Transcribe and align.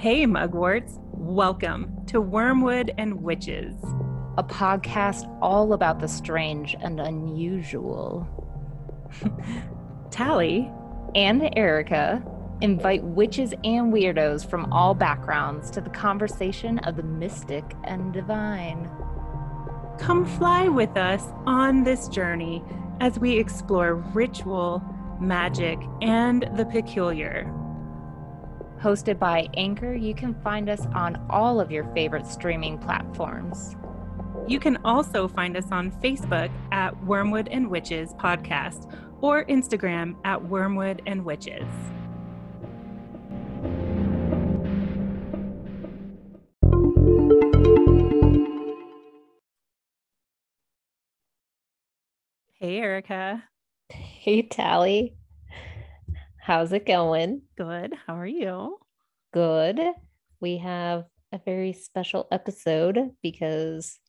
Hey, 0.00 0.24
mugworts. 0.24 0.98
Welcome 1.12 2.06
to 2.06 2.22
Wormwood 2.22 2.94
and 2.96 3.22
Witches, 3.22 3.74
a 4.38 4.42
podcast 4.42 5.30
all 5.42 5.74
about 5.74 6.00
the 6.00 6.08
strange 6.08 6.74
and 6.80 6.98
unusual. 6.98 8.26
Talle 10.10 10.72
and 11.14 11.52
Erika 11.54 12.22
invite 12.62 13.04
witches 13.04 13.52
and 13.62 13.92
weirdos 13.92 14.48
from 14.48 14.72
all 14.72 14.94
backgrounds 14.94 15.70
to 15.72 15.82
the 15.82 15.90
conversation 15.90 16.78
of 16.78 16.96
the 16.96 17.02
mystic 17.02 17.64
and 17.84 18.10
divine. 18.10 18.90
Come 19.98 20.24
fly 20.24 20.66
with 20.68 20.96
us 20.96 21.26
on 21.44 21.84
this 21.84 22.08
journey 22.08 22.64
as 23.00 23.18
we 23.18 23.38
explore 23.38 23.96
ritual, 23.96 24.82
magic, 25.20 25.78
and 26.00 26.48
the 26.56 26.64
peculiar. 26.64 27.54
Hosted 28.80 29.18
by 29.18 29.46
Anchor, 29.58 29.94
you 29.94 30.14
can 30.14 30.34
find 30.42 30.70
us 30.70 30.86
on 30.94 31.22
all 31.28 31.60
of 31.60 31.70
your 31.70 31.84
favorite 31.92 32.26
streaming 32.26 32.78
platforms. 32.78 33.76
You 34.48 34.58
can 34.58 34.78
also 34.86 35.28
find 35.28 35.54
us 35.54 35.66
on 35.70 35.92
Facebook 36.00 36.50
at 36.72 36.96
Wormwood 37.04 37.48
and 37.48 37.68
Witches 37.68 38.14
Podcast 38.14 38.90
or 39.20 39.44
Instagram 39.44 40.16
at 40.24 40.42
Wormwood 40.42 41.02
and 41.06 41.26
Witches. 41.26 41.68
Hey, 52.54 52.78
Erika. 52.78 53.44
Hey, 53.90 54.42
Talle. 54.42 55.19
How's 56.50 56.72
it 56.72 56.84
going? 56.84 57.42
Good. 57.56 57.94
How 58.08 58.18
are 58.18 58.26
you? 58.26 58.76
Good. 59.32 59.78
We 60.40 60.58
have 60.58 61.04
a 61.30 61.38
very 61.38 61.72
special 61.72 62.26
episode 62.32 62.98
because 63.22 64.00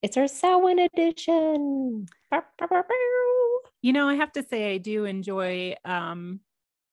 it's 0.00 0.16
our 0.16 0.28
Samhain 0.28 0.78
edition. 0.78 2.06
You 3.82 3.92
know, 3.92 4.08
I 4.08 4.14
have 4.14 4.30
to 4.34 4.44
say, 4.44 4.74
I 4.74 4.78
do 4.78 5.06
enjoy 5.06 5.74
um, 5.84 6.38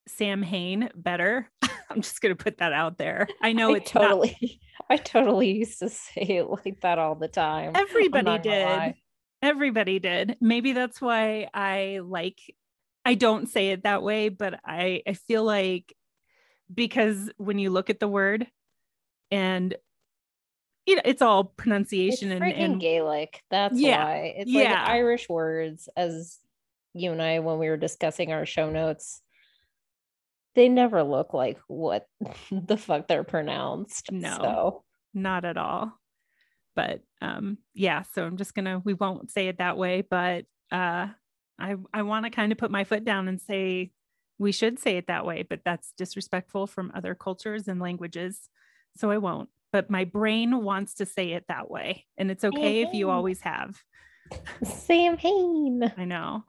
Sam 0.08 0.42
Hain 0.42 0.90
better. 0.96 1.52
I'm 1.92 2.02
just 2.02 2.20
going 2.20 2.36
to 2.36 2.44
put 2.44 2.58
that 2.58 2.74
out 2.74 2.98
there. 2.98 3.28
I 3.44 3.54
know 3.54 3.76
I 3.76 3.78
it's 3.78 3.92
totally, 3.92 4.36
not... 4.42 4.90
I 4.90 4.98
totally 4.98 5.52
used 5.52 5.78
to 5.82 5.90
say 5.90 6.24
it 6.24 6.48
like 6.50 6.82
that 6.82 6.98
all 6.98 7.14
the 7.14 7.28
time. 7.28 7.74
Everybody 7.76 8.40
did. 8.40 8.96
Everybody 9.44 10.00
did. 10.00 10.38
Maybe 10.42 10.74
that's 10.74 11.00
why 11.00 11.48
I 11.54 12.00
like 12.04 12.40
I 13.06 13.14
don't 13.14 13.48
say 13.48 13.70
it 13.70 13.84
that 13.84 14.04
way, 14.04 14.30
but 14.30 14.60
I 14.66 15.04
I 15.08 15.14
feel 15.14 15.44
like 15.44 15.96
because 16.74 17.30
when 17.38 17.60
you 17.60 17.70
look 17.70 17.90
at 17.90 18.00
the 18.00 18.08
word 18.08 18.48
and 19.32 19.76
you 20.86 20.96
know, 20.96 21.02
it's 21.06 21.22
all 21.22 21.44
pronunciation 21.44 22.32
it's 22.32 22.42
and, 22.42 22.54
and 22.54 22.82
Gaelic. 22.82 23.42
That's 23.50 23.80
yeah, 23.80 24.04
why 24.04 24.34
it's 24.38 24.52
yeah. 24.52 24.72
like 24.72 24.90
Irish 24.90 25.30
words. 25.30 25.90
As 25.96 26.40
you 26.94 27.12
and 27.12 27.22
I, 27.22 27.40
when 27.40 27.60
we 27.60 27.70
were 27.70 27.78
discussing 27.78 28.32
our 28.32 28.46
show 28.46 28.70
notes, 28.70 29.22
they 30.56 30.70
never 30.70 31.04
look 31.04 31.34
like 31.34 31.60
what 31.68 32.08
the 32.52 32.78
fuck 32.78 33.08
they're 33.08 33.24
pronounced. 33.24 34.12
No, 34.12 34.38
so. 34.38 34.84
not 35.14 35.46
at 35.46 35.58
all 35.58 36.00
but 36.76 37.02
um 37.22 37.58
yeah 37.74 38.04
so 38.14 38.24
i'm 38.24 38.38
just 38.38 38.54
gonna 38.54 38.82
we 38.84 38.94
won't 38.94 39.32
say 39.32 39.48
it 39.48 39.58
that 39.58 39.78
way 39.78 40.02
but 40.02 40.46
uh 40.72 41.08
i 41.60 41.76
i 41.94 42.02
want 42.02 42.26
to 42.26 42.30
kind 42.30 42.52
of 42.52 42.58
put 42.58 42.72
my 42.72 42.84
foot 42.84 43.04
down 43.04 43.28
and 43.28 43.42
say 43.42 43.92
we 44.38 44.52
should 44.52 44.80
say 44.80 44.98
it 44.98 45.08
that 45.08 45.26
way 45.26 45.44
but 45.44 45.62
that's 45.64 45.94
disrespectful 45.98 46.68
from 46.68 46.92
other 46.96 47.16
cultures 47.16 47.68
and 47.68 47.80
languages 47.80 48.50
so 48.98 49.12
i 49.12 49.18
won't. 49.18 49.50
But 49.74 49.90
my 49.90 50.06
brain 50.06 50.64
wants 50.64 50.94
to 50.96 51.06
say 51.06 51.32
it 51.34 51.46
that 51.50 51.70
way 51.70 52.06
and 52.18 52.32
it's 52.32 52.46
okay 52.46 52.82
if 52.82 52.94
you 52.94 53.10
always 53.10 53.42
have. 53.42 53.78
Sam 54.64 55.18
hain 55.18 55.92
i 55.98 56.06
know. 56.06 56.46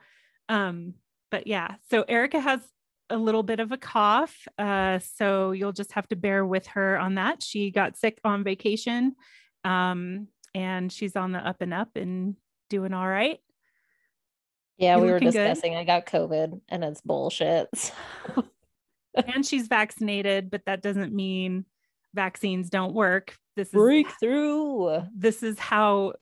Um 0.49 0.95
but 1.31 1.47
yeah 1.47 1.75
so 1.91 2.05
erika 2.07 2.39
has 2.39 2.61
a 3.11 3.17
little 3.17 3.43
bit 3.43 3.61
of 3.61 3.73
a 3.73 3.77
cough 3.77 4.49
uh 4.59 4.99
so 4.99 5.53
you'll 5.53 5.73
just 5.73 5.93
have 5.93 6.09
to 6.09 6.17
bear 6.17 6.45
with 6.47 6.67
her 6.69 6.99
on 6.99 7.17
that. 7.17 7.43
She 7.43 7.71
got 7.71 7.97
sick 7.97 8.21
on 8.25 8.45
vacation 8.45 9.17
um, 9.67 10.29
and 10.55 10.93
she's 10.93 11.17
on 11.17 11.33
the 11.33 11.39
up 11.39 11.61
and 11.61 11.75
up 11.75 11.97
and 11.97 12.37
doing 12.71 12.95
all 12.95 13.07
right. 13.07 13.41
Yeah, 14.79 14.99
we 14.99 15.11
were 15.11 15.21
discussing. 15.21 15.73
Good. 15.73 15.79
I 15.79 15.85
got 15.85 16.07
COVID 16.07 16.61
and 16.69 16.85
it's 16.85 17.01
bullshit. 17.01 17.69
and 19.27 19.45
she's 19.45 19.69
vaccinated, 19.69 20.51
but 20.51 20.67
that 20.67 20.83
doesn't 20.83 21.15
mean 21.15 21.65
vaccines 22.15 22.69
don't 22.69 22.95
work. 22.95 23.37
This 23.57 23.69
is 23.69 23.73
breakthrough. 23.73 25.03
This 25.17 25.43
is 25.43 25.59
how 25.59 26.15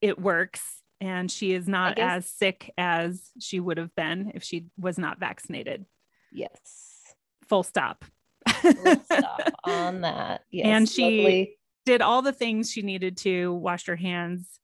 it 0.00 0.18
works. 0.18 0.62
And 1.00 1.30
she 1.30 1.52
is 1.52 1.68
not 1.68 1.96
guess, 1.96 2.24
as 2.24 2.30
sick 2.30 2.72
as 2.78 3.30
she 3.38 3.60
would 3.60 3.76
have 3.76 3.94
been 3.94 4.32
if 4.34 4.42
she 4.42 4.66
was 4.78 4.98
not 4.98 5.20
vaccinated. 5.20 5.84
Yes. 6.32 7.02
Full 7.48 7.62
stop. 7.62 8.06
Full 8.48 8.72
stop 9.04 9.52
on 9.64 10.00
that. 10.00 10.44
Yes. 10.50 10.66
And 10.66 10.88
she 10.88 11.02
Lovely 11.02 11.56
did 11.84 12.02
all 12.02 12.22
the 12.22 12.32
things 12.32 12.70
she 12.70 12.82
needed 12.82 13.16
to, 13.18 13.52
washed 13.54 13.86
her 13.86 13.96
hands, 13.96 14.58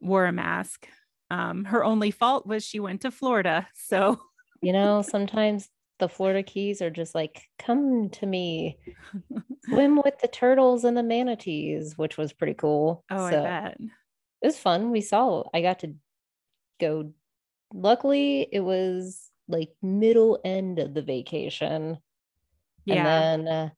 wore 0.00 0.26
a 0.26 0.32
mask. 0.32 0.88
Um, 1.30 1.64
her 1.64 1.84
only 1.84 2.10
fault 2.10 2.46
was 2.46 2.64
she 2.64 2.80
went 2.80 3.02
to 3.02 3.10
Florida. 3.10 3.68
So, 3.74 4.20
you 4.62 4.72
know, 4.72 5.02
sometimes 5.06 5.68
the 5.98 6.08
Florida 6.08 6.42
Keys 6.42 6.80
are 6.80 6.90
just 6.90 7.14
like, 7.14 7.42
come 7.58 8.08
to 8.10 8.26
me, 8.26 8.78
swim 9.64 9.96
with 9.96 10.18
the 10.20 10.28
turtles 10.28 10.84
and 10.84 10.96
the 10.96 11.02
manatees, 11.02 11.98
which 11.98 12.16
was 12.16 12.32
pretty 12.32 12.54
cool. 12.54 13.04
Oh, 13.10 13.30
so, 13.30 13.40
I 13.40 13.42
bet. 13.42 13.76
It 13.80 14.46
was 14.46 14.58
fun. 14.58 14.90
We 14.90 15.00
saw, 15.00 15.44
I 15.52 15.60
got 15.60 15.80
to 15.80 15.94
go. 16.80 17.12
Luckily, 17.74 18.48
it 18.50 18.60
was 18.60 19.30
like 19.48 19.70
middle 19.82 20.40
end 20.44 20.78
of 20.78 20.94
the 20.94 21.02
vacation. 21.02 21.98
Yeah. 22.84 23.06
And 23.06 23.46
then, 23.46 23.54
uh, 23.54 23.68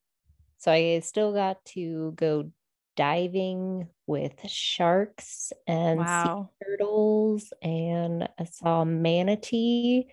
so 0.58 0.70
I 0.70 1.00
still 1.00 1.32
got 1.32 1.64
to 1.66 2.12
go 2.12 2.50
diving 2.96 3.88
with 4.06 4.34
sharks 4.48 5.52
and 5.66 6.00
wow. 6.00 6.50
sea 6.60 6.64
turtles 6.66 7.52
and 7.62 8.28
I 8.38 8.44
saw 8.44 8.84
manatee 8.84 10.08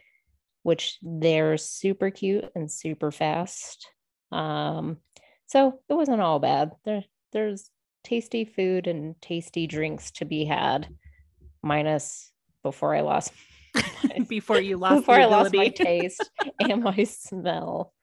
which 0.67 0.97
they're 1.01 1.55
super 1.55 2.09
cute 2.09 2.43
and 2.53 2.69
super 2.69 3.09
fast. 3.09 3.89
Um, 4.33 4.97
so 5.45 5.79
it 5.87 5.93
wasn't 5.93 6.19
all 6.19 6.39
bad. 6.39 6.73
There, 6.83 7.05
there's 7.31 7.71
tasty 8.03 8.43
food 8.43 8.85
and 8.85 9.15
tasty 9.21 9.65
drinks 9.65 10.11
to 10.11 10.25
be 10.25 10.43
had, 10.43 10.89
minus 11.63 12.33
before 12.63 12.93
I 12.93 12.99
lost 12.99 13.31
before 14.27 14.59
you 14.59 14.75
lost 14.75 15.03
before 15.03 15.15
I 15.15 15.23
lost 15.23 15.53
my 15.53 15.69
taste 15.75 16.29
and 16.59 16.83
my 16.83 17.05
smell. 17.05 17.93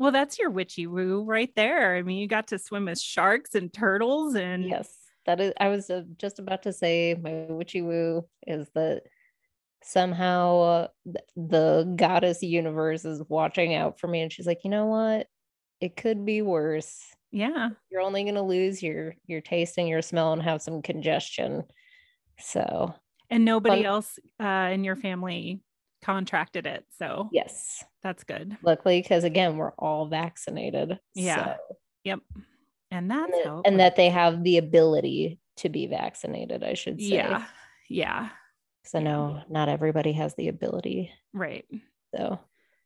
Well, 0.00 0.12
that's 0.12 0.38
your 0.38 0.48
witchy 0.48 0.86
woo 0.86 1.24
right 1.24 1.54
there. 1.54 1.94
I 1.94 2.00
mean, 2.00 2.16
you 2.16 2.26
got 2.26 2.48
to 2.48 2.58
swim 2.58 2.86
with 2.86 2.98
sharks 2.98 3.54
and 3.54 3.70
turtles 3.70 4.34
and 4.34 4.64
yes, 4.64 4.90
that 5.26 5.40
is. 5.40 5.52
I 5.60 5.68
was 5.68 5.90
uh, 5.90 6.04
just 6.16 6.38
about 6.38 6.62
to 6.62 6.72
say 6.72 7.14
my 7.20 7.44
witchy 7.50 7.82
woo 7.82 8.26
is 8.46 8.66
that 8.74 9.02
somehow 9.84 10.60
uh, 10.60 10.88
the 11.36 11.92
goddess 11.96 12.42
universe 12.42 13.04
is 13.04 13.22
watching 13.28 13.74
out 13.74 14.00
for 14.00 14.08
me, 14.08 14.22
and 14.22 14.32
she's 14.32 14.46
like, 14.46 14.64
you 14.64 14.70
know 14.70 14.86
what? 14.86 15.26
It 15.82 15.96
could 15.96 16.24
be 16.24 16.40
worse. 16.40 16.98
Yeah, 17.30 17.68
you're 17.90 18.00
only 18.00 18.22
going 18.22 18.36
to 18.36 18.42
lose 18.42 18.82
your 18.82 19.14
your 19.26 19.42
taste 19.42 19.76
and 19.76 19.86
your 19.86 20.00
smell 20.00 20.32
and 20.32 20.42
have 20.42 20.62
some 20.62 20.80
congestion. 20.80 21.64
So, 22.38 22.94
and 23.28 23.44
nobody 23.44 23.82
fun. 23.82 23.84
else 23.84 24.18
uh, 24.42 24.70
in 24.72 24.82
your 24.82 24.96
family 24.96 25.60
contracted 26.02 26.66
it. 26.66 26.84
So, 26.98 27.28
yes, 27.32 27.84
that's 28.02 28.24
good. 28.24 28.56
Luckily, 28.62 29.00
because 29.00 29.24
again, 29.24 29.56
we're 29.56 29.72
all 29.72 30.06
vaccinated. 30.06 30.98
Yeah. 31.14 31.44
So. 31.44 31.76
Yep. 32.04 32.20
And 32.90 33.10
that's 33.10 33.32
and, 33.32 33.32
that, 33.44 33.62
and 33.66 33.80
that 33.80 33.96
they 33.96 34.08
have 34.08 34.42
the 34.42 34.58
ability 34.58 35.38
to 35.58 35.68
be 35.68 35.86
vaccinated, 35.86 36.64
I 36.64 36.74
should 36.74 37.00
say. 37.00 37.06
Yeah. 37.06 37.44
Yeah. 37.88 38.30
Because 38.82 38.94
I 38.94 39.00
know 39.00 39.42
not 39.48 39.68
everybody 39.68 40.12
has 40.12 40.34
the 40.34 40.48
ability. 40.48 41.12
Right. 41.34 41.66
So, 42.16 42.40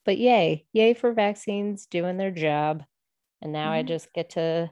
but 0.04 0.18
yay, 0.18 0.66
yay 0.72 0.94
for 0.94 1.12
vaccines 1.12 1.86
doing 1.86 2.16
their 2.16 2.32
job. 2.32 2.82
And 3.40 3.52
now 3.52 3.66
mm-hmm. 3.66 3.78
I 3.78 3.82
just 3.84 4.12
get 4.12 4.30
to 4.30 4.70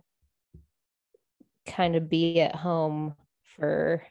kind 1.66 1.94
of 1.94 2.10
be 2.10 2.40
at 2.40 2.56
home 2.56 3.14
for, 3.56 4.02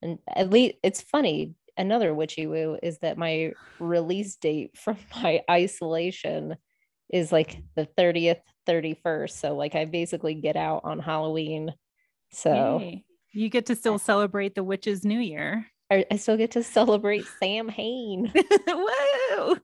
and 0.00 0.18
at 0.26 0.50
least 0.50 0.76
it's 0.82 1.02
funny 1.02 1.54
another 1.76 2.14
witchy 2.14 2.46
woo 2.46 2.78
is 2.82 2.98
that 2.98 3.18
my 3.18 3.52
release 3.78 4.36
date 4.36 4.76
from 4.76 4.96
my 5.22 5.40
isolation 5.50 6.56
is 7.10 7.30
like 7.30 7.62
the 7.76 7.86
30th 7.98 8.40
31st 8.66 9.30
so 9.30 9.54
like 9.54 9.74
i 9.74 9.84
basically 9.84 10.34
get 10.34 10.56
out 10.56 10.82
on 10.84 10.98
halloween. 10.98 11.72
So 12.32 12.98
you 13.32 13.48
get 13.48 13.66
to 13.66 13.76
still 13.76 13.98
celebrate 13.98 14.54
the 14.56 14.64
witches 14.64 15.04
new 15.04 15.20
year. 15.20 15.66
I, 15.90 16.04
I 16.10 16.16
still 16.16 16.36
get 16.36 16.52
to 16.52 16.62
celebrate 16.62 17.24
sam 17.40 17.68
hain. 17.68 18.32
Whoa 18.66 19.58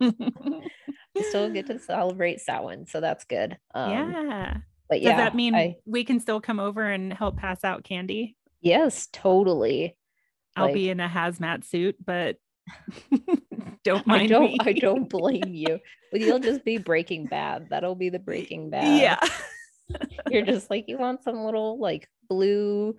i 1.16 1.22
still 1.22 1.50
get 1.50 1.66
to 1.66 1.78
celebrate 1.78 2.40
Samhain, 2.40 2.86
so 2.86 3.00
that's 3.00 3.24
good. 3.24 3.56
Um, 3.74 3.90
yeah. 3.90 4.56
But 4.88 5.02
yeah, 5.02 5.10
Does 5.10 5.18
that 5.18 5.34
mean 5.34 5.54
I, 5.54 5.76
we 5.86 6.04
can 6.04 6.20
still 6.20 6.40
come 6.40 6.58
over 6.58 6.82
and 6.82 7.12
help 7.12 7.36
pass 7.36 7.64
out 7.64 7.84
candy? 7.84 8.36
yes, 8.60 9.08
totally. 9.12 9.96
I'll 10.56 10.66
Like- 10.66 10.74
be 10.74 10.90
in 10.90 11.00
a 11.00 11.08
hazmat 11.08 11.64
suit, 11.64 11.96
but 12.04 12.36
don't 13.84 14.06
mind 14.06 14.22
I 14.22 14.26
don't 14.26 14.44
me. 14.52 14.58
I 14.60 14.72
don't 14.72 15.08
blame 15.08 15.42
you. 15.54 15.78
But 16.12 16.20
you'll 16.20 16.38
just 16.40 16.64
be 16.64 16.78
breaking 16.78 17.26
bad. 17.26 17.68
That'll 17.70 17.94
be 17.94 18.08
the 18.10 18.18
breaking 18.18 18.70
bad. 18.70 19.00
Yeah. 19.00 19.96
You're 20.30 20.44
just 20.44 20.70
like, 20.70 20.84
you 20.88 20.98
want 20.98 21.22
some 21.24 21.44
little 21.44 21.78
like 21.80 22.08
blue, 22.28 22.96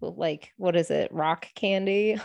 like 0.00 0.50
what 0.56 0.76
is 0.76 0.90
it, 0.90 1.12
rock 1.12 1.46
candy? 1.54 2.20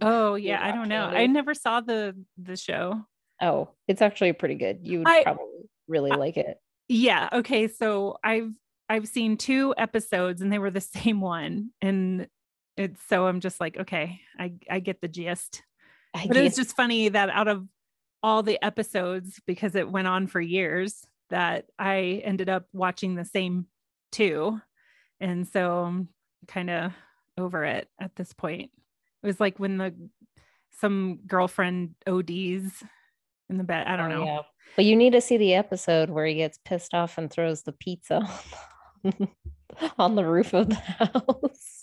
Oh 0.00 0.34
yeah, 0.36 0.64
I 0.64 0.72
don't 0.72 0.88
know. 0.88 1.04
I 1.04 1.26
never 1.26 1.54
saw 1.54 1.80
the 1.80 2.16
the 2.40 2.56
show. 2.56 3.00
Oh, 3.40 3.70
it's 3.86 4.02
actually 4.02 4.32
pretty 4.32 4.54
good. 4.56 4.78
You 4.82 4.98
would 5.00 5.08
I- 5.08 5.22
probably 5.24 5.44
really 5.88 6.10
I- 6.12 6.16
like 6.16 6.36
it. 6.36 6.56
Yeah. 6.88 7.28
Okay. 7.32 7.68
So 7.68 8.16
I've 8.24 8.50
I've 8.88 9.06
seen 9.06 9.36
two 9.36 9.74
episodes 9.76 10.40
and 10.40 10.52
they 10.52 10.58
were 10.58 10.70
the 10.70 10.80
same 10.80 11.20
one. 11.20 11.70
And 11.82 12.26
it's 12.78 13.00
so 13.08 13.26
I'm 13.26 13.40
just 13.40 13.60
like, 13.60 13.76
okay, 13.76 14.20
I, 14.38 14.52
I 14.70 14.80
get 14.80 15.00
the 15.00 15.08
gist. 15.08 15.62
I 16.14 16.26
But 16.26 16.36
it's 16.38 16.56
get- 16.56 16.64
just 16.64 16.76
funny 16.76 17.08
that 17.10 17.28
out 17.30 17.48
of 17.48 17.66
all 18.22 18.42
the 18.42 18.62
episodes, 18.64 19.40
because 19.46 19.74
it 19.74 19.90
went 19.90 20.08
on 20.08 20.26
for 20.26 20.40
years, 20.40 21.04
that 21.30 21.66
I 21.78 22.22
ended 22.24 22.48
up 22.48 22.66
watching 22.72 23.14
the 23.14 23.24
same 23.24 23.66
two. 24.12 24.60
And 25.20 25.46
so 25.46 25.80
I'm 25.84 26.08
kind 26.46 26.70
of 26.70 26.92
over 27.36 27.64
it 27.64 27.88
at 28.00 28.16
this 28.16 28.32
point. 28.32 28.70
It 29.22 29.26
was 29.26 29.38
like 29.40 29.58
when 29.58 29.76
the 29.78 29.94
some 30.80 31.18
girlfriend 31.26 31.94
ODs 32.06 32.30
in 32.30 33.56
the 33.58 33.64
bed. 33.64 33.86
I 33.86 33.96
don't 33.96 34.12
Oh, 34.12 34.18
know. 34.20 34.24
yeah. 34.24 34.40
But 34.76 34.84
you 34.84 34.94
need 34.96 35.12
to 35.14 35.20
see 35.20 35.36
the 35.36 35.54
episode 35.54 36.08
where 36.10 36.24
he 36.26 36.34
gets 36.36 36.58
pissed 36.64 36.94
off 36.94 37.18
and 37.18 37.30
throws 37.30 37.62
the 37.62 37.72
pizza 37.72 38.28
on 39.98 40.14
the 40.14 40.24
roof 40.24 40.54
of 40.54 40.68
the 40.68 40.74
house. 40.98 41.77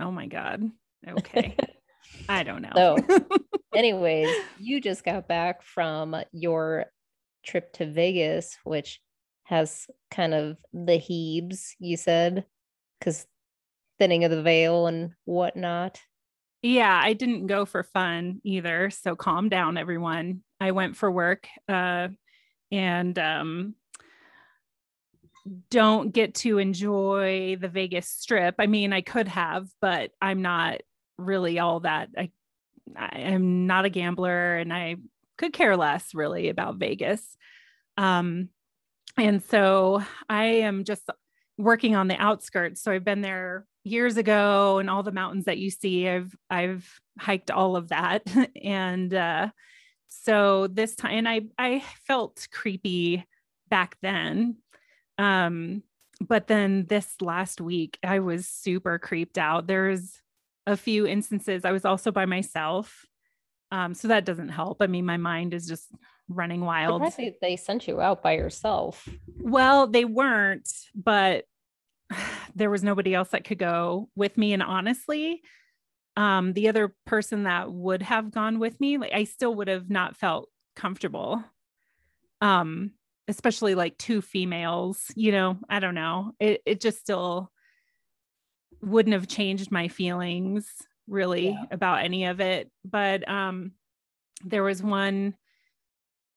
Oh 0.00 0.10
my 0.10 0.26
God. 0.26 0.70
Okay. 1.06 1.56
I 2.28 2.42
don't 2.42 2.62
know. 2.62 2.72
So, 2.74 3.28
anyways, 3.74 4.34
you 4.58 4.80
just 4.80 5.04
got 5.04 5.28
back 5.28 5.62
from 5.62 6.16
your 6.32 6.86
trip 7.44 7.72
to 7.74 7.86
Vegas, 7.86 8.56
which 8.64 9.00
has 9.44 9.86
kind 10.10 10.34
of 10.34 10.56
the 10.72 10.96
heaves, 10.96 11.74
you 11.78 11.96
said, 11.96 12.44
because 12.98 13.26
thinning 13.98 14.24
of 14.24 14.30
the 14.30 14.42
veil 14.42 14.86
and 14.86 15.12
whatnot. 15.24 16.00
yeah, 16.62 16.98
I 17.02 17.12
didn't 17.12 17.46
go 17.46 17.64
for 17.64 17.82
fun 17.82 18.40
either. 18.44 18.90
So 18.90 19.16
calm 19.16 19.48
down, 19.48 19.76
everyone. 19.76 20.42
I 20.60 20.72
went 20.72 20.96
for 20.96 21.10
work 21.10 21.46
uh, 21.68 22.08
and 22.70 23.18
um, 23.18 23.74
don't 25.70 26.12
get 26.12 26.34
to 26.36 26.58
enjoy 26.58 27.56
the 27.60 27.68
Vegas 27.68 28.08
strip. 28.08 28.56
I 28.58 28.66
mean, 28.66 28.92
I 28.92 29.00
could 29.00 29.28
have, 29.28 29.68
but 29.80 30.12
I'm 30.20 30.42
not 30.42 30.80
really 31.18 31.58
all 31.58 31.80
that. 31.80 32.10
I, 32.16 32.30
I 32.96 33.20
am 33.20 33.66
not 33.66 33.84
a 33.84 33.90
gambler 33.90 34.56
and 34.56 34.72
I 34.72 34.96
could 35.38 35.52
care 35.52 35.76
less 35.76 36.14
really 36.14 36.48
about 36.48 36.76
Vegas. 36.76 37.36
Um, 37.96 38.48
and 39.16 39.42
so 39.42 40.02
I 40.28 40.44
am 40.44 40.84
just 40.84 41.08
working 41.58 41.94
on 41.94 42.08
the 42.08 42.16
outskirts. 42.16 42.82
So 42.82 42.92
I've 42.92 43.04
been 43.04 43.20
there 43.20 43.66
years 43.84 44.16
ago 44.16 44.78
and 44.78 44.88
all 44.88 45.02
the 45.02 45.12
mountains 45.12 45.46
that 45.46 45.58
you 45.58 45.70
see, 45.70 46.08
I've 46.08 46.34
I've 46.48 47.00
hiked 47.18 47.50
all 47.50 47.76
of 47.76 47.88
that. 47.88 48.22
and 48.62 49.12
uh 49.12 49.48
so 50.08 50.66
this 50.66 50.96
time 50.96 51.12
and 51.12 51.28
I 51.28 51.42
I 51.58 51.84
felt 52.06 52.48
creepy 52.52 53.26
back 53.68 53.96
then. 54.02 54.56
Um 55.20 55.82
but 56.20 56.46
then 56.48 56.86
this 56.88 57.20
last 57.20 57.60
week 57.60 57.98
I 58.02 58.18
was 58.18 58.46
super 58.48 58.98
creeped 58.98 59.38
out. 59.38 59.66
There's 59.66 60.20
a 60.66 60.76
few 60.76 61.06
instances 61.06 61.64
I 61.64 61.72
was 61.72 61.84
also 61.84 62.10
by 62.10 62.26
myself. 62.26 63.06
Um 63.70 63.94
so 63.94 64.08
that 64.08 64.24
doesn't 64.24 64.48
help. 64.50 64.78
I 64.80 64.86
mean 64.86 65.04
my 65.06 65.16
mind 65.16 65.54
is 65.54 65.66
just 65.66 65.88
running 66.28 66.60
wild. 66.64 67.02
They- 67.16 67.36
they 67.40 67.56
sent 67.56 67.86
you 67.88 68.00
out 68.00 68.22
by 68.22 68.32
yourself. 68.32 69.08
Well, 69.40 69.86
they 69.86 70.04
weren't, 70.04 70.68
but 70.94 71.44
there 72.54 72.70
was 72.70 72.82
nobody 72.84 73.14
else 73.14 73.30
that 73.30 73.44
could 73.44 73.58
go 73.58 74.08
with 74.16 74.36
me. 74.38 74.52
And 74.52 74.62
honestly, 74.62 75.42
um, 76.16 76.52
the 76.52 76.68
other 76.68 76.94
person 77.06 77.44
that 77.44 77.72
would 77.72 78.02
have 78.02 78.30
gone 78.32 78.58
with 78.58 78.80
me, 78.80 78.98
like 78.98 79.12
I 79.12 79.24
still 79.24 79.54
would 79.56 79.68
have 79.68 79.88
not 79.90 80.16
felt 80.16 80.48
comfortable. 80.76 81.42
Um, 82.40 82.92
especially 83.30 83.74
like 83.74 83.96
two 83.98 84.20
females, 84.20 85.10
you 85.14 85.32
know, 85.32 85.58
I 85.68 85.80
don't 85.80 85.94
know. 85.94 86.32
It 86.40 86.62
it 86.66 86.80
just 86.80 86.98
still 86.98 87.50
wouldn't 88.82 89.14
have 89.14 89.28
changed 89.28 89.70
my 89.70 89.88
feelings 89.88 90.70
really 91.06 91.50
Yeah. 91.50 91.64
about 91.70 92.04
any 92.04 92.26
of 92.26 92.40
it. 92.40 92.70
But 92.84 93.28
um 93.28 93.72
there 94.44 94.62
was 94.62 94.82
one 94.82 95.34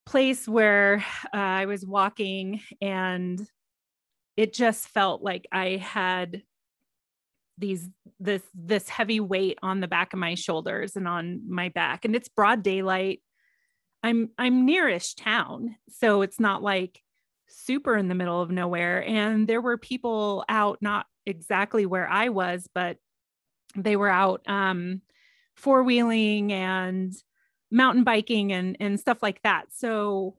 place 0.06 0.48
where 0.48 1.04
uh, 1.34 1.38
I 1.38 1.66
was 1.66 1.86
walking 1.86 2.62
and 2.82 3.40
it 4.36 4.54
just 4.54 4.88
felt 4.90 5.22
like 5.22 5.48
I 5.52 5.78
had 5.78 6.44
these 7.58 7.88
this 8.20 8.42
this 8.54 8.90
heavy 8.90 9.20
weight 9.20 9.60
on 9.62 9.80
the 9.80 9.88
back 9.88 10.12
of 10.14 10.20
my 10.20 10.36
shoulders 10.36 10.96
and 10.96 11.08
on 11.08 11.42
my 11.48 11.70
back 11.70 12.04
and 12.04 12.16
it's 12.16 12.28
broad 12.28 12.64
daylight 12.64 13.22
i'm 14.04 14.30
i'm 14.38 14.68
nearish 14.68 15.16
town 15.18 15.76
so 15.90 16.22
it's 16.22 16.40
not 16.40 16.62
like 16.62 17.02
super 17.48 17.96
in 17.96 18.08
the 18.08 18.16
middle 18.16 18.42
of 18.42 18.52
nowhere 18.52 19.04
and 19.08 19.48
there 19.48 19.62
were 19.62 19.78
people 19.78 20.44
out 20.50 20.78
not 20.82 21.06
exactly 21.26 21.86
where 21.86 22.10
i 22.10 22.30
was 22.30 22.68
but 22.74 22.98
they 23.76 23.96
were 23.96 24.10
out 24.10 24.42
um 24.48 25.02
four 25.56 25.84
wheeling 25.84 26.52
and 26.52 27.14
mountain 27.72 28.04
biking 28.04 28.52
and 28.52 28.78
and 28.80 29.00
stuff 29.00 29.22
like 29.22 29.42
that. 29.44 29.66
So 29.72 30.38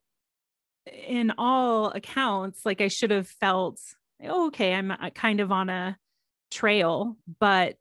in 1.08 1.32
all 1.38 1.90
accounts 1.92 2.66
like 2.66 2.82
i 2.82 2.88
should 2.88 3.10
have 3.10 3.26
felt 3.26 3.80
"Oh, 4.22 4.48
okay 4.48 4.74
i'm 4.74 4.90
uh, 4.90 5.08
kind 5.14 5.40
of 5.40 5.50
on 5.50 5.70
a 5.70 5.96
trail 6.50 7.16
but 7.40 7.76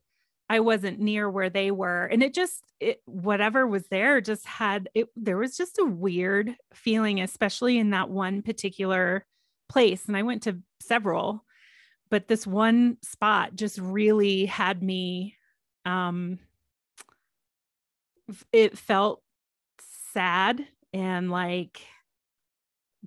i 0.54 0.60
wasn't 0.60 1.00
near 1.00 1.28
where 1.28 1.50
they 1.50 1.72
were 1.72 2.06
and 2.06 2.22
it 2.22 2.32
just 2.32 2.64
it 2.80 3.02
whatever 3.06 3.66
was 3.66 3.88
there 3.88 4.22
just 4.22 4.46
had 4.46 4.88
it 4.94 5.08
there 5.16 5.38
was 5.38 5.58
just 5.58 5.80
a 5.80 5.86
weird 5.86 6.56
feeling 6.76 7.20
especially 7.20 7.80
in 7.80 7.90
that 7.90 8.08
one 8.08 8.44
particular 8.44 9.26
place 9.68 10.06
and 10.06 10.16
i 10.16 10.22
went 10.22 10.44
to 10.44 10.60
several 10.80 11.44
but 12.12 12.28
this 12.28 12.46
one 12.46 12.98
spot 13.02 13.56
just 13.56 13.80
really 13.80 14.46
had 14.46 14.84
me 14.84 15.36
um 15.86 16.38
it 18.52 18.78
felt 18.78 19.24
sad 20.14 20.64
and 20.94 21.32
like 21.32 21.82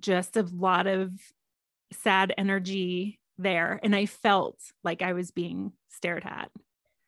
just 0.01 0.35
a 0.35 0.45
lot 0.51 0.85
of 0.85 1.13
sad 1.93 2.33
energy 2.37 3.21
there 3.37 3.79
and 3.83 3.95
i 3.95 4.05
felt 4.05 4.59
like 4.83 5.01
i 5.01 5.13
was 5.13 5.31
being 5.31 5.71
stared 5.87 6.25
at 6.25 6.51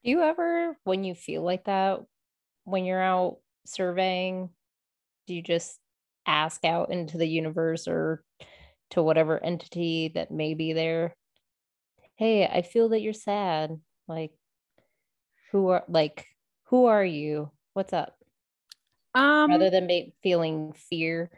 Do 0.03 0.11
you 0.11 0.21
ever, 0.21 0.77
when 0.83 1.03
you 1.03 1.13
feel 1.13 1.41
like 1.43 1.65
that, 1.65 1.99
when 2.63 2.85
you're 2.85 3.01
out 3.01 3.39
surveying, 3.65 4.49
do 5.27 5.33
you 5.35 5.41
just 5.41 5.77
ask 6.25 6.63
out 6.63 6.91
into 6.91 7.17
the 7.17 7.27
universe 7.27 7.87
or 7.87 8.23
to 8.91 9.03
whatever 9.03 9.43
entity 9.43 10.11
that 10.15 10.31
may 10.31 10.53
be 10.53 10.73
there? 10.73 11.15
Hey, 12.15 12.45
I 12.45 12.61
feel 12.61 12.89
that 12.89 13.01
you're 13.01 13.13
sad. 13.13 13.79
Like, 14.07 14.31
who 15.51 15.69
are 15.69 15.83
like, 15.87 16.25
who 16.65 16.85
are 16.85 17.03
you? 17.05 17.51
What's 17.73 17.93
up? 17.93 18.15
um 19.15 19.49
Rather 19.51 19.69
than 19.71 19.87
ma- 19.87 20.11
feeling 20.21 20.71
fear, 20.73 21.31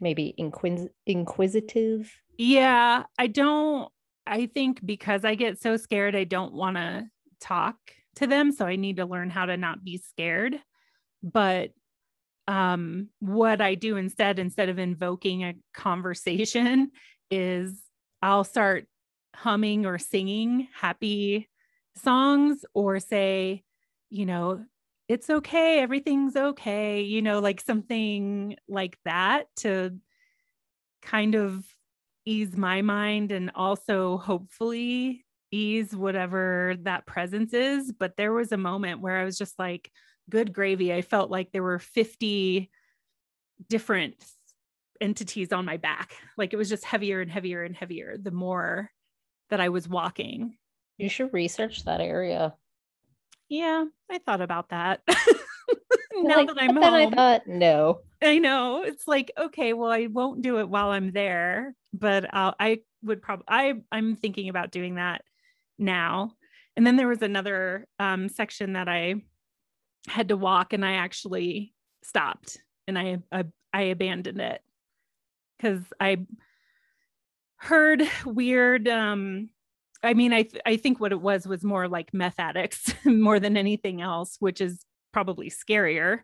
maybe 0.00 0.34
inquis- 0.38 0.88
inquisitive. 1.06 2.12
yeah 2.36 3.04
i 3.18 3.26
don't 3.26 3.90
i 4.26 4.46
think 4.46 4.84
because 4.84 5.24
i 5.24 5.34
get 5.34 5.58
so 5.60 5.76
scared 5.78 6.14
i 6.14 6.24
don't 6.24 6.52
want 6.52 6.76
to 6.76 7.04
talk 7.40 7.76
to 8.16 8.26
them 8.26 8.52
so 8.52 8.66
i 8.66 8.76
need 8.76 8.96
to 8.96 9.06
learn 9.06 9.30
how 9.30 9.46
to 9.46 9.56
not 9.56 9.84
be 9.84 9.98
scared. 9.98 10.58
But 11.22 11.70
um 12.48 13.08
what 13.20 13.60
i 13.60 13.74
do 13.74 13.96
instead 13.96 14.38
instead 14.38 14.68
of 14.68 14.78
invoking 14.78 15.44
a 15.44 15.54
conversation 15.74 16.90
is 17.30 17.80
i'll 18.22 18.44
start 18.44 18.86
humming 19.34 19.86
or 19.86 19.98
singing 19.98 20.66
happy 20.74 21.48
songs 21.96 22.64
or 22.74 22.98
say 22.98 23.62
you 24.08 24.26
know 24.26 24.64
it's 25.08 25.30
okay 25.30 25.80
everything's 25.80 26.34
okay 26.34 27.02
you 27.02 27.22
know 27.22 27.38
like 27.40 27.60
something 27.60 28.56
like 28.68 28.98
that 29.04 29.44
to 29.56 29.96
kind 31.02 31.34
of 31.34 31.64
ease 32.24 32.56
my 32.56 32.82
mind 32.82 33.32
and 33.32 33.50
also 33.54 34.16
hopefully 34.18 35.24
ease 35.50 35.94
whatever 35.94 36.74
that 36.82 37.06
presence 37.06 37.52
is 37.52 37.92
but 37.92 38.16
there 38.16 38.32
was 38.32 38.52
a 38.52 38.56
moment 38.56 39.00
where 39.00 39.18
i 39.18 39.24
was 39.24 39.36
just 39.36 39.58
like 39.58 39.90
good 40.28 40.52
gravy 40.52 40.92
i 40.92 41.02
felt 41.02 41.30
like 41.30 41.50
there 41.50 41.62
were 41.62 41.78
50 41.78 42.70
different 43.68 44.14
entities 45.00 45.52
on 45.52 45.64
my 45.64 45.76
back 45.76 46.14
like 46.36 46.52
it 46.52 46.56
was 46.56 46.68
just 46.68 46.84
heavier 46.84 47.20
and 47.20 47.30
heavier 47.30 47.64
and 47.64 47.74
heavier 47.74 48.16
the 48.16 48.30
more 48.30 48.90
that 49.50 49.60
I 49.60 49.68
was 49.68 49.88
walking. 49.88 50.56
You 50.96 51.08
should 51.08 51.32
research 51.32 51.84
that 51.84 52.00
area. 52.00 52.54
Yeah, 53.48 53.84
I 54.10 54.18
thought 54.18 54.40
about 54.40 54.70
that. 54.70 55.00
now 56.14 56.36
Like, 56.36 56.48
that 56.48 56.62
I'm 56.62 56.76
home. 56.76 56.84
I 56.84 57.10
thought, 57.10 57.46
no. 57.46 58.00
I 58.22 58.38
know 58.38 58.82
it's 58.82 59.08
like 59.08 59.32
okay, 59.38 59.72
well, 59.72 59.90
I 59.90 60.06
won't 60.06 60.42
do 60.42 60.58
it 60.58 60.68
while 60.68 60.90
I'm 60.90 61.12
there, 61.12 61.74
but 61.92 62.32
I'll, 62.32 62.54
I 62.58 62.80
would 63.02 63.22
probably 63.22 63.46
I 63.48 63.74
I'm 63.90 64.16
thinking 64.16 64.48
about 64.48 64.70
doing 64.70 64.96
that 64.96 65.22
now. 65.80 66.32
And 66.76 66.86
then 66.86 66.96
there 66.96 67.08
was 67.08 67.22
another 67.22 67.86
um, 67.98 68.28
section 68.28 68.74
that 68.74 68.88
I 68.88 69.16
had 70.08 70.28
to 70.28 70.36
walk, 70.36 70.72
and 70.72 70.84
I 70.84 70.92
actually 70.92 71.74
stopped 72.02 72.58
and 72.90 72.98
I 72.98 73.18
I, 73.32 73.44
I 73.72 73.82
abandoned 73.82 74.40
it 74.40 74.60
because 75.56 75.82
I 75.98 76.26
heard 77.56 78.02
weird. 78.24 78.88
Um, 78.88 79.50
I 80.02 80.14
mean, 80.14 80.32
I 80.32 80.42
th- 80.42 80.62
I 80.66 80.76
think 80.76 81.00
what 81.00 81.12
it 81.12 81.20
was 81.20 81.46
was 81.46 81.62
more 81.62 81.88
like 81.88 82.12
meth 82.12 82.38
addicts 82.38 82.92
more 83.04 83.38
than 83.40 83.56
anything 83.56 84.02
else, 84.02 84.36
which 84.40 84.60
is 84.60 84.84
probably 85.12 85.50
scarier 85.50 86.20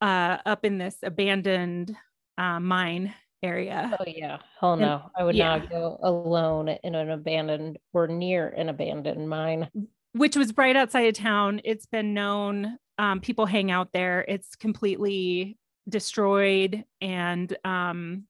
uh, 0.00 0.38
up 0.46 0.64
in 0.64 0.78
this 0.78 0.96
abandoned 1.02 1.94
uh, 2.38 2.60
mine 2.60 3.14
area. 3.44 3.96
Oh 4.00 4.04
yeah. 4.06 4.38
Hell 4.60 4.72
And- 4.72 4.82
no. 4.82 5.10
I 5.16 5.22
would 5.24 5.34
yeah. 5.36 5.58
not 5.58 5.70
go 5.70 5.98
alone 6.02 6.68
in 6.68 6.94
an 6.94 7.10
abandoned 7.10 7.78
or 7.92 8.06
near 8.08 8.48
an 8.48 8.68
abandoned 8.68 9.28
mine. 9.28 9.68
which 10.12 10.36
was 10.36 10.56
right 10.56 10.76
outside 10.76 11.08
of 11.08 11.14
town. 11.14 11.60
It's 11.64 11.86
been 11.86 12.14
known. 12.14 12.78
Um, 12.98 13.20
people 13.20 13.46
hang 13.46 13.70
out 13.70 13.90
there. 13.92 14.24
It's 14.28 14.54
completely 14.56 15.58
destroyed 15.88 16.84
and 17.00 17.56
um, 17.64 18.24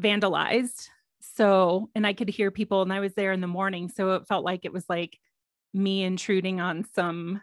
vandalized. 0.00 0.88
So, 1.20 1.90
and 1.94 2.06
I 2.06 2.14
could 2.14 2.28
hear 2.30 2.50
people, 2.50 2.82
and 2.82 2.92
I 2.92 3.00
was 3.00 3.14
there 3.14 3.32
in 3.32 3.40
the 3.42 3.46
morning. 3.46 3.88
So 3.88 4.14
it 4.14 4.26
felt 4.26 4.44
like 4.44 4.64
it 4.64 4.72
was 4.72 4.86
like 4.88 5.18
me 5.74 6.02
intruding 6.02 6.60
on 6.60 6.84
some 6.94 7.42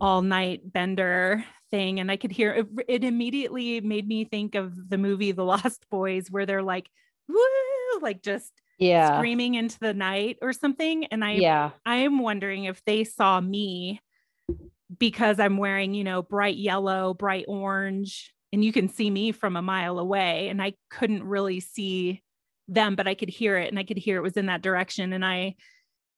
all 0.00 0.22
night 0.22 0.60
bender 0.72 1.44
thing. 1.70 2.00
And 2.00 2.10
I 2.10 2.16
could 2.16 2.32
hear 2.32 2.52
it, 2.52 2.66
it 2.88 3.04
immediately 3.04 3.80
made 3.80 4.06
me 4.06 4.24
think 4.24 4.54
of 4.54 4.88
the 4.88 4.98
movie 4.98 5.32
The 5.32 5.44
Lost 5.44 5.86
Boys, 5.90 6.30
where 6.30 6.46
they're 6.46 6.62
like, 6.62 6.88
woo, 7.28 8.00
like 8.00 8.22
just 8.22 8.52
Yeah. 8.78 9.16
screaming 9.18 9.54
into 9.54 9.78
the 9.78 9.94
night 9.94 10.38
or 10.42 10.52
something. 10.52 11.06
And 11.06 11.24
I, 11.24 11.32
Yeah. 11.32 11.70
I'm 11.86 12.18
wondering 12.18 12.64
if 12.64 12.82
they 12.84 13.04
saw 13.04 13.40
me 13.40 14.00
because 14.98 15.38
I'm 15.38 15.56
wearing, 15.56 15.94
you 15.94 16.04
know, 16.04 16.22
bright 16.22 16.56
yellow, 16.56 17.14
bright 17.14 17.44
orange, 17.46 18.34
and 18.52 18.64
you 18.64 18.72
can 18.72 18.88
see 18.88 19.08
me 19.08 19.30
from 19.30 19.56
a 19.56 19.62
mile 19.62 19.98
away. 19.98 20.48
And 20.48 20.60
I 20.60 20.74
couldn't 20.90 21.22
really 21.22 21.60
see 21.60 22.22
them, 22.66 22.96
but 22.96 23.06
I 23.06 23.14
could 23.14 23.28
hear 23.28 23.56
it 23.56 23.68
and 23.68 23.78
I 23.78 23.84
could 23.84 23.98
hear 23.98 24.16
it 24.16 24.22
was 24.22 24.36
in 24.36 24.46
that 24.46 24.62
direction. 24.62 25.12
And 25.12 25.24
I 25.24 25.54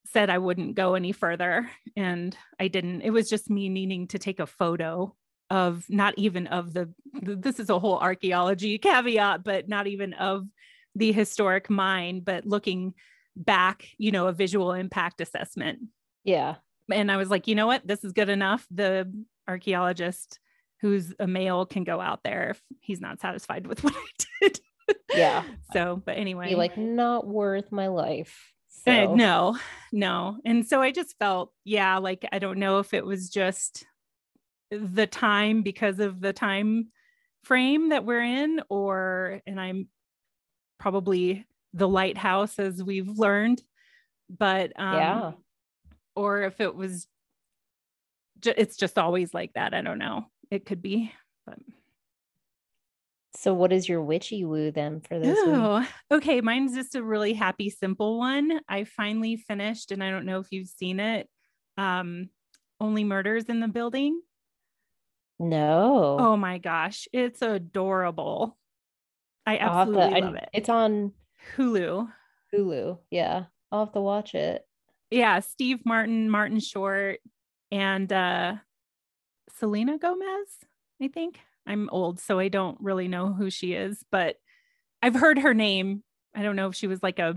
said 0.06 0.30
I 0.30 0.38
wouldn't 0.38 0.75
go 0.75 0.94
any 0.94 1.12
further. 1.12 1.71
And 1.97 2.37
I 2.59 2.68
didn't. 2.68 3.02
It 3.02 3.11
was 3.11 3.28
just 3.28 3.50
me 3.50 3.68
needing 3.68 4.09
to 4.09 4.18
take 4.18 4.40
a 4.40 4.47
photo 4.47 5.14
of 5.52 5.85
not 5.90 6.14
even 6.16 6.47
of 6.47 6.73
the, 6.73 6.88
this 7.21 7.61
is 7.61 7.68
a 7.68 7.78
whole 7.78 7.99
archaeology 7.99 8.78
caveat, 8.78 9.44
but 9.44 9.68
not 9.68 9.87
even 9.87 10.14
of 10.14 10.47
the 10.97 11.12
historic 11.12 11.68
mine, 11.68 12.21
but 12.21 12.47
looking 12.47 12.94
back, 13.37 13.87
you 13.99 14.11
know, 14.11 14.28
a 14.28 14.32
visual 14.32 14.73
impact 14.73 15.21
assessment 15.21 15.80
Yeah. 16.25 16.56
and 16.90 17.12
I 17.12 17.16
was 17.18 17.28
like, 17.30 17.49
you 17.49 17.54
know 17.54 17.66
what? 17.66 17.87
This 17.87 18.02
is 18.02 18.12
good 18.12 18.28
enough. 18.30 18.66
The 18.71 19.12
archaeologist 19.47 20.38
who's 20.80 21.12
a 21.21 21.26
male 21.26 21.66
can 21.66 21.85
go 21.85 22.00
out 22.00 22.21
there 22.25 22.50
if 22.50 22.62
he's 22.80 23.00
not 23.00 23.21
satisfied 23.21 23.66
with 23.66 23.85
what 23.85 23.94
I 23.94 24.09
did. 24.40 24.61
Yeah. 25.14 25.44
So, 25.73 26.02
but 26.04 26.16
anyway, 26.16 26.49
Be 26.49 26.54
like, 26.56 26.76
not 26.78 27.26
worth 27.26 27.71
my 27.71 27.88
life. 27.88 28.52
uh, 28.87 29.06
no, 29.14 29.56
no. 29.92 30.38
And 30.44 30.66
so 30.66 30.80
I 30.82 30.90
just 30.92 31.16
felt, 31.18 31.52
yeah, 31.64 31.99
like 31.99 32.26
I 32.32 32.38
don't 32.38 32.59
know 32.59 32.78
if 32.80 32.92
it 32.94 33.04
was 33.04 33.28
just 33.30 33.87
the 34.73 35.07
time 35.07 35.62
because 35.62 36.00
of 36.00 36.21
the 36.21 36.33
time 36.33 36.88
frame 37.45 37.91
that 37.91 38.05
we're 38.05 38.23
in, 38.23 38.61
or, 38.69 39.41
and 39.47 39.61
I'm 39.61 39.88
probably 40.79 41.47
the 41.75 41.88
lighthouse 41.88 42.59
as 42.59 42.83
we've 42.83 43.09
learned, 43.09 43.62
but 44.29 44.73
um, 44.81 44.95
Yeah. 44.97 45.33
or 46.17 46.43
if 46.43 46.61
it 46.61 46.75
was 46.75 47.07
ju- 48.41 48.55
it's 48.57 48.76
just 48.76 48.99
always 48.99 49.33
like 49.35 49.52
that. 49.55 49.75
I 49.75 49.83
don't 49.83 49.99
know. 49.99 50.26
It 50.50 50.67
could 50.67 50.83
be, 50.83 51.12
but 51.47 51.59
So 53.37 53.55
what 53.55 53.73
is 53.73 53.88
your 53.88 54.02
witchy 54.02 54.45
woo 54.45 54.71
then 54.71 55.00
for 55.00 55.19
this 55.19 55.38
week? 55.47 55.55
oh, 55.57 55.87
okay. 56.11 56.41
Mine's 56.41 56.75
just 56.75 56.95
a 56.95 57.02
really 57.02 57.33
happy, 57.33 57.71
simple 57.71 58.19
one. 58.19 58.61
I 58.69 58.85
finally 58.85 59.37
finished, 59.37 59.91
and 59.93 60.02
I 60.05 60.11
don't 60.11 60.26
know 60.26 60.41
if 60.41 60.49
you've 60.50 60.69
seen 60.69 61.00
it. 61.00 61.29
Um, 61.79 62.29
Only 62.81 63.05
Murders 63.05 63.45
in 63.45 63.61
the 63.61 63.69
Building. 63.69 64.21
No. 65.42 66.16
Oh 66.20 66.37
my 66.37 66.58
gosh, 66.58 67.08
it's 67.12 67.42
adorable. 67.42 68.56
I 69.44 69.58
I'll 69.58 69.87
to- 69.87 69.90
absolutely 69.92 70.22
I- 70.22 70.25
love 70.25 70.34
it. 70.37 70.49
It's 70.52 70.68
on 70.68 71.12
Hulu. 71.56 72.08
Hulu. 72.54 72.99
Yeah. 73.11 73.44
I'll 73.70 73.87
have 73.87 73.94
to 73.94 74.00
watch 74.00 74.34
it. 74.34 74.62
Yeah, 75.11 75.40
Steve 75.40 75.80
Martin, 75.84 76.30
Martin 76.30 76.61
Short, 76.61 77.18
and 77.70 78.11
uh 78.12 78.54
Selena 79.58 79.99
Gomez, 79.99 80.49
I 81.02 81.08
think. 81.08 81.38
I'm 81.66 81.88
old, 81.90 82.18
so 82.20 82.38
I 82.38 82.49
don't 82.49 82.78
really 82.80 83.08
know 83.08 83.32
who 83.32 83.50
she 83.50 83.72
is, 83.75 84.04
but 84.11 84.37
I've 85.02 85.14
heard 85.14 85.38
her 85.38 85.54
name. 85.54 86.02
I 86.34 86.42
don't 86.42 86.56
know 86.56 86.68
if 86.68 86.75
she 86.75 86.87
was 86.87 87.02
like 87.02 87.18
a 87.18 87.34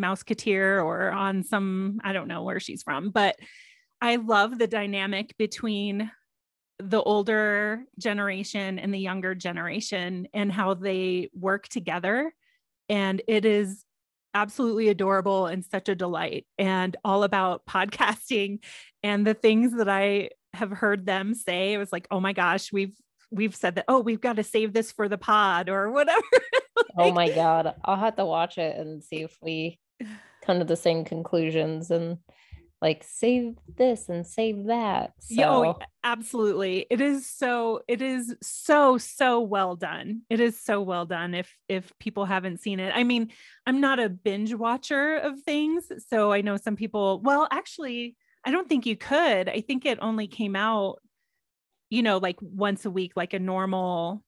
Mouseketeer 0.00 0.82
or 0.84 1.10
on 1.10 1.42
some, 1.42 2.00
I 2.02 2.12
don't 2.12 2.28
know 2.28 2.42
where 2.42 2.60
she's 2.60 2.82
from, 2.82 3.10
but 3.10 3.36
I 4.00 4.16
love 4.16 4.58
the 4.58 4.66
dynamic 4.66 5.36
between 5.38 6.10
the 6.78 7.02
older 7.02 7.84
generation 7.98 8.78
and 8.78 8.92
the 8.92 8.98
younger 8.98 9.34
generation 9.34 10.26
and 10.34 10.52
how 10.52 10.74
they 10.74 11.30
work 11.34 11.68
together. 11.68 12.34
And 12.88 13.22
it 13.28 13.44
is 13.44 13.84
absolutely 14.34 14.88
adorable 14.88 15.46
and 15.46 15.64
such 15.64 15.88
a 15.88 15.94
delight 15.94 16.46
and 16.58 16.96
all 17.04 17.22
about 17.22 17.66
podcasting 17.68 18.60
and 19.02 19.26
the 19.26 19.34
things 19.34 19.76
that 19.76 19.88
I 19.88 20.30
have 20.54 20.70
heard 20.70 21.06
them 21.06 21.34
say. 21.34 21.72
It 21.72 21.78
was 21.78 21.92
like, 21.92 22.06
oh 22.10 22.20
my 22.20 22.32
gosh, 22.32 22.72
we've 22.72 22.96
we've 23.30 23.56
said 23.56 23.76
that, 23.76 23.86
oh, 23.88 24.00
we've 24.00 24.20
got 24.20 24.36
to 24.36 24.44
save 24.44 24.74
this 24.74 24.92
for 24.92 25.08
the 25.08 25.18
pod 25.18 25.70
or 25.70 25.90
whatever. 25.92 26.20
Oh 26.98 27.12
my 27.12 27.30
god. 27.30 27.74
I'll 27.84 27.96
have 27.96 28.16
to 28.16 28.26
watch 28.26 28.58
it 28.58 28.76
and 28.76 29.02
see 29.02 29.22
if 29.22 29.36
we 29.40 29.78
come 30.44 30.58
to 30.58 30.64
the 30.64 30.76
same 30.76 31.04
conclusions 31.04 31.90
and 31.90 32.18
like 32.82 33.04
save 33.08 33.54
this 33.76 34.08
and 34.08 34.26
save 34.26 34.64
that. 34.66 35.12
So 35.20 35.34
Yeah, 35.34 35.50
oh, 35.50 35.78
absolutely. 36.02 36.86
It 36.90 37.00
is 37.00 37.26
so 37.26 37.82
it 37.86 38.02
is 38.02 38.34
so 38.42 38.98
so 38.98 39.40
well 39.40 39.76
done. 39.76 40.22
It 40.28 40.40
is 40.40 40.60
so 40.60 40.82
well 40.82 41.06
done 41.06 41.32
if 41.32 41.56
if 41.68 41.92
people 42.00 42.24
haven't 42.24 42.60
seen 42.60 42.80
it. 42.80 42.92
I 42.94 43.04
mean, 43.04 43.30
I'm 43.66 43.80
not 43.80 44.00
a 44.00 44.08
binge 44.08 44.52
watcher 44.52 45.16
of 45.16 45.40
things, 45.42 45.90
so 46.08 46.32
I 46.32 46.40
know 46.40 46.56
some 46.56 46.74
people, 46.76 47.20
well, 47.20 47.46
actually, 47.52 48.16
I 48.44 48.50
don't 48.50 48.68
think 48.68 48.84
you 48.84 48.96
could. 48.96 49.48
I 49.48 49.60
think 49.60 49.86
it 49.86 49.98
only 50.02 50.26
came 50.26 50.56
out 50.56 50.98
you 51.88 52.02
know 52.02 52.16
like 52.16 52.36
once 52.40 52.86
a 52.86 52.90
week 52.90 53.12
like 53.16 53.34
a 53.34 53.38
normal 53.38 54.24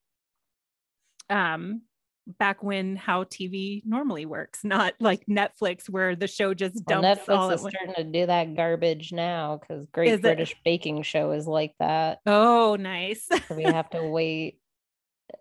um 1.31 1.81
back 2.27 2.63
when 2.63 2.95
how 2.95 3.23
TV 3.25 3.81
normally 3.85 4.25
works, 4.25 4.63
not 4.63 4.93
like 4.99 5.25
Netflix 5.27 5.89
where 5.89 6.15
the 6.15 6.27
show 6.27 6.53
just 6.53 6.81
well, 6.85 7.01
dumps 7.01 7.29
all 7.29 7.49
Netflix 7.49 7.53
is 7.53 7.61
starting 7.61 7.95
to 7.95 8.03
do 8.03 8.25
that 8.25 8.55
garbage 8.55 9.11
now 9.11 9.57
because 9.57 9.85
Great 9.91 10.13
Is 10.13 10.19
it? 10.19 10.21
British 10.21 10.55
Baking 10.63 11.03
Show 11.03 11.31
is 11.31 11.47
like 11.47 11.73
that. 11.79 12.19
Oh, 12.25 12.75
nice. 12.79 13.27
So 13.47 13.55
we 13.55 13.63
have 13.63 13.89
to 13.91 14.07
wait 14.07 14.59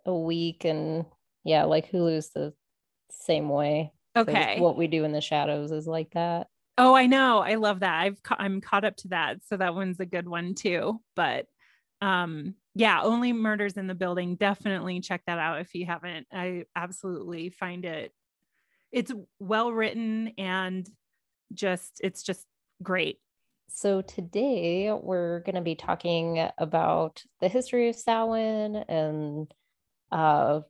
a 0.05 0.15
week 0.15 0.65
and 0.65 1.05
yeah, 1.45 1.65
like 1.65 1.91
Hulu's 1.91 2.31
the 2.31 2.53
same 3.11 3.49
way. 3.49 3.93
So 4.17 4.23
okay. 4.23 4.61
what 4.61 4.77
we 4.77 4.87
do 4.87 5.05
in 5.05 5.13
the 5.13 5.21
shadows 5.21 5.73
is 5.73 5.87
like 5.87 6.13
that. 6.13 6.49
Oh, 6.77 6.95
I 6.95 7.07
know. 7.07 7.39
I 7.39 7.55
love 7.55 7.81
that. 7.81 8.01
I've 8.01 8.23
ca- 8.23 8.37
I'm 8.39 8.61
caught 8.61 8.85
up 8.85 8.97
to 8.99 9.09
that. 9.09 9.39
So 9.47 9.57
that 9.57 9.75
one's 9.75 10.01
a 10.01 10.07
good 10.07 10.29
one 10.29 10.55
too. 10.55 11.01
But 11.17 11.47
um 12.01 12.55
yeah, 12.75 13.03
only 13.03 13.33
murders 13.33 13.77
in 13.77 13.87
the 13.87 13.95
building. 13.95 14.37
Definitely 14.37 15.01
check 15.01 15.23
that 15.27 15.39
out 15.39 15.61
if 15.61 15.75
you 15.75 15.87
haven't. 15.87 16.27
I 16.33 16.65
absolutely 16.75 17.51
find 17.51 17.85
it 17.85 18.13
it's 18.95 19.13
well 19.41 19.73
written 19.73 20.33
and 20.39 20.89
just 21.53 22.01
it's 22.03 22.23
just 22.23 22.47
great. 22.83 23.19
So 23.69 24.03
today 24.03 24.93
we're 24.93 25.41
going 25.41 25.57
to 25.57 25.61
be 25.61 25.75
talking 25.75 26.49
about 26.59 27.23
the 27.41 27.49
history 27.49 27.89
of 27.89 27.97
Samhain 27.97 28.77
and 28.77 29.53
uh, 30.13 30.61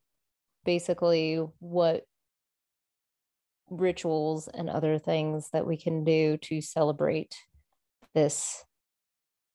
basically 0.64 1.44
what 1.58 2.06
rituals 3.68 4.49
and 4.49 4.70
other 4.70 4.99
things 4.99 5.50
that 5.52 5.66
we 5.66 5.76
can 5.76 6.02
do 6.02 6.38
to 6.38 6.62
celebrate 6.62 7.34
this, 8.14 8.64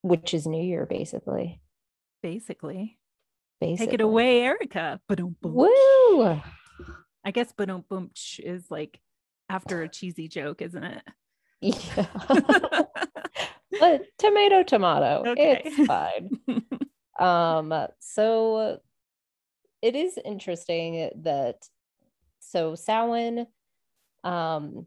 which 0.04 0.36
is 0.36 0.46
New 0.46 0.64
Year, 0.64 0.86
basically. 0.86 1.60
Basically. 2.22 2.98
Basically. 3.60 3.86
Take 3.86 3.94
it 3.94 4.02
away, 4.02 4.42
Erika. 4.42 5.00
Ba-dum, 5.08 5.36
boom. 5.42 5.54
Woo! 5.54 6.42
I 7.26 7.32
guess 7.32 7.52
ba 7.52 7.66
boom 7.68 8.12
is 8.40 8.72
like 8.72 9.00
after 9.50 9.82
a 9.82 9.90
cheesy 9.90 10.28
joke, 10.28 10.62
isn't 10.62 10.84
it? 10.84 11.04
Yeah. 11.62 12.06
but 13.80 14.04
tomato, 14.18 14.64
tomato. 14.64 15.24
Okay. 15.28 15.62
It's 15.66 15.86
fine. 15.86 16.40
um, 17.20 17.88
so 18.00 18.80
it 19.82 19.96
is 19.96 20.18
interesting 20.24 21.10
that 21.24 21.58
so 22.40 22.76
Samhain 22.76 23.48
um 24.24 24.86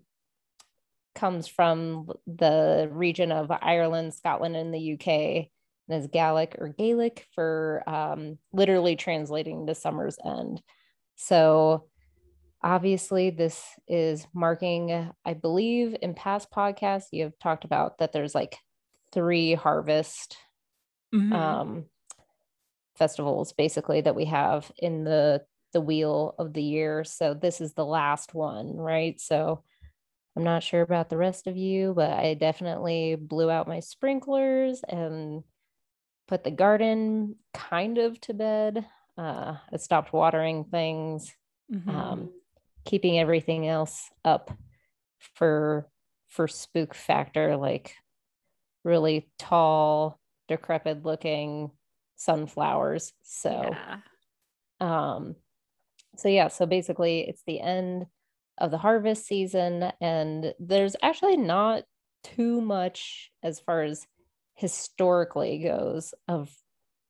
comes 1.15 1.47
from 1.47 2.11
the 2.27 2.89
region 2.91 3.33
of 3.33 3.51
Ireland, 3.51 4.15
Scotland, 4.15 4.57
and 4.57 4.73
the 4.73 4.95
UK, 4.95 5.49
and 5.93 6.03
is 6.03 6.09
Gaelic 6.09 6.57
or 6.59 6.69
Gaelic 6.69 7.27
for 7.35 7.83
um, 7.87 8.39
literally 8.53 8.97
translating 8.97 9.67
to 9.67 9.75
summer's 9.75 10.19
end. 10.25 10.63
So 11.17 11.85
obviously 12.63 13.31
this 13.31 13.65
is 13.89 14.27
marking 14.33 15.11
i 15.25 15.35
believe 15.35 15.97
in 16.01 16.15
past 16.15 16.51
podcasts 16.51 17.07
you 17.11 17.25
have 17.25 17.39
talked 17.41 17.65
about 17.65 17.99
that 17.99 18.13
there's 18.13 18.35
like 18.35 18.57
three 19.13 19.55
harvest 19.55 20.37
mm-hmm. 21.15 21.33
um, 21.33 21.85
festivals 22.97 23.53
basically 23.53 24.01
that 24.01 24.15
we 24.15 24.25
have 24.25 24.71
in 24.79 25.05
the 25.05 25.43
the 25.73 25.81
wheel 25.81 26.35
of 26.39 26.53
the 26.53 26.63
year 26.63 27.03
so 27.03 27.35
this 27.35 27.61
is 27.61 27.73
the 27.73 27.85
last 27.85 28.35
one 28.35 28.77
right 28.77 29.21
so 29.21 29.63
i'm 30.37 30.45
not 30.45 30.63
sure 30.63 30.83
about 30.83 31.09
the 31.09 31.17
rest 31.17 31.47
of 31.47 31.57
you 31.57 31.93
but 31.97 32.11
i 32.13 32.35
definitely 32.35 33.17
blew 33.17 33.51
out 33.51 33.67
my 33.67 33.81
sprinklers 33.81 34.83
and 34.89 35.43
put 36.33 36.45
the 36.45 36.51
garden 36.51 37.37
kind 37.53 37.99
of 37.99 38.19
to 38.19 38.33
bed 38.33 38.87
uh, 39.19 39.55
i 39.71 39.77
stopped 39.77 40.15
watering 40.15 40.65
things 40.65 41.31
mm-hmm. 41.71 41.91
um, 41.91 42.31
keeping 42.87 43.19
everything 43.19 43.69
else 43.69 44.09
up 44.25 44.51
for 45.35 45.87
for 46.29 46.49
spook 46.49 46.95
factor 46.95 47.59
like 47.59 47.97
really 48.83 49.29
tall 49.39 50.19
decrepit 50.49 51.05
looking 51.05 51.71
sunflowers 52.17 53.13
so 53.23 53.71
yeah. 53.71 53.97
um 54.81 55.37
so 56.17 56.31
yeah 56.31 56.49
so 56.49 56.65
basically 56.65 57.29
it's 57.29 57.43
the 57.47 57.61
end 57.61 58.07
of 58.57 58.71
the 58.71 58.79
harvest 58.79 59.27
season 59.27 59.93
and 60.01 60.55
there's 60.59 60.97
actually 61.03 61.37
not 61.37 61.83
too 62.25 62.63
much 62.63 63.31
as 63.43 63.61
far 63.61 63.83
as 63.83 64.07
historically 64.55 65.59
goes 65.59 66.15
of 66.29 66.55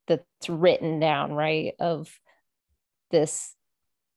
that's 0.07 0.49
written 0.49 1.01
down 1.01 1.33
right 1.33 1.75
of 1.79 2.11
this 3.11 3.55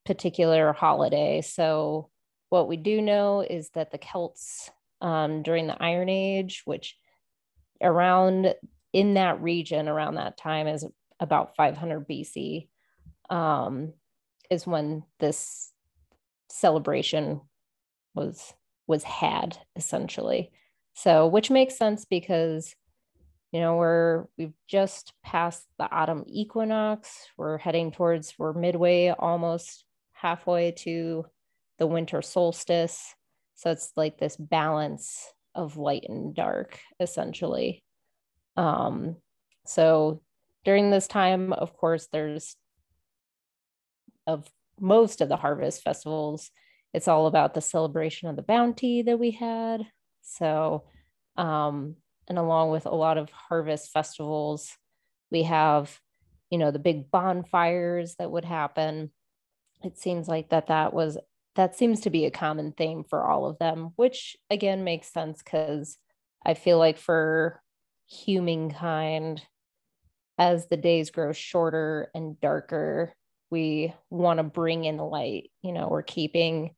particular 0.06 0.74
holiday. 0.74 1.42
So, 1.42 2.10
what 2.50 2.68
we 2.68 2.78
do 2.78 3.02
know 3.02 3.42
is 3.42 3.70
that 3.72 3.92
the 3.92 3.98
Celts 3.98 4.70
um, 5.02 5.44
during 5.44 5.68
the 5.68 5.82
Iron 5.82 6.10
Age, 6.10 6.62
which 6.66 6.96
around 7.82 8.54
in 8.94 9.16
that 9.16 9.42
region 9.42 9.90
around 9.90 10.16
that 10.16 10.38
time 10.38 10.68
is 10.68 10.86
about 11.20 11.56
500 11.56 12.08
BC, 12.08 12.70
um, 13.30 13.94
is 14.50 14.66
when 14.66 15.04
this 15.20 15.72
celebration 16.50 17.42
was 18.14 18.54
was 18.88 19.04
had 19.04 19.58
essentially. 19.76 20.52
So, 20.94 21.28
which 21.28 21.52
makes 21.52 21.78
sense 21.78 22.06
because 22.06 22.74
you 23.56 23.62
know 23.62 23.78
we're 23.78 24.26
we've 24.38 24.54
just 24.68 25.14
passed 25.24 25.66
the 25.80 25.90
autumn 25.90 26.26
equinox 26.28 27.28
we're 27.38 27.58
heading 27.58 27.92
towards 27.92 28.34
we're 28.38 28.52
midway 28.52 29.14
almost 29.18 29.86
halfway 30.12 30.72
to 30.72 31.26
the 31.78 31.88
winter 31.88 32.22
solstice. 32.22 33.14
So 33.56 33.72
it's 33.72 33.92
like 33.96 34.18
this 34.18 34.36
balance 34.38 35.32
of 35.54 35.78
light 35.78 36.06
and 36.10 36.34
dark, 36.34 36.80
essentially. 37.00 37.84
Um, 38.58 39.18
so 39.66 40.22
during 40.64 40.92
this 40.92 41.08
time, 41.08 41.54
of 41.54 41.76
course, 41.76 42.08
there's 42.12 42.56
of 44.28 44.50
most 44.80 45.22
of 45.22 45.30
the 45.30 45.38
harvest 45.38 45.84
festivals, 45.84 46.50
it's 46.94 47.08
all 47.08 47.28
about 47.28 47.54
the 47.54 47.62
celebration 47.62 48.30
of 48.30 48.36
the 48.36 48.42
bounty 48.42 49.04
that 49.04 49.20
we 49.20 49.32
had. 49.32 49.86
So, 50.22 50.86
um, 51.38 51.98
and 52.28 52.38
along 52.38 52.72
with 52.72 52.86
a 52.86 52.96
lot 52.96 53.18
of 53.18 53.30
harvest 53.30 53.92
festivals, 53.92 54.78
we 55.32 55.44
have, 55.44 56.00
you 56.50 56.58
know, 56.58 56.72
the 56.72 56.80
big 56.80 57.12
bonfires 57.12 58.16
that 58.16 58.32
would 58.32 58.46
happen. 58.46 59.12
It 59.84 59.98
seems 59.98 60.28
like 60.28 60.50
that 60.50 60.68
that 60.68 60.94
was 60.94 61.18
that 61.56 61.76
seems 61.76 62.02
to 62.02 62.10
be 62.10 62.26
a 62.26 62.32
common 62.32 62.74
theme 62.74 63.04
for 63.04 63.26
all 63.26 63.46
of 63.46 63.58
them 63.60 63.92
which 63.96 64.38
again 64.50 64.84
makes 64.84 65.12
sense 65.12 65.42
because 65.42 65.98
i 66.46 66.54
feel 66.54 66.78
like 66.78 66.98
for 66.98 67.62
humankind 68.08 69.42
as 70.38 70.68
the 70.68 70.78
days 70.78 71.10
grow 71.10 71.32
shorter 71.32 72.10
and 72.14 72.40
darker 72.40 73.14
we 73.50 73.94
want 74.10 74.38
to 74.38 74.44
bring 74.44 74.86
in 74.86 74.98
the 74.98 75.04
light 75.04 75.50
you 75.62 75.72
know 75.72 75.88
we're 75.90 76.04
keeping 76.04 76.72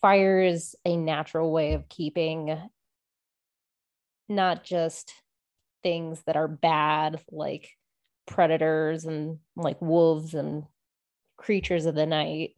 fire 0.00 0.40
is 0.40 0.76
a 0.84 0.96
natural 0.96 1.50
way 1.50 1.72
of 1.72 1.88
keeping 1.88 2.58
not 4.28 4.64
just 4.64 5.12
things 5.82 6.22
that 6.26 6.36
are 6.36 6.48
bad 6.48 7.20
like 7.30 7.70
predators 8.26 9.04
and 9.04 9.38
like 9.56 9.80
wolves 9.80 10.34
and 10.34 10.64
creatures 11.36 11.86
of 11.86 11.94
the 11.94 12.06
night, 12.06 12.50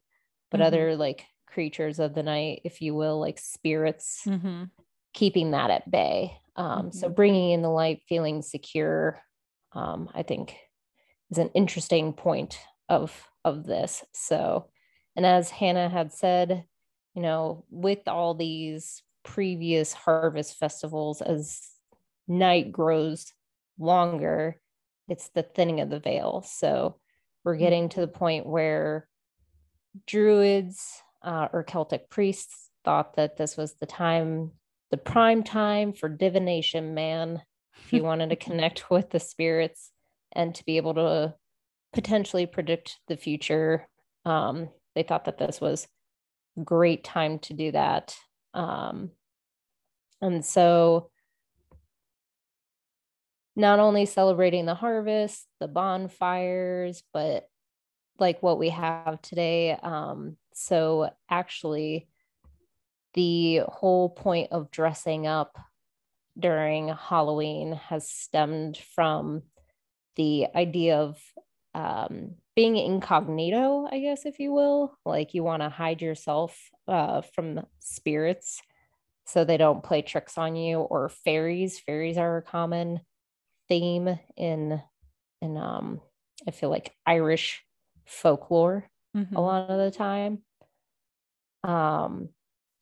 but 0.51 0.59
mm-hmm. 0.59 0.67
other 0.67 0.97
like 0.97 1.25
creatures 1.47 1.99
of 1.99 2.15
the 2.15 2.23
night, 2.23 2.61
if 2.65 2.81
you 2.81 2.95
will, 2.95 3.19
like 3.19 3.39
spirits, 3.39 4.23
mm-hmm. 4.27 4.65
keeping 5.13 5.53
that 5.53 5.71
at 5.71 5.91
bay. 5.91 6.39
Um, 6.55 6.67
mm-hmm. 6.67 6.91
So 6.91 7.09
bringing 7.09 7.51
in 7.51 7.63
the 7.63 7.71
light, 7.71 8.03
feeling 8.09 8.43
secure, 8.43 9.21
um, 9.73 10.09
I 10.15 10.23
think 10.23 10.57
is 11.31 11.39
an 11.39 11.51
interesting 11.55 12.13
point 12.13 12.59
of 12.89 13.27
of 13.45 13.65
this. 13.65 14.05
So, 14.13 14.69
and 15.15 15.25
as 15.27 15.51
Hannah 15.51 15.89
had 15.89 16.13
said, 16.13 16.65
you 17.15 17.23
know, 17.23 17.65
with 17.71 18.07
all 18.07 18.35
these 18.35 19.03
previous 19.27 19.93
harvest 19.93 20.57
festivals, 20.57 21.21
as 21.21 21.61
night 22.29 22.73
grows 22.73 23.33
longer, 23.79 24.59
it's 25.09 25.29
the 25.31 25.43
thinning 25.43 25.81
of 25.81 25.91
the 25.91 26.01
veil. 26.01 26.43
So 26.47 26.97
we're 27.45 27.55
mm-hmm. 27.55 27.63
getting 27.63 27.89
to 27.91 28.01
the 28.01 28.09
point 28.09 28.47
where 28.47 29.09
druids 30.07 31.03
uh, 31.23 31.49
or 31.53 31.65
Celtic 31.65 32.09
priests 32.09 32.71
thought 32.85 33.17
that 33.17 33.37
this 33.37 33.57
was 33.57 33.75
the 33.75 33.87
time, 33.87 34.53
the 34.91 34.97
prime 34.97 35.43
time 35.43 35.93
for 35.93 36.09
divination, 36.09 36.95
man. 36.95 37.43
If 37.85 37.93
you 37.93 38.05
wanted 38.05 38.31
to 38.31 38.37
connect 38.47 38.91
with 38.91 39.11
the 39.11 39.21
spirits 39.21 39.91
and 40.33 40.55
to 40.55 40.65
be 40.65 40.77
able 40.77 40.95
to 40.95 41.35
potentially 41.93 42.47
predict 42.47 43.01
the 43.09 43.17
future, 43.17 43.89
um, 44.25 44.69
they 44.95 45.03
thought 45.03 45.25
that 45.25 45.39
this 45.39 45.61
was 45.61 45.89
a 46.57 46.63
great 46.63 47.03
time 47.03 47.39
to 47.41 47.55
do 47.55 47.73
that. 47.73 48.17
Um, 48.57 49.11
and 50.21 50.45
so 50.45 51.11
not 53.55 53.79
only 53.79 54.07
celebrating 54.07 54.67
the 54.67 54.75
harvest, 54.75 55.47
the 55.61 55.69
bonfires, 55.69 57.03
but 57.13 57.49
like 58.19 58.43
what 58.43 58.59
we 58.59 58.71
have 58.71 59.21
today. 59.23 59.73
Um, 59.73 60.37
so 60.55 61.11
actually, 61.31 62.09
the 63.15 63.63
whole 63.69 64.09
point 64.11 64.53
of 64.53 64.71
dressing 64.71 65.27
up 65.27 65.59
during 66.39 66.89
Halloween 66.89 67.73
has 67.73 68.09
stemmed 68.09 68.77
from 68.77 69.43
the 70.17 70.49
idea 70.55 70.99
of 70.99 71.23
um, 71.75 72.35
being 72.57 72.77
incognito, 72.77 73.87
I 73.91 74.01
guess, 74.01 74.27
if 74.27 74.41
you 74.41 74.53
will. 74.53 74.97
Like 75.05 75.35
you 75.35 75.45
want 75.45 75.63
to 75.63 75.69
hide 75.69 76.03
yourself 76.03 76.59
uh, 76.89 77.21
from 77.21 77.65
spirits 77.79 78.61
so 79.27 79.45
they 79.45 79.57
don't 79.57 79.83
play 79.83 80.03
tricks 80.03 80.39
on 80.39 80.57
you, 80.57 80.79
or 80.79 81.09
fairies. 81.09 81.79
Fairies 81.81 82.17
are 82.17 82.39
a 82.39 82.43
common 82.43 83.01
theme 83.69 84.19
in 84.37 84.81
in 85.43 85.57
um 85.57 86.01
I 86.47 86.53
feel 86.53 86.71
like 86.71 86.95
Irish 87.05 87.63
folklore 88.07 88.89
mm-hmm. 89.17 89.35
a 89.35 89.41
lot 89.41 89.69
of 89.69 89.79
the 89.79 89.91
time. 89.91 90.43
Um 91.65 92.29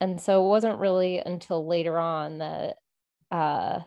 and 0.00 0.20
so 0.20 0.44
it 0.44 0.48
wasn't 0.48 0.80
really 0.80 1.18
until 1.18 1.66
later 1.66 1.98
on 1.98 2.38
that 2.38 2.76
uh 3.30 3.80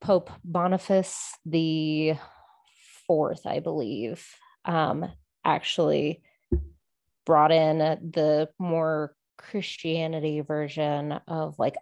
Pope 0.00 0.30
Boniface 0.44 1.38
the 1.44 2.14
fourth, 3.06 3.46
I 3.46 3.60
believe, 3.60 4.26
um, 4.64 5.10
actually 5.44 6.22
brought 7.24 7.52
in 7.52 7.78
the 7.78 8.48
more 8.58 9.14
Christianity 9.38 10.40
version 10.40 11.12
of 11.26 11.58
like 11.58 11.76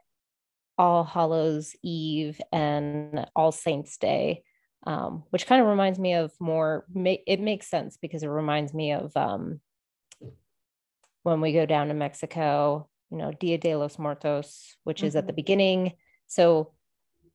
all 0.77 1.05
Hallows 1.05 1.77
Eve 1.83 2.41
and 2.53 3.27
All 3.37 3.53
Saints 3.53 3.97
Day, 3.97 4.43
um, 4.87 5.25
which 5.31 5.47
kind 5.47 5.63
of 5.63 5.69
reminds 5.69 5.99
me 5.99 6.15
of 6.15 6.33
more. 6.41 6.85
It 6.95 7.41
makes 7.41 7.69
sense 7.69 7.97
because 8.01 8.23
it 8.23 8.29
reminds 8.29 8.75
me 8.75 8.93
of 8.93 9.17
um, 9.17 9.61
when 11.23 11.41
we 11.41 11.53
go 11.53 11.67
down 11.67 11.89
to 11.89 11.95
Mexico. 11.95 12.89
you 13.11 13.19
know, 13.19 13.33
Dia 13.39 13.59
de 13.59 13.77
los 13.77 13.99
Muertos, 13.99 14.77
which 14.83 14.99
mm-hmm. 14.99 15.07
is 15.07 15.17
at 15.17 15.27
the 15.27 15.33
mm-hmm. 15.33 15.37
beginning. 15.37 15.93
So 16.27 16.73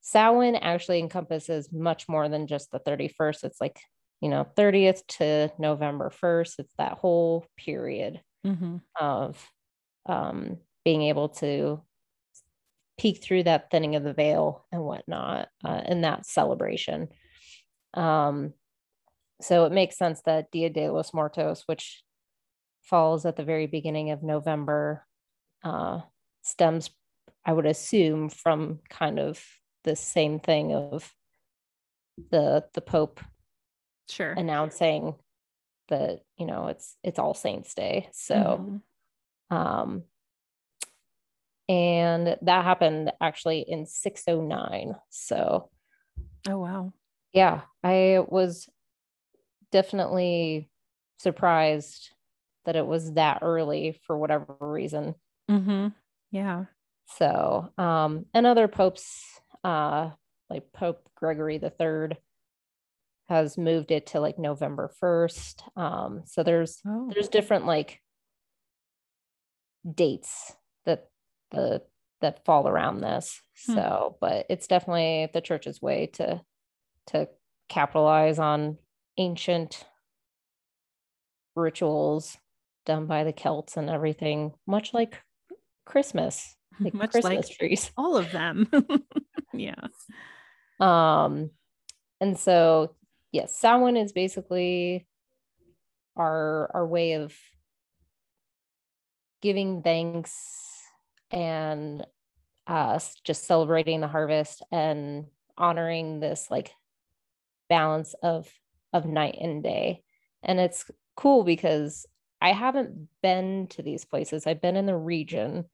Samhain 0.01 0.55
actually 0.55 0.99
encompasses 0.99 1.71
much 1.71 2.07
more 2.07 2.29
than 2.29 2.47
just 2.47 2.71
the 2.71 2.79
31st. 2.79 3.43
It's 3.43 3.61
like, 3.61 3.79
you 4.21 4.29
know, 4.29 4.45
30th 4.57 5.05
to 5.19 5.51
November 5.59 6.11
1st. 6.23 6.59
It's 6.59 6.73
that 6.77 6.93
whole 6.93 7.45
period 7.57 8.21
mm-hmm. 8.45 8.77
of 8.99 9.45
um, 10.05 10.57
being 10.85 11.03
able 11.03 11.29
to 11.29 11.81
peek 12.97 13.23
through 13.23 13.43
that 13.43 13.71
thinning 13.71 13.95
of 13.95 14.03
the 14.03 14.13
veil 14.13 14.65
and 14.71 14.83
whatnot 14.83 15.47
uh, 15.63 15.81
in 15.85 16.01
that 16.01 16.25
celebration. 16.25 17.07
Um, 17.93 18.53
so 19.41 19.65
it 19.65 19.71
makes 19.71 19.97
sense 19.97 20.21
that 20.25 20.51
Dia 20.51 20.69
de 20.69 20.89
los 20.89 21.13
Muertos, 21.13 21.63
which 21.65 22.03
falls 22.81 23.25
at 23.25 23.35
the 23.35 23.43
very 23.43 23.67
beginning 23.67 24.11
of 24.11 24.21
November, 24.21 25.05
uh, 25.63 26.01
stems, 26.41 26.89
I 27.45 27.53
would 27.53 27.65
assume, 27.65 28.29
from 28.29 28.79
kind 28.89 29.19
of 29.19 29.41
the 29.83 29.95
same 29.95 30.39
thing 30.39 30.73
of 30.73 31.13
the 32.31 32.65
the 32.73 32.81
Pope 32.81 33.21
sure 34.09 34.31
announcing 34.31 35.15
that 35.87 36.19
you 36.37 36.45
know 36.45 36.67
it's 36.67 36.95
it's 37.03 37.19
All 37.19 37.33
Saints 37.33 37.73
Day. 37.73 38.09
So 38.11 38.35
mm-hmm. 38.35 39.55
um 39.55 40.03
and 41.67 42.35
that 42.41 42.63
happened 42.63 43.11
actually 43.21 43.65
in 43.67 43.85
609. 43.85 44.95
So 45.09 45.69
oh 46.47 46.57
wow. 46.57 46.93
Yeah, 47.33 47.61
I 47.83 48.23
was 48.27 48.67
definitely 49.71 50.69
surprised 51.19 52.09
that 52.65 52.75
it 52.75 52.85
was 52.85 53.13
that 53.13 53.39
early 53.41 53.99
for 54.05 54.17
whatever 54.17 54.55
reason. 54.59 55.15
Mm-hmm. 55.49 55.87
Yeah. 56.31 56.65
So, 57.17 57.69
um, 57.77 58.25
and 58.33 58.45
other 58.45 58.67
popes, 58.67 59.41
uh, 59.63 60.11
like 60.49 60.71
Pope 60.73 61.09
Gregory 61.15 61.57
the 61.57 61.69
Third, 61.69 62.17
has 63.29 63.57
moved 63.57 63.91
it 63.91 64.07
to 64.07 64.19
like 64.19 64.39
November 64.39 64.91
first. 64.99 65.63
Um, 65.75 66.23
so 66.25 66.43
there's 66.43 66.81
oh. 66.87 67.09
there's 67.13 67.27
different 67.27 67.65
like 67.65 68.01
dates 69.89 70.53
that 70.85 71.09
the 71.51 71.83
that 72.21 72.43
fall 72.45 72.67
around 72.67 73.01
this. 73.01 73.41
Hmm. 73.65 73.75
So, 73.75 74.17
but 74.19 74.45
it's 74.49 74.67
definitely 74.67 75.29
the 75.33 75.41
church's 75.41 75.81
way 75.81 76.07
to 76.13 76.41
to 77.07 77.29
capitalize 77.69 78.39
on 78.39 78.77
ancient 79.17 79.85
rituals 81.55 82.37
done 82.85 83.05
by 83.05 83.23
the 83.23 83.33
Celts 83.33 83.77
and 83.77 83.89
everything, 83.89 84.53
much 84.65 84.93
like 84.93 85.21
Christmas, 85.85 86.55
like 86.83 86.93
much 86.93 87.11
Christmas 87.11 87.47
like 87.47 87.57
trees. 87.57 87.91
All 87.97 88.17
of 88.17 88.31
them. 88.31 88.69
yeah. 89.53 89.87
Um, 90.79 91.51
and 92.21 92.37
so 92.37 92.95
yes, 93.31 93.55
Samhain 93.55 93.97
is 93.97 94.11
basically 94.11 95.07
our 96.15 96.69
our 96.73 96.87
way 96.87 97.13
of 97.13 97.33
giving 99.41 99.81
thanks 99.81 100.33
and 101.31 102.05
us 102.67 103.09
uh, 103.09 103.19
just 103.23 103.45
celebrating 103.45 104.01
the 104.01 104.07
harvest 104.07 104.63
and 104.71 105.25
honoring 105.57 106.19
this 106.19 106.47
like 106.49 106.71
balance 107.69 108.15
of 108.21 108.47
of 108.93 109.05
night 109.05 109.37
and 109.39 109.63
day. 109.63 110.03
And 110.43 110.59
it's 110.59 110.89
cool 111.15 111.43
because 111.43 112.05
I 112.41 112.53
haven't 112.53 113.09
been 113.21 113.67
to 113.71 113.81
these 113.81 114.05
places. 114.05 114.47
I've 114.47 114.61
been 114.61 114.77
in 114.77 114.85
the 114.85 114.95
region 114.95 115.65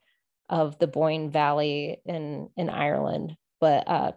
of 0.50 0.78
the 0.80 0.88
Boyne 0.88 1.30
Valley 1.30 2.02
in 2.06 2.50
in 2.56 2.70
Ireland, 2.70 3.36
but 3.60 3.88
uh 3.88 4.12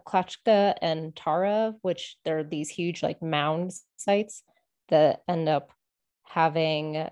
and 0.81 1.15
Tara, 1.15 1.73
which 1.81 2.17
they're 2.23 2.43
these 2.43 2.69
huge 2.69 3.03
like 3.03 3.21
mound 3.21 3.71
sites 3.97 4.43
that 4.89 5.21
end 5.27 5.49
up 5.49 5.71
having 6.23 7.07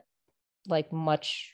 like 0.67 0.91
much 0.91 1.53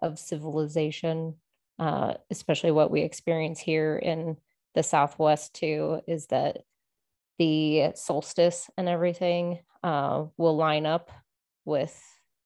of 0.00 0.18
civilization, 0.18 1.34
uh, 1.78 2.14
especially 2.30 2.70
what 2.70 2.90
we 2.90 3.02
experience 3.02 3.60
here 3.60 3.96
in 3.96 4.36
the 4.74 4.82
Southwest 4.82 5.54
too, 5.54 6.00
is 6.06 6.26
that 6.28 6.58
the 7.38 7.92
solstice 7.94 8.70
and 8.76 8.88
everything 8.88 9.60
uh, 9.82 10.24
will 10.36 10.56
line 10.56 10.86
up 10.86 11.10
with 11.64 11.96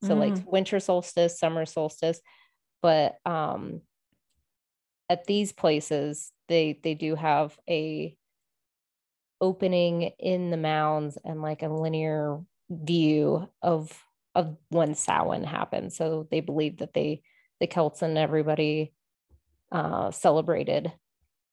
so 0.03 0.15
mm. 0.15 0.19
like 0.19 0.53
winter 0.53 0.81
solstice 0.81 1.39
summer 1.39 1.65
solstice 1.65 2.21
but 2.83 3.17
um 3.25 3.81
at 5.09 5.25
these 5.27 5.53
places 5.53 6.33
they 6.49 6.79
they 6.83 6.95
do 6.95 7.15
have 7.15 7.59
a 7.69 8.17
opening 9.41 10.13
in 10.19 10.51
the 10.51 10.57
mounds 10.57 11.19
and 11.25 11.43
like 11.43 11.63
a 11.63 11.69
linear 11.69 12.41
view 12.71 13.49
of 13.61 13.93
of 14.35 14.57
when 14.71 14.95
Samhain 14.95 15.45
happened 15.45 15.93
so 15.93 16.27
they 16.31 16.41
believe 16.41 16.79
that 16.79 16.95
they 16.95 17.23
the 17.61 17.67
Celts 17.67 18.03
and 18.03 18.17
everybody 18.17 18.93
uh 19.71 20.11
celebrated 20.11 20.93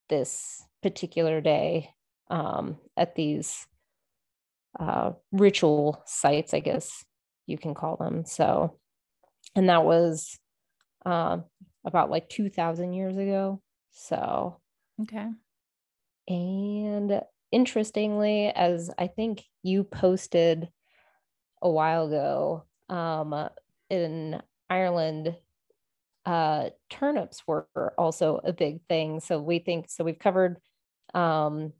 this 0.09 0.63
particular 0.81 1.41
day 1.41 1.89
um, 2.29 2.77
at 2.95 3.15
these 3.15 3.65
uh, 4.79 5.12
ritual 5.31 6.03
sites, 6.05 6.53
I 6.53 6.59
guess 6.59 7.03
you 7.47 7.57
can 7.57 7.73
call 7.73 7.97
them. 7.97 8.25
So, 8.25 8.77
and 9.55 9.69
that 9.69 9.83
was 9.83 10.38
uh, 11.05 11.39
about 11.85 12.09
like 12.09 12.29
2000 12.29 12.93
years 12.93 13.17
ago. 13.17 13.61
So, 13.91 14.59
okay. 15.01 15.27
And 16.27 17.21
interestingly, 17.51 18.47
as 18.47 18.91
I 18.97 19.07
think 19.07 19.43
you 19.63 19.83
posted 19.83 20.69
a 21.61 21.69
while 21.69 22.07
ago, 22.07 22.65
um, 22.89 23.49
in 23.89 24.41
Ireland, 24.69 25.35
uh, 26.25 26.69
turnips 26.89 27.43
were 27.47 27.67
also 27.97 28.39
a 28.43 28.53
big 28.53 28.81
thing. 28.87 29.19
So 29.19 29.39
we 29.41 29.59
think 29.59 29.89
so. 29.89 30.03
We've 30.03 30.19
covered 30.19 30.57
um, 31.13 31.73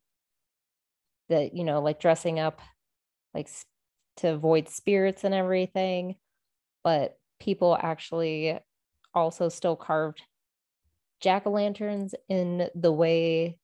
that 1.29 1.55
you 1.55 1.63
know 1.63 1.81
like 1.81 1.99
dressing 1.99 2.39
up 2.39 2.62
like 3.33 3.49
to 4.17 4.33
avoid 4.33 4.67
spirits 4.67 5.23
and 5.23 5.33
everything 5.33 6.15
but 6.83 7.17
people 7.39 7.77
actually 7.79 8.59
also 9.19 9.49
still 9.49 9.75
carved 9.75 10.21
jack-o'-lanterns 11.21 12.13
in 12.29 12.69
the 12.75 12.91
way 12.91 13.58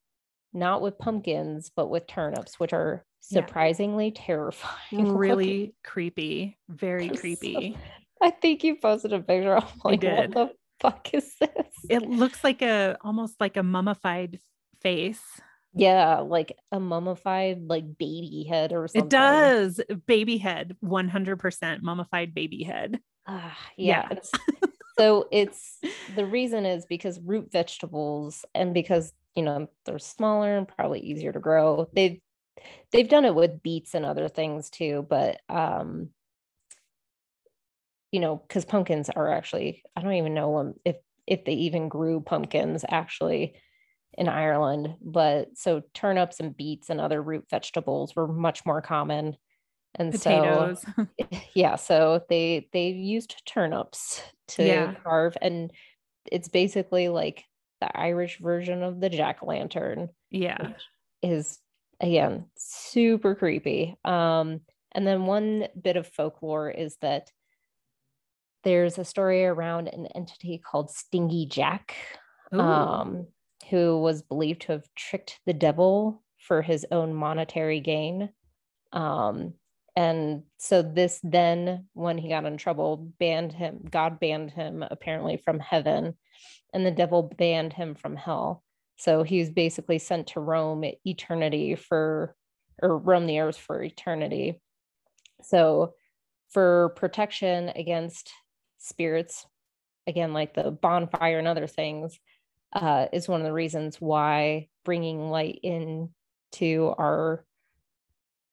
not 0.53 0.81
with 0.81 0.97
pumpkins 0.97 1.71
but 1.75 1.89
with 1.89 2.07
turnips 2.07 2.59
which 2.59 2.73
are 2.73 3.05
surprisingly 3.21 4.07
yeah. 4.07 4.21
terrifying 4.25 5.15
really 5.15 5.73
creepy 5.83 6.57
very 6.69 7.09
creepy 7.19 7.73
so, 7.73 8.27
i 8.27 8.29
think 8.29 8.63
you 8.63 8.75
posted 8.75 9.13
a 9.13 9.19
picture 9.19 9.55
of 9.55 9.63
like 9.83 10.03
what 10.03 10.31
the 10.31 10.51
fuck 10.79 11.13
is 11.13 11.33
this 11.39 11.67
it 11.89 12.01
looks 12.03 12.43
like 12.43 12.61
a 12.61 12.97
almost 13.01 13.35
like 13.39 13.57
a 13.57 13.63
mummified 13.63 14.39
face 14.81 15.21
yeah, 15.77 16.19
like 16.19 16.57
a 16.71 16.79
mummified 16.79 17.67
like 17.67 17.97
baby 17.97 18.45
head 18.49 18.71
or 18.71 18.87
something. 18.87 19.07
It 19.07 19.09
does. 19.09 19.81
Baby 20.07 20.37
head, 20.37 20.77
100% 20.83 21.81
mummified 21.81 22.33
baby 22.33 22.63
head. 22.63 23.01
Uh, 23.27 23.51
yeah. 23.77 24.07
yeah. 24.09 24.67
so 24.97 25.27
it's 25.31 25.83
the 26.07 26.25
reason 26.25 26.65
is 26.65 26.85
because 26.85 27.19
root 27.21 27.51
vegetables 27.51 28.45
and 28.55 28.73
because, 28.73 29.13
you 29.35 29.43
know, 29.43 29.67
they're 29.85 29.99
smaller 29.99 30.57
and 30.57 30.67
probably 30.67 30.99
easier 31.01 31.31
to 31.33 31.39
grow. 31.39 31.89
They've 31.93 32.19
they've 32.91 33.09
done 33.09 33.25
it 33.25 33.35
with 33.35 33.63
beets 33.63 33.95
and 33.95 34.05
other 34.05 34.29
things 34.29 34.69
too, 34.69 35.05
but 35.09 35.41
um 35.49 36.11
you 38.11 38.19
know, 38.19 38.37
cuz 38.49 38.65
pumpkins 38.65 39.09
are 39.09 39.31
actually 39.31 39.83
I 39.95 40.01
don't 40.01 40.13
even 40.13 40.33
know 40.33 40.73
if 40.85 40.97
if 41.27 41.43
they 41.45 41.53
even 41.53 41.89
grew 41.89 42.21
pumpkins 42.21 42.85
actually 42.89 43.55
in 44.17 44.29
Ireland, 44.29 44.95
but 45.01 45.57
so 45.57 45.83
turnips 45.93 46.39
and 46.39 46.55
beets 46.57 46.89
and 46.89 47.01
other 47.01 47.21
root 47.21 47.47
vegetables 47.49 48.15
were 48.15 48.27
much 48.27 48.65
more 48.65 48.81
common. 48.81 49.37
And 49.95 50.11
Potatoes. 50.11 50.83
so 50.95 51.07
yeah, 51.55 51.75
so 51.75 52.21
they 52.29 52.67
they 52.73 52.89
used 52.89 53.41
turnips 53.45 54.21
to 54.49 54.65
yeah. 54.65 54.93
carve 55.03 55.37
and 55.41 55.71
it's 56.31 56.47
basically 56.47 57.09
like 57.09 57.43
the 57.81 57.97
Irish 57.97 58.39
version 58.39 58.83
of 58.83 58.99
the 58.99 59.09
jack-o'-lantern. 59.09 60.09
Yeah. 60.31 60.73
Is 61.21 61.59
again 61.99 62.45
super 62.57 63.35
creepy. 63.35 63.95
Um 64.03 64.61
and 64.91 65.05
then 65.05 65.25
one 65.25 65.67
bit 65.81 65.97
of 65.97 66.07
folklore 66.07 66.69
is 66.69 66.97
that 67.01 67.29
there's 68.63 68.97
a 68.97 69.05
story 69.05 69.45
around 69.45 69.87
an 69.89 70.07
entity 70.15 70.57
called 70.57 70.89
Stingy 70.89 71.45
Jack. 71.45 71.95
Ooh. 72.53 72.59
Um 72.59 73.27
who 73.69 73.99
was 73.99 74.21
believed 74.21 74.61
to 74.63 74.73
have 74.73 74.87
tricked 74.95 75.39
the 75.45 75.53
devil 75.53 76.21
for 76.37 76.61
his 76.61 76.85
own 76.91 77.13
monetary 77.13 77.79
gain. 77.79 78.29
Um, 78.93 79.53
and 79.95 80.43
so 80.57 80.81
this 80.81 81.19
then 81.23 81.85
when 81.93 82.17
he 82.17 82.29
got 82.29 82.45
in 82.45 82.57
trouble 82.57 83.11
banned 83.19 83.53
him 83.53 83.79
god 83.89 84.19
banned 84.19 84.51
him 84.51 84.83
apparently 84.89 85.37
from 85.37 85.59
heaven 85.59 86.15
and 86.75 86.85
the 86.85 86.91
devil 86.91 87.23
banned 87.37 87.71
him 87.71 87.95
from 87.95 88.17
hell. 88.17 88.61
So 88.97 89.23
he 89.23 89.39
was 89.39 89.49
basically 89.49 89.97
sent 89.97 90.27
to 90.27 90.41
roam 90.41 90.83
eternity 91.05 91.75
for 91.75 92.35
or 92.81 92.97
roam 92.97 93.27
the 93.27 93.39
earth 93.39 93.57
for 93.57 93.81
eternity. 93.81 94.59
So 95.41 95.93
for 96.49 96.93
protection 96.97 97.69
against 97.69 98.29
spirits 98.77 99.47
again 100.05 100.33
like 100.33 100.53
the 100.53 100.69
bonfire 100.69 101.39
and 101.39 101.47
other 101.47 101.65
things 101.65 102.19
uh, 102.73 103.07
is 103.13 103.27
one 103.27 103.39
of 103.39 103.45
the 103.45 103.53
reasons 103.53 103.99
why 104.01 104.67
bringing 104.83 105.29
light 105.29 105.59
in 105.63 106.09
to 106.51 106.93
our 106.97 107.45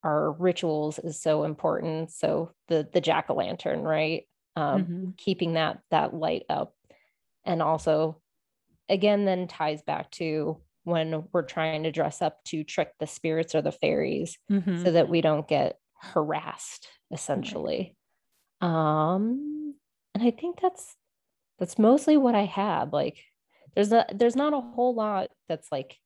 our 0.02 0.32
rituals 0.32 0.98
is 0.98 1.20
so 1.20 1.44
important. 1.44 2.10
So 2.10 2.52
the 2.68 2.88
the 2.92 3.00
jack 3.00 3.26
o' 3.28 3.34
lantern, 3.34 3.82
right? 3.82 4.24
Um, 4.56 4.82
mm-hmm. 4.82 5.10
Keeping 5.16 5.54
that 5.54 5.80
that 5.90 6.14
light 6.14 6.44
up, 6.48 6.74
and 7.44 7.62
also, 7.62 8.20
again, 8.88 9.24
then 9.24 9.48
ties 9.48 9.82
back 9.82 10.10
to 10.12 10.60
when 10.84 11.24
we're 11.32 11.42
trying 11.42 11.84
to 11.84 11.92
dress 11.92 12.20
up 12.20 12.42
to 12.44 12.64
trick 12.64 12.92
the 12.98 13.06
spirits 13.06 13.54
or 13.54 13.62
the 13.62 13.72
fairies, 13.72 14.38
mm-hmm. 14.50 14.82
so 14.82 14.90
that 14.92 15.08
we 15.08 15.20
don't 15.20 15.48
get 15.48 15.78
harassed, 16.00 16.88
essentially. 17.12 17.96
Um, 18.60 19.74
and 20.14 20.22
I 20.22 20.30
think 20.32 20.60
that's 20.60 20.96
that's 21.58 21.78
mostly 21.78 22.16
what 22.16 22.34
I 22.34 22.44
have. 22.44 22.92
Like, 22.92 23.18
there's 23.74 23.92
a 23.92 24.04
there's 24.12 24.36
not 24.36 24.52
a 24.52 24.60
whole 24.60 24.94
lot 24.94 25.30
that's 25.48 25.70
like 25.70 25.96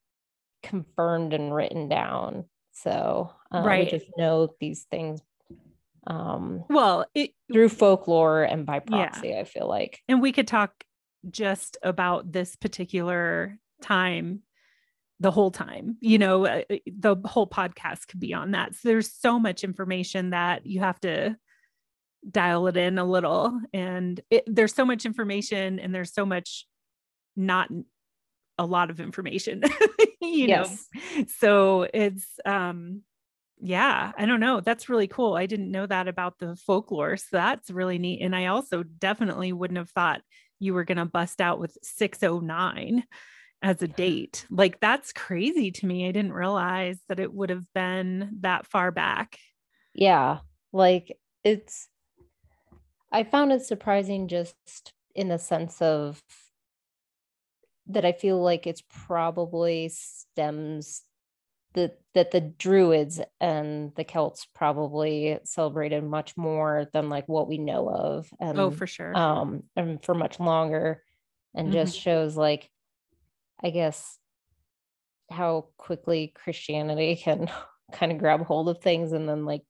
confirmed 0.63 1.33
and 1.33 1.55
written 1.55 1.89
down 1.89 2.45
so 2.83 3.33
uh, 3.55 3.63
right. 3.65 3.91
we 3.91 3.99
just 3.99 4.11
know 4.17 4.55
these 4.61 4.87
things 4.91 5.21
um 6.07 6.65
well 6.69 7.05
it, 7.15 7.31
through 7.53 7.69
folklore 7.69 8.45
and 8.45 8.65
by 8.65 8.79
proxy, 8.79 9.29
yeah. 9.29 9.41
I 9.41 9.45
feel 9.45 9.69
like. 9.69 10.03
And 10.09 10.23
we 10.23 10.33
could 10.33 10.47
talk 10.47 10.85
just 11.31 11.77
about 11.83 12.31
this 12.31 12.55
particular 12.55 13.59
time 13.83 14.43
the 15.19 15.31
whole 15.31 15.51
time 15.51 15.97
you 16.01 16.19
know 16.19 16.47
uh, 16.47 16.63
uh, 16.71 16.77
the 16.87 17.17
whole 17.25 17.49
podcast 17.49 18.07
could 18.07 18.21
be 18.21 18.35
on 18.35 18.53
that 18.53 18.75
so 18.75 18.89
there's 18.89 19.13
so 19.13 19.39
much 19.39 19.65
information 19.65 20.31
that 20.31 20.67
you 20.67 20.81
have 20.81 21.01
to 21.01 21.35
dial 22.31 22.67
it 22.67 22.77
in 22.77 22.99
a 22.99 23.05
little 23.05 23.59
and 23.73 24.21
it, 24.31 24.45
there's 24.47 24.75
so 24.75 24.85
much 24.85 25.07
information 25.07 25.79
and 25.79 25.95
there's 25.95 26.13
so 26.13 26.27
much 26.27 26.67
not 27.35 27.71
a 28.59 28.67
lot 28.67 28.91
of 28.91 29.01
information 29.01 29.63
you 30.21 30.47
yes. 30.47 30.87
know 30.95 31.25
so 31.39 31.89
it's 31.93 32.27
um 32.45 33.03
yeah 33.59 34.13
i 34.17 34.27
don't 34.27 34.41
know 34.41 34.61
that's 34.61 34.89
really 34.89 35.07
cool 35.07 35.35
i 35.35 35.47
didn't 35.47 35.71
know 35.71 35.87
that 35.87 36.09
about 36.09 36.39
the 36.39 36.57
folklore 36.57 37.17
so 37.17 37.27
that's 37.33 37.71
really 37.71 37.99
neat 37.99 38.21
and 38.21 38.35
i 38.35 38.47
also 38.47 38.83
definitely 38.83 39.53
wouldn't 39.53 39.79
have 39.79 39.91
thought 39.91 40.21
you 40.59 40.75
were 40.75 40.85
going 40.85 40.99
to 40.99 41.05
bust 41.05 41.41
out 41.41 41.59
with 41.59 41.77
609 41.83 43.05
as 43.63 43.81
a 43.83 43.89
date 43.89 44.47
like 44.51 44.79
that's 44.81 45.13
crazy 45.13 45.71
to 45.71 45.87
me 45.87 46.07
i 46.07 46.13
didn't 46.13 46.33
realize 46.33 46.99
that 47.09 47.21
it 47.21 47.33
would 47.33 47.51
have 47.51 47.65
been 47.75 48.31
that 48.41 48.67
far 48.67 48.91
back. 48.91 49.39
Yeah 49.95 50.41
like 50.73 51.17
it's 51.43 51.89
i 53.11 53.25
found 53.25 53.53
it 53.53 53.63
surprising 53.63 54.29
just 54.29 54.93
in 55.15 55.29
the 55.29 55.39
sense 55.39 55.81
of 55.81 56.23
that 57.89 58.05
I 58.05 58.13
feel 58.13 58.43
like 58.43 58.67
it's 58.67 58.83
probably 59.07 59.89
stems 59.91 61.03
that 61.77 62.01
that 62.15 62.31
the 62.33 62.41
druids 62.41 63.21
and 63.41 63.93
the 63.97 64.05
celts 64.05 64.47
probably 64.55 65.39
celebrated 65.45 66.03
much 66.03 66.37
more 66.37 66.87
than 66.93 67.09
like 67.09 67.29
what 67.29 67.47
we 67.47 67.59
know 67.59 67.89
of 67.89 68.29
oh, 68.41 68.49
and 68.49 68.59
oh 68.59 68.71
for 68.71 68.87
sure 68.87 69.17
um 69.17 69.63
and 69.77 70.03
for 70.03 70.15
much 70.15 70.41
longer 70.41 71.03
and 71.55 71.69
mm-hmm. 71.69 71.75
just 71.75 72.01
shows 72.01 72.35
like 72.35 72.69
i 73.63 73.71
guess 73.71 74.19
how 75.31 75.67
quickly 75.77 76.33
christianity 76.35 77.15
can 77.23 77.49
kind 77.93 78.11
of 78.11 78.19
grab 78.19 78.45
hold 78.45 78.69
of 78.69 78.81
things 78.81 79.13
and 79.13 79.29
then 79.29 79.45
like 79.45 79.63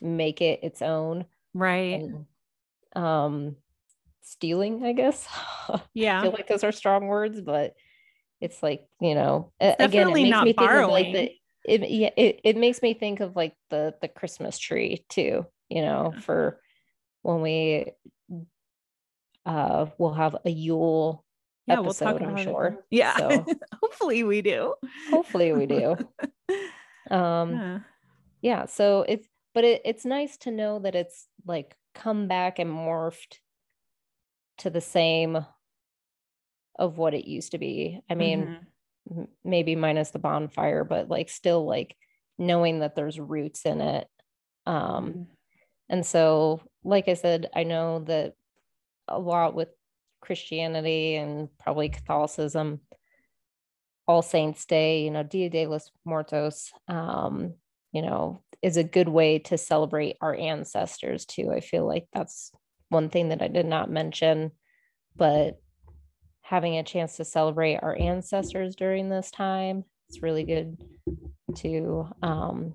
make 0.00 0.42
it 0.42 0.60
its 0.62 0.82
own 0.82 1.24
right 1.54 2.02
and, 2.02 2.26
um 2.94 3.56
stealing, 4.24 4.84
I 4.84 4.92
guess. 4.92 5.26
Yeah. 5.94 6.18
I 6.18 6.22
feel 6.22 6.32
like 6.32 6.46
those 6.46 6.62
are 6.62 6.72
strong 6.72 7.06
words, 7.06 7.40
but 7.40 7.74
it's 8.38 8.62
like, 8.62 8.86
you 9.00 9.14
know, 9.14 9.52
it's 9.58 9.82
again, 9.82 10.10
it 10.10 10.12
makes 10.12 10.42
me 10.42 10.44
think 10.44 10.56
borrowing. 10.56 10.84
of 10.84 10.90
like 10.90 11.12
the 11.12 11.32
it, 11.64 11.88
yeah, 11.88 12.10
it, 12.16 12.40
it 12.44 12.56
makes 12.58 12.82
me 12.82 12.92
think 12.92 13.20
of 13.20 13.34
like 13.34 13.54
the 13.70 13.94
the 14.02 14.08
Christmas 14.08 14.58
tree 14.58 15.06
too, 15.08 15.46
you 15.70 15.80
know, 15.80 16.12
yeah. 16.12 16.20
for 16.20 16.60
when 17.22 17.40
we 17.40 17.92
uh 19.46 19.86
we'll 19.96 20.12
have 20.12 20.36
a 20.44 20.50
Yule 20.50 21.24
yeah, 21.66 21.80
episode, 21.80 22.04
we'll 22.04 22.18
talk 22.18 22.28
I'm 22.28 22.36
sure. 22.36 22.66
It. 22.66 22.84
Yeah. 22.90 23.16
So, 23.16 23.46
hopefully 23.82 24.22
we 24.22 24.42
do. 24.42 24.74
Hopefully 25.10 25.52
we 25.54 25.64
do. 25.64 25.96
um 27.10 27.52
yeah. 27.52 27.78
yeah, 28.42 28.66
so 28.66 29.06
it's 29.08 29.26
but 29.54 29.64
it, 29.64 29.82
it's 29.86 30.04
nice 30.04 30.36
to 30.38 30.50
know 30.50 30.80
that 30.80 30.94
it's 30.94 31.26
like 31.46 31.74
come 31.94 32.28
back 32.28 32.58
and 32.58 32.70
morphed 32.70 33.38
to 34.58 34.70
the 34.70 34.80
same 34.80 35.44
of 36.78 36.98
what 36.98 37.14
it 37.14 37.26
used 37.26 37.52
to 37.52 37.58
be. 37.58 38.00
I 38.10 38.14
mean, 38.14 38.58
mm-hmm. 39.10 39.24
maybe 39.44 39.76
minus 39.76 40.10
the 40.10 40.18
bonfire, 40.18 40.84
but 40.84 41.08
like 41.08 41.28
still 41.28 41.64
like 41.66 41.96
knowing 42.38 42.80
that 42.80 42.96
there's 42.96 43.20
roots 43.20 43.64
in 43.64 43.80
it. 43.80 44.08
Um 44.66 44.74
mm-hmm. 44.74 45.22
and 45.88 46.06
so 46.06 46.62
like 46.82 47.08
I 47.08 47.14
said, 47.14 47.50
I 47.54 47.64
know 47.64 48.00
that 48.00 48.34
a 49.08 49.18
lot 49.18 49.54
with 49.54 49.68
Christianity 50.20 51.16
and 51.16 51.48
probably 51.58 51.88
Catholicism, 51.88 52.80
All 54.06 54.22
Saints 54.22 54.64
Day, 54.64 55.04
you 55.04 55.10
know, 55.10 55.22
Dia 55.22 55.50
de 55.50 55.66
los 55.66 55.90
Muertos, 56.04 56.72
um, 56.88 57.54
you 57.92 58.02
know, 58.02 58.42
is 58.62 58.76
a 58.76 58.84
good 58.84 59.08
way 59.08 59.38
to 59.40 59.58
celebrate 59.58 60.16
our 60.20 60.34
ancestors 60.34 61.26
too. 61.26 61.52
I 61.52 61.60
feel 61.60 61.86
like 61.86 62.06
that's 62.12 62.50
one 62.94 63.10
thing 63.10 63.28
that 63.28 63.42
I 63.42 63.48
did 63.48 63.66
not 63.66 63.90
mention, 63.90 64.52
but 65.16 65.60
having 66.40 66.78
a 66.78 66.82
chance 66.82 67.16
to 67.16 67.24
celebrate 67.24 67.76
our 67.76 67.96
ancestors 67.98 68.76
during 68.76 69.10
this 69.10 69.30
time, 69.30 69.84
it's 70.08 70.22
really 70.22 70.44
good 70.44 70.78
to 71.56 72.08
um, 72.22 72.74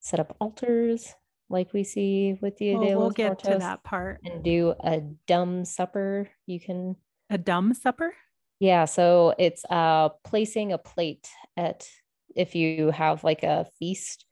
set 0.00 0.20
up 0.20 0.36
altars 0.40 1.14
like 1.50 1.72
we 1.72 1.84
see 1.84 2.36
with 2.40 2.56
the 2.58 2.74
well, 2.74 2.98
we'll 2.98 3.10
get 3.10 3.38
to 3.40 3.56
that 3.58 3.82
part 3.82 4.20
and 4.24 4.44
do 4.44 4.74
a 4.84 5.00
dumb 5.26 5.64
supper. 5.64 6.28
You 6.46 6.60
can 6.60 6.96
a 7.30 7.38
dumb 7.38 7.74
supper. 7.74 8.14
Yeah, 8.60 8.84
so 8.84 9.34
it's 9.38 9.64
uh 9.70 10.10
placing 10.24 10.72
a 10.72 10.78
plate 10.78 11.28
at 11.56 11.88
if 12.36 12.54
you 12.54 12.90
have 12.90 13.24
like 13.24 13.42
a 13.42 13.66
feast, 13.78 14.24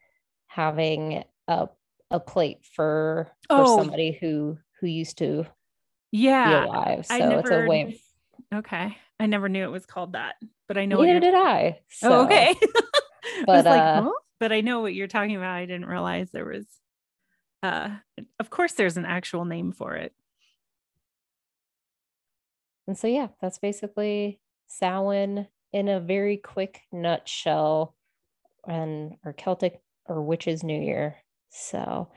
having 0.46 1.24
a 1.48 1.68
a 2.10 2.20
plate 2.20 2.58
for 2.74 3.32
for 3.48 3.56
oh. 3.56 3.78
somebody 3.78 4.18
who 4.20 4.58
who 4.80 4.86
used 4.86 5.18
to 5.18 5.46
yeah 6.12 6.62
be 6.62 6.68
alive. 6.68 7.06
So 7.06 7.18
never, 7.18 7.40
it's 7.40 7.50
a 7.50 7.66
way 7.66 8.00
okay. 8.54 8.96
I 9.18 9.26
never 9.26 9.48
knew 9.48 9.64
it 9.64 9.72
was 9.72 9.86
called 9.86 10.12
that, 10.12 10.34
but 10.68 10.76
I 10.76 10.84
know 10.84 11.00
neither 11.00 11.20
did 11.20 11.34
I. 11.34 11.80
Oh, 11.80 11.84
so. 11.88 12.12
Oh, 12.12 12.24
okay. 12.24 12.54
but 13.46 13.64
like, 13.64 13.80
uh, 13.80 14.02
huh? 14.02 14.12
but 14.38 14.52
I 14.52 14.60
know 14.60 14.80
what 14.80 14.94
you're 14.94 15.06
talking 15.08 15.36
about. 15.36 15.54
I 15.54 15.66
didn't 15.66 15.86
realize 15.86 16.30
there 16.30 16.44
was 16.44 16.66
uh 17.62 17.90
of 18.38 18.50
course 18.50 18.72
there's 18.72 18.96
an 18.96 19.06
actual 19.06 19.44
name 19.44 19.72
for 19.72 19.94
it. 19.94 20.12
And 22.86 22.96
so 22.96 23.08
yeah, 23.08 23.28
that's 23.40 23.58
basically 23.58 24.40
Samhain 24.68 25.48
in 25.72 25.88
a 25.88 26.00
very 26.00 26.36
quick 26.36 26.82
nutshell 26.92 27.94
and 28.66 29.16
or 29.24 29.32
Celtic 29.32 29.80
or 30.06 30.22
Witches 30.22 30.62
New 30.62 30.80
Year. 30.80 31.16
So 31.50 32.08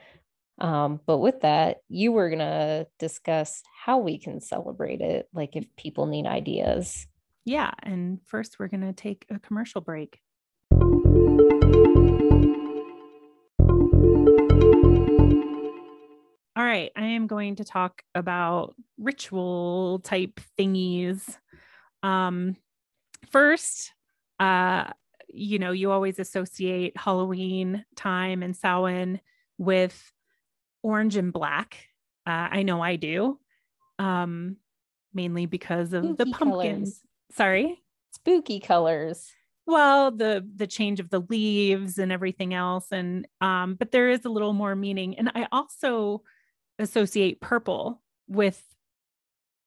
um, 0.60 1.00
but 1.06 1.18
with 1.18 1.40
that, 1.40 1.78
you 1.88 2.12
were 2.12 2.28
going 2.28 2.40
to 2.40 2.86
discuss 2.98 3.62
how 3.84 3.98
we 3.98 4.18
can 4.18 4.40
celebrate 4.40 5.00
it, 5.00 5.28
like 5.32 5.56
if 5.56 5.64
people 5.76 6.06
need 6.06 6.26
ideas. 6.26 7.06
Yeah. 7.46 7.70
And 7.82 8.20
first, 8.26 8.58
we're 8.58 8.68
going 8.68 8.82
to 8.82 8.92
take 8.92 9.24
a 9.30 9.38
commercial 9.38 9.80
break. 9.80 10.20
All 16.56 16.66
right, 16.66 16.90
I 16.94 17.06
am 17.06 17.26
going 17.26 17.56
to 17.56 17.64
talk 17.64 18.02
about 18.14 18.74
ritual 18.98 20.00
type 20.00 20.40
thingies. 20.58 21.38
Um, 22.02 22.56
first, 23.30 23.94
uh, 24.38 24.90
you 25.28 25.58
know, 25.58 25.72
you 25.72 25.90
always 25.90 26.18
associate 26.18 26.96
Halloween 26.98 27.84
time 27.96 28.42
and 28.42 28.54
Samhain 28.54 29.20
with 29.56 30.12
orange 30.82 31.16
and 31.16 31.32
black. 31.32 31.76
Uh, 32.26 32.48
I 32.50 32.62
know 32.62 32.80
I 32.80 32.96
do, 32.96 33.38
um, 33.98 34.56
mainly 35.14 35.46
because 35.46 35.92
of 35.92 36.04
Spooky 36.04 36.24
the 36.24 36.36
pumpkins. 36.36 36.48
Colors. 36.48 37.00
Sorry, 37.32 37.82
spooky 38.12 38.60
colors. 38.60 39.32
well 39.66 40.10
the 40.10 40.44
the 40.56 40.66
change 40.66 41.00
of 41.00 41.10
the 41.10 41.20
leaves 41.28 41.98
and 41.98 42.10
everything 42.10 42.52
else 42.54 42.86
and 42.90 43.26
um 43.40 43.74
but 43.74 43.92
there 43.92 44.08
is 44.08 44.24
a 44.24 44.28
little 44.28 44.52
more 44.52 44.74
meaning 44.74 45.16
and 45.16 45.30
i 45.34 45.46
also 45.52 46.22
associate 46.80 47.40
purple 47.40 48.02
with 48.26 48.60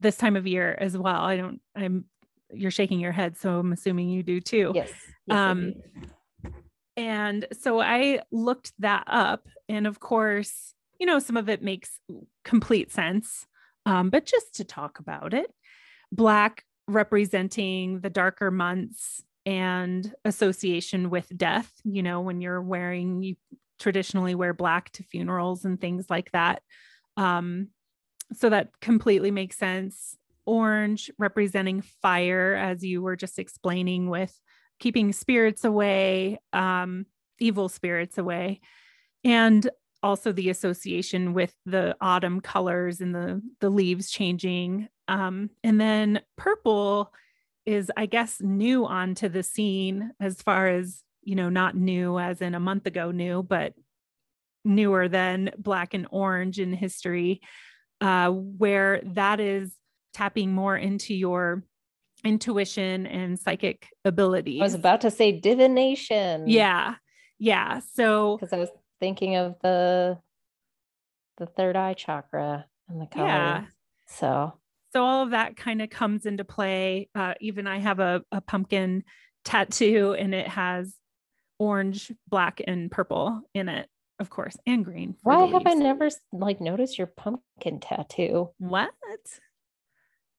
this 0.02 0.18
time 0.18 0.36
of 0.36 0.46
year 0.46 0.78
as 0.82 0.98
well 0.98 1.22
i 1.22 1.38
don't 1.38 1.62
i'm 1.76 2.04
you're 2.52 2.72
shaking 2.72 3.00
your 3.00 3.14
head 3.14 3.38
so 3.38 3.60
i'm 3.60 3.72
assuming 3.72 4.10
you 4.10 4.24
do 4.24 4.42
too 4.42 4.72
yes, 4.76 4.92
yes 5.26 5.38
um 5.38 5.74
and 6.98 7.48
so 7.54 7.80
i 7.80 8.20
looked 8.32 8.74
that 8.80 9.06
up 9.08 9.48
and 9.70 9.88
of 9.88 10.00
course 10.00 10.74
you 11.04 11.08
know 11.08 11.20
some 11.20 11.36
of 11.36 11.50
it 11.50 11.62
makes 11.62 12.00
complete 12.46 12.90
sense 12.90 13.46
um, 13.86 14.10
but 14.10 14.26
just 14.26 14.56
to 14.56 14.64
talk 14.64 15.00
about 15.00 15.34
it 15.34 15.52
black 16.14 16.64
representing 16.88 18.00
the 18.00 18.10
darker 18.10 18.52
months 18.52 19.22
and 19.46 20.14
association 20.26 21.10
with 21.10 21.36
death. 21.36 21.72
You 21.84 22.04
know, 22.04 22.22
when 22.22 22.42
you're 22.42 22.62
wearing, 22.62 23.24
you 23.24 23.36
traditionally 23.80 24.36
wear 24.36 24.54
black 24.54 24.92
to 24.92 25.04
funerals 25.04 25.66
and 25.66 25.80
things 25.80 26.06
like 26.10 26.32
that. 26.32 26.62
Um, 27.18 27.70
so 28.34 28.50
that 28.50 28.80
completely 28.80 29.32
makes 29.32 29.58
sense. 29.58 30.18
Orange 30.46 31.12
representing 31.18 31.82
fire, 31.82 32.56
as 32.56 32.84
you 32.84 33.02
were 33.02 33.16
just 33.16 33.40
explaining, 33.40 34.10
with 34.10 34.38
keeping 34.80 35.14
spirits 35.14 35.64
away, 35.64 36.40
um, 36.52 37.06
evil 37.40 37.70
spirits 37.70 38.18
away. 38.18 38.62
And 39.24 39.70
also 40.04 40.32
the 40.32 40.50
association 40.50 41.34
with 41.34 41.56
the 41.66 41.96
autumn 42.02 42.42
colors 42.42 43.02
and 43.02 43.16
the 43.16 43.42
the 43.62 43.70
leaves 43.70 44.12
changing 44.12 44.90
um, 45.08 45.50
and 45.64 45.80
then 45.80 46.22
purple 46.38 47.12
is, 47.66 47.92
I 47.96 48.06
guess, 48.06 48.42
new 48.42 48.86
onto 48.86 49.30
the 49.30 49.44
scene 49.44 50.12
as 50.20 50.42
far 50.42 50.68
as, 50.68 51.02
you 51.24 51.36
know, 51.36 51.50
not 51.50 51.76
new 51.76 52.20
as 52.20 52.42
in 52.42 52.56
a 52.56 52.60
month 52.60 52.88
ago 52.88 53.12
new, 53.12 53.44
but 53.44 53.74
newer 54.66 55.08
than 55.08 55.52
black 55.58 55.94
and 55.94 56.08
orange 56.10 56.60
in 56.60 56.74
history, 56.74 57.42
uh, 58.02 58.30
where 58.30 59.02
that 59.06 59.40
is 59.40 59.74
tapping 60.14 60.52
more 60.52 60.78
into 60.78 61.14
your 61.14 61.64
intuition 62.24 63.06
and 63.06 63.38
psychic 63.40 63.88
ability. 64.06 64.62
I 64.62 64.64
was 64.64 64.74
about 64.74 65.02
to 65.02 65.12
say 65.12 65.34
divination. 65.34 66.48
Yeah. 66.48 66.96
Yeah. 67.40 67.82
So 67.94 68.38
because 68.38 68.54
I 68.54 68.58
was 68.58 68.70
thinking 69.04 69.36
of 69.36 69.58
the 69.62 70.18
the 71.38 71.46
third 71.46 71.76
eye 71.76 71.94
chakra 71.94 72.66
and 72.88 73.02
the 73.02 73.06
color. 73.06 73.28
Yeah. 73.28 73.66
So 74.08 74.54
so 74.94 75.04
all 75.04 75.24
of 75.24 75.32
that 75.32 75.58
kind 75.58 75.82
of 75.82 75.90
comes 75.90 76.26
into 76.26 76.46
play. 76.46 77.10
Uh, 77.14 77.34
even 77.42 77.68
I 77.68 77.80
have 77.80 78.00
a, 78.00 78.24
a 78.32 78.40
pumpkin 78.40 79.04
tattoo 79.44 80.16
and 80.18 80.34
it 80.34 80.48
has 80.48 80.96
orange, 81.60 82.14
black, 82.30 82.62
and 82.66 82.90
purple 82.90 83.42
in 83.54 83.68
it, 83.68 83.90
of 84.20 84.30
course, 84.30 84.56
and 84.66 84.86
green. 84.86 85.16
Why 85.24 85.48
have 85.48 85.68
I 85.68 85.74
never 85.74 86.08
like 86.32 86.62
noticed 86.62 86.98
your 86.98 87.08
pumpkin 87.08 87.82
tattoo? 87.82 88.52
What? 88.58 88.92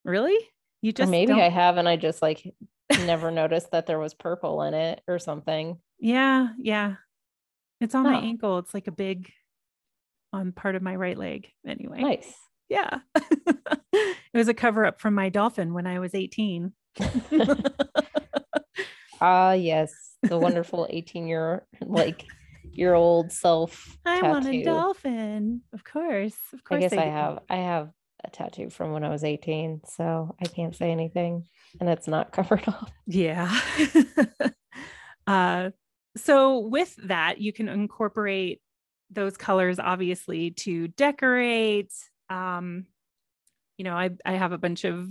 Really? 0.06 0.38
You 0.80 0.92
just 0.92 1.08
or 1.08 1.10
maybe 1.10 1.32
don't... 1.32 1.40
I 1.40 1.50
have, 1.50 1.76
and 1.76 1.86
I 1.88 1.96
just 1.96 2.22
like 2.22 2.54
never 3.04 3.30
noticed 3.30 3.72
that 3.72 3.86
there 3.86 3.98
was 3.98 4.14
purple 4.14 4.62
in 4.62 4.72
it 4.72 5.02
or 5.06 5.18
something. 5.18 5.76
Yeah, 6.00 6.48
yeah. 6.58 6.96
It's 7.84 7.94
on 7.94 8.06
oh. 8.06 8.10
my 8.10 8.18
ankle. 8.18 8.58
It's 8.58 8.74
like 8.74 8.86
a 8.86 8.92
big 8.92 9.30
on 10.32 10.52
part 10.52 10.74
of 10.74 10.82
my 10.82 10.96
right 10.96 11.16
leg. 11.16 11.48
Anyway. 11.66 12.00
Nice. 12.00 12.34
Yeah. 12.68 12.98
it 13.14 14.16
was 14.34 14.48
a 14.48 14.54
cover 14.54 14.84
up 14.84 15.00
from 15.00 15.14
my 15.14 15.28
dolphin 15.28 15.74
when 15.74 15.86
I 15.86 15.98
was 16.00 16.14
18. 16.14 16.72
Ah, 19.20 19.52
yes. 19.52 19.92
The 20.22 20.38
wonderful 20.38 20.86
18 20.90 21.26
year 21.26 21.66
like 21.80 22.26
year 22.72 22.92
old 22.92 23.32
self. 23.32 23.96
I 24.04 24.20
tattoo. 24.20 24.28
want 24.28 24.46
a 24.46 24.62
dolphin. 24.62 25.62
Of 25.72 25.82
course. 25.82 26.36
Of 26.52 26.62
course. 26.62 26.84
I 26.84 26.88
guess 26.88 26.92
I, 26.92 27.04
I 27.04 27.06
have 27.06 27.38
I 27.48 27.56
have 27.56 27.90
a 28.22 28.30
tattoo 28.30 28.68
from 28.68 28.92
when 28.92 29.02
I 29.02 29.08
was 29.08 29.24
18, 29.24 29.82
so 29.86 30.34
I 30.42 30.46
can't 30.46 30.74
say 30.74 30.90
anything 30.90 31.44
and 31.80 31.88
it's 31.88 32.08
not 32.08 32.32
covered 32.32 32.68
up. 32.68 32.90
Yeah. 33.06 33.58
uh 35.26 35.70
so 36.16 36.58
with 36.58 36.96
that, 37.04 37.40
you 37.40 37.52
can 37.52 37.68
incorporate 37.68 38.60
those 39.10 39.36
colors 39.36 39.78
obviously 39.78 40.50
to 40.50 40.88
decorate 40.88 41.92
um, 42.30 42.86
you 43.76 43.84
know, 43.84 43.94
I, 43.94 44.10
I 44.24 44.32
have 44.32 44.52
a 44.52 44.58
bunch 44.58 44.84
of, 44.84 45.08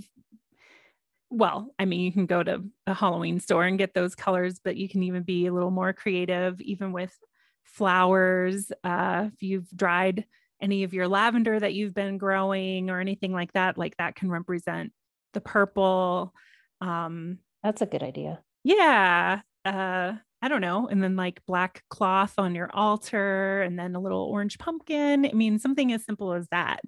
well, 1.29 1.73
I 1.77 1.85
mean, 1.85 2.01
you 2.01 2.11
can 2.11 2.25
go 2.25 2.43
to 2.43 2.63
a 2.87 2.93
Halloween 2.93 3.39
store 3.39 3.65
and 3.65 3.77
get 3.77 3.93
those 3.93 4.15
colors, 4.15 4.59
but 4.63 4.77
you 4.77 4.87
can 4.87 5.03
even 5.03 5.23
be 5.23 5.47
a 5.47 5.53
little 5.53 5.71
more 5.71 5.93
creative, 5.93 6.61
even 6.61 6.91
with 6.91 7.15
flowers. 7.63 8.71
Uh, 8.83 9.29
if 9.33 9.41
you've 9.41 9.69
dried 9.75 10.25
any 10.61 10.83
of 10.83 10.93
your 10.93 11.07
lavender 11.07 11.59
that 11.59 11.73
you've 11.73 11.93
been 11.93 12.17
growing 12.17 12.89
or 12.89 12.99
anything 12.99 13.33
like 13.33 13.51
that, 13.53 13.77
like 13.77 13.97
that 13.97 14.15
can 14.15 14.29
represent 14.29 14.93
the 15.33 15.41
purple. 15.41 16.33
Um, 16.79 17.39
That's 17.63 17.81
a 17.81 17.87
good 17.87 18.03
idea. 18.03 18.39
Yeah. 18.63 19.41
Uh, 19.65 20.13
I 20.43 20.49
don't 20.49 20.59
know. 20.59 20.89
And 20.89 21.01
then 21.01 21.15
like 21.15 21.39
black 21.47 21.83
cloth 21.89 22.33
on 22.37 22.53
your 22.53 22.69
altar 22.73 23.61
and 23.61 23.79
then 23.79 23.95
a 23.95 23.99
little 24.01 24.23
orange 24.23 24.59
pumpkin. 24.59 25.25
I 25.25 25.31
mean, 25.31 25.57
something 25.57 25.93
as 25.93 26.03
simple 26.03 26.33
as 26.33 26.49
that. 26.51 26.81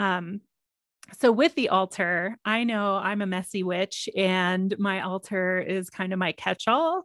Um, 0.00 0.40
so 1.20 1.30
with 1.30 1.54
the 1.54 1.68
altar, 1.68 2.36
I 2.44 2.64
know 2.64 2.96
I'm 2.96 3.22
a 3.22 3.26
messy 3.26 3.62
witch 3.62 4.08
and 4.16 4.74
my 4.80 5.02
altar 5.02 5.60
is 5.60 5.90
kind 5.90 6.12
of 6.12 6.18
my 6.18 6.32
catch-all 6.32 7.04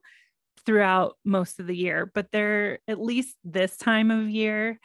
throughout 0.65 1.15
most 1.23 1.59
of 1.59 1.67
the 1.67 1.77
year, 1.77 2.09
but 2.11 2.31
there 2.31 2.79
at 2.87 2.99
least 2.99 3.37
this 3.43 3.77
time 3.77 4.09
of 4.09 4.27
year, 4.27 4.79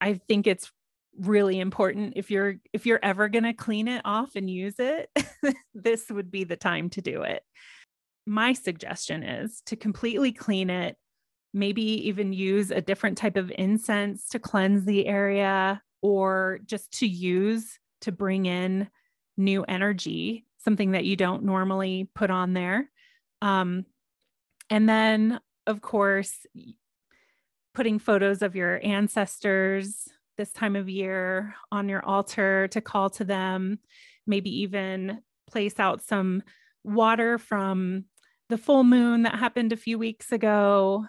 I 0.00 0.14
think 0.14 0.48
it's 0.48 0.72
really 1.16 1.60
important 1.60 2.14
if 2.16 2.32
you're 2.32 2.56
if 2.72 2.86
you're 2.86 2.98
ever 3.00 3.28
going 3.28 3.44
to 3.44 3.52
clean 3.52 3.86
it 3.86 4.02
off 4.04 4.30
and 4.34 4.50
use 4.50 4.80
it, 4.80 5.08
this 5.74 6.10
would 6.10 6.32
be 6.32 6.42
the 6.42 6.56
time 6.56 6.90
to 6.90 7.00
do 7.00 7.22
it 7.22 7.44
my 8.26 8.52
suggestion 8.52 9.22
is 9.22 9.62
to 9.66 9.76
completely 9.76 10.32
clean 10.32 10.70
it, 10.70 10.96
maybe 11.52 12.08
even 12.08 12.32
use 12.32 12.70
a 12.70 12.80
different 12.80 13.18
type 13.18 13.36
of 13.36 13.52
incense 13.56 14.28
to 14.28 14.38
cleanse 14.38 14.84
the 14.84 15.06
area 15.06 15.82
or 16.02 16.60
just 16.66 16.98
to 16.98 17.06
use 17.06 17.78
to 18.02 18.12
bring 18.12 18.46
in 18.46 18.88
new 19.36 19.62
energy, 19.64 20.46
something 20.58 20.92
that 20.92 21.04
you 21.04 21.16
don't 21.16 21.44
normally 21.44 22.08
put 22.14 22.30
on 22.30 22.52
there. 22.52 22.90
Um, 23.42 23.86
and 24.70 24.88
then, 24.88 25.40
of 25.66 25.80
course, 25.80 26.46
putting 27.74 27.98
photos 27.98 28.42
of 28.42 28.56
your 28.56 28.80
ancestors 28.82 30.08
this 30.36 30.52
time 30.52 30.76
of 30.76 30.88
year 30.88 31.54
on 31.70 31.88
your 31.88 32.04
altar 32.04 32.68
to 32.68 32.80
call 32.80 33.10
to 33.10 33.24
them, 33.24 33.78
maybe 34.26 34.62
even 34.62 35.20
place 35.50 35.78
out 35.78 36.02
some 36.02 36.42
water 36.82 37.38
from 37.38 38.04
the 38.48 38.58
full 38.58 38.84
moon 38.84 39.22
that 39.22 39.36
happened 39.36 39.72
a 39.72 39.76
few 39.76 39.98
weeks 39.98 40.32
ago, 40.32 41.06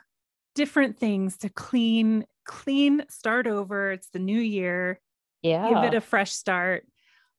different 0.53 0.97
things 0.97 1.37
to 1.37 1.49
clean, 1.49 2.25
clean, 2.45 3.05
start 3.09 3.47
over. 3.47 3.91
It's 3.91 4.09
the 4.09 4.19
new 4.19 4.39
year. 4.39 4.99
Yeah. 5.41 5.69
Give 5.69 5.83
it 5.83 5.93
a 5.93 6.01
fresh 6.01 6.31
start. 6.31 6.87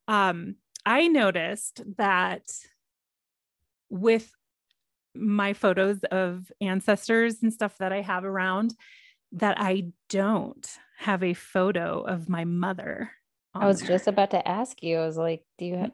Um, 0.07 0.57
I 0.85 1.09
noticed 1.09 1.83
that 1.97 2.43
with 3.91 4.31
my 5.15 5.55
photos 5.55 5.99
of 6.11 6.53
ancestors 6.61 7.43
and 7.43 7.53
stuff 7.53 7.79
that 7.79 7.93
I 7.93 8.03
have 8.03 8.25
around, 8.25 8.75
that 9.33 9.57
I 9.59 9.93
don't 10.09 10.69
have 10.99 11.23
a 11.23 11.35
photo 11.35 12.03
of 12.03 12.29
my 12.29 12.45
mother. 12.45 13.11
I 13.55 13.67
was 13.67 13.81
there. 13.81 13.89
just 13.89 14.07
about 14.07 14.31
to 14.33 14.47
ask 14.47 14.83
you. 14.83 14.99
I 14.99 15.07
was 15.07 15.17
like, 15.17 15.43
do 15.59 15.65
you 15.65 15.77
have? 15.77 15.93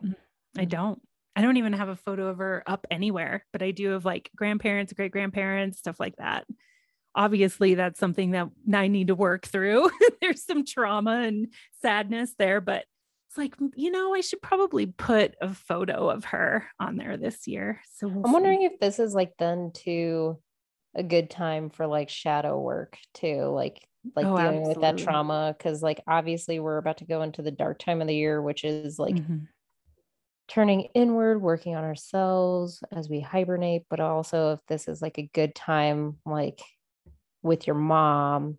I 0.59 0.65
don't. 0.65 1.01
I 1.35 1.43
don't 1.43 1.57
even 1.57 1.73
have 1.73 1.89
a 1.89 1.97
photo 1.97 2.29
of 2.29 2.39
her 2.39 2.63
up 2.67 2.87
anywhere, 2.91 3.45
but 3.53 3.63
I 3.63 3.71
do 3.71 3.91
have 3.91 4.05
like 4.05 4.31
grandparents, 4.37 4.93
great 4.93 5.13
grandparents, 5.13 5.79
stuff 5.79 5.99
like 5.99 6.17
that. 6.17 6.47
Obviously, 7.15 7.75
that's 7.75 7.99
something 7.99 8.33
that 8.33 8.49
I 8.73 8.89
need 8.89 9.09
to 9.09 9.15
work 9.15 9.47
through. 9.47 9.91
There's 10.21 10.45
some 10.45 10.65
trauma 10.65 11.23
and 11.23 11.49
sadness 11.81 12.35
there, 12.39 12.61
but 12.61 12.85
it's 13.29 13.39
like, 13.39 13.55
you 13.77 13.91
know, 13.91 14.15
I 14.15 14.21
should 14.21 14.43
probably 14.43 14.87
put 14.87 15.35
a 15.41 15.55
photo 15.55 16.11
of 16.11 16.27
her 16.27 16.67
on 16.79 16.97
there 16.97 17.17
this 17.17 17.47
year. 17.47 17.81
So 17.95 18.09
we'll 18.09 18.27
I'm 18.27 18.33
wondering 18.33 18.63
if 18.63 18.79
this 18.79 18.99
is 18.99 19.15
like 19.15 19.33
then 19.39 19.73
to 19.85 20.39
a 20.95 21.03
good 21.03 21.31
time 21.31 21.71
for 21.71 21.87
like 21.87 22.11
shadow 22.11 22.61
work 22.61 22.99
too, 23.15 23.45
like 23.45 23.87
like 24.17 24.27
oh, 24.27 24.37
dealing 24.37 24.59
absolutely. 24.59 24.69
with 24.69 24.81
that 24.81 24.99
trauma. 24.99 25.57
Cause 25.59 25.83
like 25.83 26.03
obviously 26.07 26.61
we're 26.61 26.77
about 26.77 26.99
to 26.99 27.07
go 27.07 27.23
into 27.23 27.41
the 27.41 27.51
dark 27.51 27.79
time 27.79 28.03
of 28.03 28.09
the 28.09 28.15
year, 28.15 28.43
which 28.43 28.65
is 28.65 28.99
like 28.99 29.15
mm-hmm 29.15 29.45
turning 30.53 30.83
inward, 30.95 31.41
working 31.41 31.75
on 31.75 31.83
ourselves 31.83 32.83
as 32.93 33.09
we 33.09 33.21
hibernate, 33.21 33.85
but 33.89 34.01
also 34.01 34.53
if 34.53 34.61
this 34.69 34.87
is 34.87 35.01
like 35.01 35.17
a 35.17 35.31
good 35.33 35.55
time, 35.55 36.19
like 36.27 36.61
with 37.43 37.67
your 37.67 37.77
mom, 37.77 38.59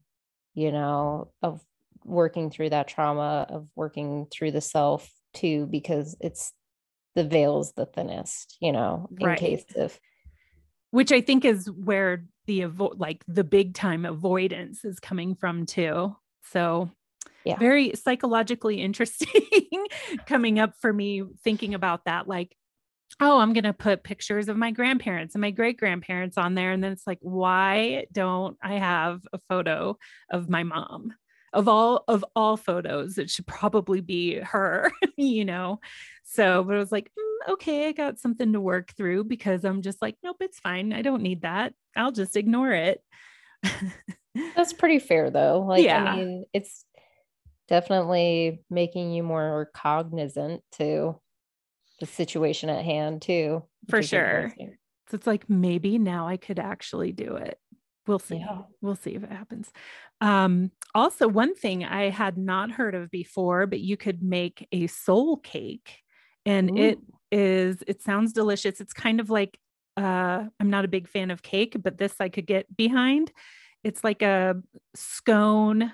you 0.55 0.71
know, 0.71 1.31
of 1.43 1.61
working 2.03 2.49
through 2.49 2.71
that 2.71 2.87
trauma, 2.87 3.45
of 3.47 3.67
working 3.75 4.25
through 4.31 4.51
the 4.51 4.59
self 4.59 5.07
too, 5.35 5.67
because 5.67 6.17
it's 6.19 6.51
the 7.13 7.23
veil's 7.23 7.73
the 7.73 7.85
thinnest, 7.85 8.57
you 8.59 8.71
know, 8.71 9.07
in 9.19 9.27
right. 9.27 9.37
case 9.37 9.63
of 9.75 9.99
which 10.89 11.11
I 11.11 11.21
think 11.21 11.45
is 11.45 11.69
where 11.69 12.25
the 12.47 12.61
avo- 12.61 12.99
like 12.99 13.23
the 13.27 13.43
big 13.43 13.75
time 13.75 14.03
avoidance 14.03 14.83
is 14.83 14.99
coming 14.99 15.35
from 15.35 15.67
too. 15.67 16.15
So 16.43 16.89
yeah, 17.45 17.57
very 17.57 17.93
psychologically 17.95 18.81
interesting 18.81 19.87
coming 20.25 20.59
up 20.59 20.73
for 20.81 20.91
me 20.91 21.23
thinking 21.43 21.73
about 21.73 22.05
that. 22.05 22.27
Like, 22.27 22.55
oh, 23.19 23.39
I'm 23.39 23.53
going 23.53 23.63
to 23.63 23.73
put 23.73 24.03
pictures 24.03 24.49
of 24.49 24.57
my 24.57 24.71
grandparents 24.71 25.35
and 25.35 25.41
my 25.41 25.51
great 25.51 25.77
grandparents 25.77 26.37
on 26.37 26.55
there. 26.55 26.71
And 26.71 26.83
then 26.83 26.91
it's 26.91 27.07
like, 27.07 27.19
why 27.21 28.05
don't 28.11 28.57
I 28.61 28.75
have 28.75 29.21
a 29.33 29.39
photo 29.49 29.97
of 30.29 30.49
my 30.49 30.63
mom? 30.63 31.13
Of 31.51 31.67
all 31.67 32.03
of 32.07 32.25
all 32.35 32.57
photos, 32.57 33.19
it 33.19 33.29
should 33.29 33.45
probably 33.45 34.01
be 34.01 34.39
her, 34.39 34.91
you 35.17 35.45
know. 35.45 35.81
So, 36.23 36.63
but 36.63 36.75
I 36.75 36.79
was 36.79 36.91
like, 36.91 37.11
mm, 37.17 37.53
okay, 37.53 37.87
I 37.87 37.91
got 37.91 38.17
something 38.17 38.53
to 38.53 38.59
work 38.59 38.93
through 38.97 39.25
because 39.25 39.63
I'm 39.63 39.83
just 39.83 40.01
like, 40.01 40.15
nope, 40.23 40.37
it's 40.39 40.59
fine. 40.59 40.93
I 40.93 41.03
don't 41.03 41.21
need 41.21 41.43
that. 41.43 41.75
I'll 41.95 42.11
just 42.11 42.35
ignore 42.35 42.71
it. 42.71 43.03
That's 44.55 44.73
pretty 44.73 44.97
fair 44.97 45.29
though. 45.29 45.59
Like, 45.59 45.85
yeah. 45.85 46.03
I 46.03 46.15
mean, 46.15 46.45
it's 46.53 46.85
definitely 47.73 48.61
making 48.69 49.11
you 49.13 49.23
more 49.23 49.71
cognizant 49.73 50.61
to 50.73 51.19
the 51.99 52.05
situation 52.05 52.69
at 52.69 52.85
hand 52.85 53.23
too. 53.23 53.63
For 53.89 54.03
sure. 54.03 54.53
So 55.09 55.15
it's 55.15 55.25
like 55.25 55.49
maybe 55.49 55.97
now 55.97 56.27
I 56.27 56.37
could 56.37 56.59
actually 56.59 57.13
do 57.13 57.35
it. 57.35 57.57
We'll 58.05 58.19
see. 58.19 58.35
Yeah. 58.35 58.61
We'll 58.81 58.95
see 58.95 59.15
if 59.15 59.23
it 59.23 59.31
happens. 59.31 59.71
Um, 60.21 60.69
also, 60.93 61.27
one 61.27 61.55
thing 61.55 61.83
I 61.83 62.11
had 62.11 62.37
not 62.37 62.69
heard 62.69 62.93
of 62.93 63.09
before, 63.09 63.65
but 63.65 63.79
you 63.79 63.97
could 63.97 64.21
make 64.21 64.67
a 64.71 64.85
soul 64.85 65.37
cake. 65.37 65.97
And 66.45 66.77
Ooh. 66.77 66.83
it 66.83 66.99
is, 67.31 67.83
it 67.87 68.03
sounds 68.03 68.33
delicious. 68.33 68.81
It's 68.81 68.93
kind 68.93 69.19
of 69.19 69.31
like 69.31 69.57
uh, 69.97 70.43
I'm 70.59 70.69
not 70.69 70.85
a 70.85 70.89
big 70.89 71.07
fan 71.07 71.31
of 71.31 71.41
cake, 71.41 71.75
but 71.81 71.97
this 71.97 72.13
I 72.19 72.29
could 72.29 72.45
get 72.45 72.77
behind. 72.77 73.31
It's 73.83 74.03
like 74.03 74.21
a 74.21 74.61
scone 74.93 75.91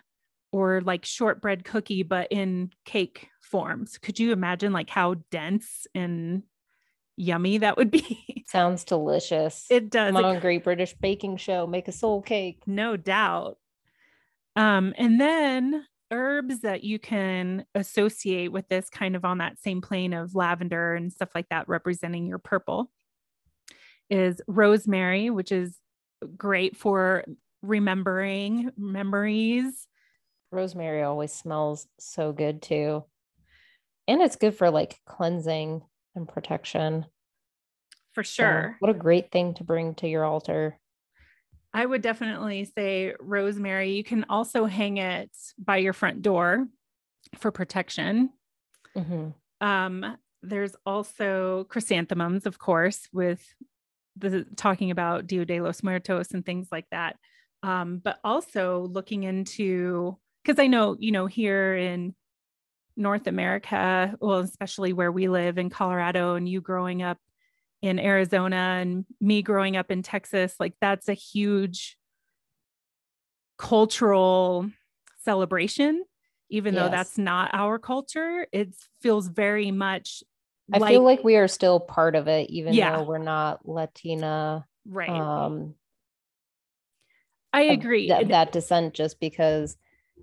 or 0.52 0.82
like 0.82 1.06
shortbread 1.06 1.64
cookie, 1.64 2.04
but 2.04 2.28
in 2.32 2.72
cake 2.86 3.30
forms. 3.42 3.98
Could 3.98 4.20
you 4.20 4.32
imagine 4.32 4.74
like 4.74 4.90
how 4.90 5.16
dense 5.32 5.88
and 5.94 6.44
yummy 7.18 7.60
that 7.60 7.78
would 7.78 7.92
be? 7.92 8.44
Sounds 8.48 8.84
delicious. 8.84 9.68
It 9.70 9.90
does. 9.90 10.16
On, 10.16 10.40
Great 10.40 10.64
British 10.64 10.94
Baking 10.94 11.38
Show, 11.38 11.68
make 11.68 11.88
a 11.88 11.92
soul 11.92 12.22
cake. 12.22 12.64
No 12.66 12.98
doubt. 12.98 13.58
Um, 14.56 14.94
and 14.98 15.20
then 15.22 15.86
herbs 16.12 16.62
that 16.62 16.84
you 16.84 16.98
can 16.98 17.66
associate 17.76 18.52
with 18.52 18.68
this 18.68 18.90
kind 18.90 19.16
of 19.16 19.24
on 19.24 19.38
that 19.38 19.60
same 19.60 19.82
plane 19.82 20.14
of 20.14 20.34
lavender 20.34 20.96
and 20.96 21.14
stuff 21.14 21.30
like 21.36 21.48
that, 21.50 21.70
representing 21.70 22.26
your 22.26 22.40
purple, 22.40 22.90
is 24.10 24.42
rosemary, 24.48 25.30
which 25.30 25.52
is 25.52 25.78
great 26.36 26.76
for 26.76 27.26
remembering 27.62 28.72
memories 28.78 29.88
rosemary 30.52 31.04
always 31.04 31.32
smells 31.32 31.88
so 32.00 32.32
good 32.32 32.62
too. 32.62 33.04
And 34.08 34.22
it's 34.22 34.36
good 34.36 34.56
for 34.56 34.72
like 34.72 34.98
cleansing 35.06 35.82
and 36.16 36.28
protection. 36.28 37.06
For 38.14 38.24
sure. 38.24 38.72
So 38.74 38.76
what 38.80 38.96
a 38.96 38.98
great 38.98 39.32
thing 39.32 39.54
to 39.56 39.64
bring 39.64 39.96
to 39.96 40.08
your 40.08 40.26
altar. 40.26 40.80
I 41.74 41.86
would 41.86 42.02
definitely 42.02 42.66
say 42.66 43.14
rosemary. 43.20 43.92
You 43.92 44.04
can 44.04 44.26
also 44.30 44.66
hang 44.66 44.98
it 44.98 45.30
by 45.58 45.78
your 45.78 45.94
front 45.94 46.24
door 46.24 46.68
for 47.38 47.52
protection. 47.52 48.32
Mm-hmm. 48.98 49.30
Um, 49.66 50.18
there's 50.42 50.76
also 50.86 51.66
chrysanthemums, 51.66 52.46
of 52.46 52.58
course, 52.58 53.08
with 53.14 53.42
the 54.18 54.46
talking 54.56 54.90
about 54.90 55.28
Dia 55.28 55.46
de 55.46 55.62
los 55.62 55.84
Muertos 55.84 56.32
and 56.32 56.44
things 56.44 56.70
like 56.72 56.88
that. 56.92 57.18
Um, 57.62 58.02
but 58.04 58.20
also 58.24 58.88
looking 58.90 59.24
into 59.24 60.18
because 60.50 60.60
I 60.60 60.66
know, 60.66 60.96
you 60.98 61.12
know, 61.12 61.28
here 61.28 61.76
in 61.76 62.16
North 62.98 63.28
America, 63.28 64.16
well, 64.20 64.40
especially 64.40 64.94
where 64.94 65.12
we 65.12 65.28
live 65.28 65.60
in 65.60 65.70
Colorado 65.70 66.34
and 66.34 66.50
you 66.50 66.60
growing 66.60 67.04
up 67.04 67.20
in 67.84 68.00
Arizona 68.00 68.80
and 68.82 69.06
me 69.22 69.44
growing 69.44 69.78
up 69.78 69.92
in 69.92 70.02
Texas, 70.02 70.56
like 70.60 70.74
that's 70.82 71.08
a 71.08 71.14
huge 71.14 71.98
cultural 73.60 74.68
celebration. 75.24 76.04
Even 76.50 76.74
yes. 76.74 76.84
though 76.84 76.90
that's 76.90 77.18
not 77.20 77.52
our 77.54 77.78
culture, 77.78 78.48
it 78.52 78.74
feels 79.04 79.28
very 79.28 79.70
much. 79.70 80.24
I 80.74 80.80
like, 80.80 80.90
feel 80.90 81.04
like 81.04 81.24
we 81.24 81.36
are 81.36 81.48
still 81.48 81.80
part 81.80 82.16
of 82.16 82.28
it, 82.28 82.50
even 82.50 82.74
yeah. 82.74 82.98
though 82.98 83.04
we're 83.04 83.20
not 83.20 83.70
Latina. 83.70 84.66
Right. 84.88 85.12
Um, 85.12 85.76
I 87.54 87.62
agree. 87.62 88.08
That, 88.08 88.30
that 88.30 88.52
descent, 88.52 88.96
just 88.96 89.20
because 89.20 89.78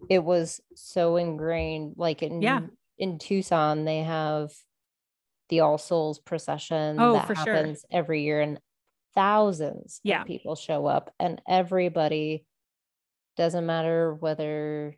it 0.09 0.23
was 0.23 0.61
so 0.75 1.17
ingrained 1.17 1.95
like 1.97 2.23
in 2.23 2.43
yeah 2.43 2.61
in 2.99 3.19
tucson 3.19 3.85
they 3.85 3.99
have 3.99 4.53
the 5.49 5.61
all 5.61 5.79
souls 5.79 6.19
procession 6.19 6.97
oh, 6.99 7.15
that 7.15 7.37
happens 7.37 7.81
sure. 7.81 7.99
every 7.99 8.23
year 8.23 8.41
and 8.41 8.61
thousands 9.15 10.01
yeah. 10.03 10.23
of 10.23 10.27
people 10.27 10.55
show 10.55 10.87
up 10.87 11.13
and 11.19 11.41
everybody 11.49 12.45
doesn't 13.37 13.67
matter 13.67 14.15
whether 14.15 14.95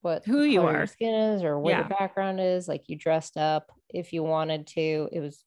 what 0.00 0.24
who 0.24 0.42
you 0.42 0.62
are 0.62 0.86
skin 0.86 1.14
is 1.14 1.42
or 1.42 1.58
what 1.58 1.70
yeah. 1.70 1.78
your 1.80 1.88
background 1.88 2.40
is 2.40 2.66
like 2.66 2.88
you 2.88 2.96
dressed 2.96 3.36
up 3.36 3.70
if 3.88 4.12
you 4.12 4.22
wanted 4.22 4.66
to 4.66 5.08
it 5.12 5.20
was 5.20 5.44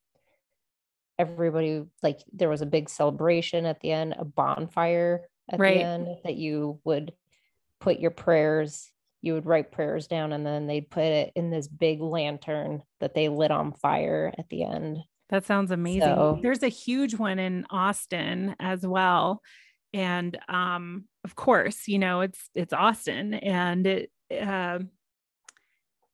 everybody 1.17 1.83
like 2.03 2.19
there 2.33 2.49
was 2.49 2.61
a 2.61 2.65
big 2.65 2.89
celebration 2.89 3.65
at 3.65 3.79
the 3.81 3.91
end 3.91 4.15
a 4.17 4.25
bonfire 4.25 5.21
at 5.49 5.59
right. 5.59 5.77
the 5.77 5.83
end 5.83 6.07
that 6.23 6.35
you 6.35 6.79
would 6.83 7.13
put 7.79 7.99
your 7.99 8.11
prayers 8.11 8.91
you 9.25 9.33
would 9.33 9.47
write 9.47 9.71
prayers 9.71 10.07
down 10.07 10.31
and 10.31 10.45
then 10.45 10.67
they'd 10.67 10.89
put 10.89 11.03
it 11.03 11.31
in 11.35 11.49
this 11.49 11.67
big 11.67 11.99
lantern 11.99 12.83
that 12.99 13.15
they 13.15 13.27
lit 13.27 13.49
on 13.49 13.73
fire 13.73 14.31
at 14.37 14.47
the 14.49 14.63
end. 14.63 14.99
That 15.29 15.47
sounds 15.47 15.71
amazing. 15.71 16.01
So, 16.01 16.39
there's 16.43 16.61
a 16.61 16.67
huge 16.67 17.15
one 17.15 17.39
in 17.39 17.65
austin 17.71 18.55
as 18.59 18.85
well. 18.85 19.41
And 19.93 20.37
um 20.47 21.05
of 21.23 21.35
course 21.35 21.87
you 21.87 21.97
know 21.97 22.21
it's 22.21 22.49
it's 22.53 22.71
austin 22.71 23.33
and 23.33 23.87
it 23.87 24.11
uh, 24.39 24.79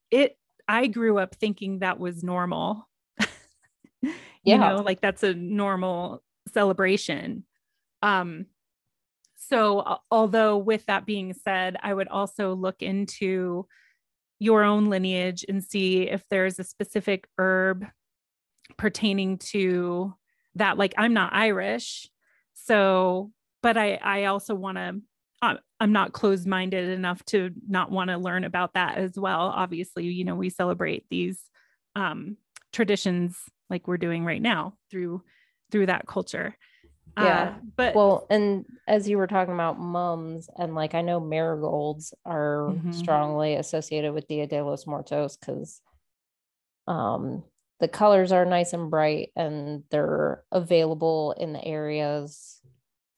it 0.10 0.38
i 0.70 0.88
grew 0.88 1.18
up 1.18 1.36
thinking 1.36 1.80
that 1.80 2.00
was 2.00 2.24
normal. 2.24 2.88
You 4.44 4.56
yeah. 4.56 4.58
know 4.58 4.76
like 4.78 5.02
that's 5.02 5.22
a 5.22 5.36
normal 5.36 6.24
celebration. 6.52 7.44
Um 8.02 8.48
so, 9.52 10.00
although 10.10 10.58
with 10.58 10.86
that 10.86 11.06
being 11.06 11.34
said, 11.34 11.76
I 11.84 11.94
would 11.94 12.08
also 12.08 12.56
look 12.56 12.82
into 12.82 13.68
your 14.40 14.64
own 14.64 14.86
lineage 14.86 15.44
and 15.50 15.62
see 15.62 16.04
if 16.04 16.24
there's 16.30 16.58
a 16.58 16.64
specific 16.64 17.28
herb 17.38 17.86
pertaining 18.78 19.40
to 19.40 20.14
that. 20.56 20.78
Like, 20.78 20.94
I'm 20.98 21.14
not 21.14 21.34
Irish, 21.34 22.10
so, 22.54 23.34
but 23.62 23.76
I, 23.76 23.96
I 23.96 24.26
also 24.26 24.56
want 24.56 24.78
to. 24.78 25.02
I'm 25.80 25.92
not 25.92 26.14
closed 26.14 26.46
minded 26.46 26.90
enough 26.90 27.26
to 27.26 27.50
not 27.68 27.90
want 27.90 28.12
to 28.12 28.18
learn 28.18 28.44
about 28.44 28.76
that 28.76 29.00
as 29.00 29.18
well. 29.18 29.52
Obviously, 29.54 30.06
you 30.06 30.24
know, 30.24 30.36
we 30.36 30.52
celebrate 30.52 31.08
these 31.10 31.42
um, 31.96 32.38
traditions 32.72 33.36
like 33.68 33.88
we're 33.88 33.98
doing 33.98 34.24
right 34.24 34.42
now 34.42 34.76
through 34.92 35.24
through 35.72 35.88
that 35.88 36.06
culture. 36.06 36.56
Yeah. 37.18 37.56
Uh, 37.56 37.60
but 37.76 37.96
well, 37.96 38.26
and 38.30 38.66
as 38.88 39.08
you 39.08 39.18
were 39.18 39.28
talking 39.28 39.54
about 39.54 39.80
mums, 39.80 40.50
and 40.58 40.76
like 40.76 40.96
I 40.96 41.02
know 41.02 41.20
marigolds 41.20 42.14
are 42.26 42.70
mm-hmm. 42.72 42.92
strongly 42.92 43.56
associated 43.56 44.14
with 44.14 44.28
Dia 44.28 44.48
de 44.48 44.64
los 44.64 44.88
Muertos 44.88 45.38
because 45.38 45.82
um 46.88 47.44
the 47.80 47.88
colors 47.88 48.32
are 48.32 48.46
nice 48.46 48.74
and 48.74 48.90
bright 48.90 49.32
and 49.36 49.84
they're 49.92 50.44
available 50.52 51.34
in 51.38 51.54
the 51.54 51.64
areas 51.64 52.60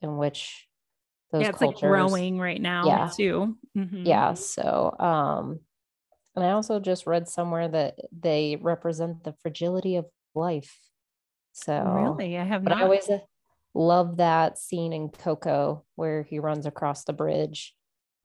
in 0.02 0.18
which 0.18 0.68
those 1.32 1.44
yeah, 1.44 1.50
it's 1.50 1.60
cultures, 1.60 1.82
like 1.82 1.90
growing 1.90 2.40
right 2.40 2.62
now 2.62 2.86
yeah. 2.86 3.10
too. 3.16 3.58
Mm-hmm. 3.78 4.06
Yeah. 4.06 4.34
So 4.34 4.96
um 5.00 5.60
and 6.36 6.44
I 6.44 6.52
also 6.52 6.80
just 6.80 7.06
read 7.06 7.28
somewhere 7.28 7.68
that 7.68 7.96
they 8.12 8.58
represent 8.60 9.24
the 9.24 9.34
fragility 9.42 9.98
of 9.98 10.06
life. 10.34 10.80
So 11.52 12.16
really, 12.18 12.38
I 12.38 12.44
have 12.44 12.64
not. 12.64 12.80
I 12.80 12.84
always 12.84 13.08
love 13.74 14.18
that 14.18 14.58
scene 14.58 14.94
in 14.94 15.10
Coco 15.10 15.84
where 15.96 16.24
he 16.24 16.40
runs 16.40 16.66
across 16.66 17.06
the 17.06 17.14
bridge 17.14 17.74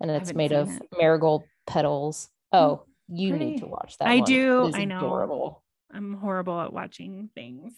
and 0.01 0.11
it's 0.11 0.35
made 0.35 0.53
of 0.53 0.69
it. 0.69 0.83
marigold 0.97 1.45
petals. 1.67 2.29
Oh, 2.53 2.85
you 3.09 3.31
Pretty. 3.31 3.45
need 3.45 3.59
to 3.61 3.67
watch 3.67 3.97
that. 3.99 4.09
I 4.09 4.17
one. 4.17 4.25
do. 4.25 4.71
I 4.75 4.85
know. 4.85 4.99
Adorable. 4.99 5.65
I'm 5.93 6.15
horrible 6.15 6.61
at 6.61 6.73
watching 6.73 7.31
things. 7.35 7.73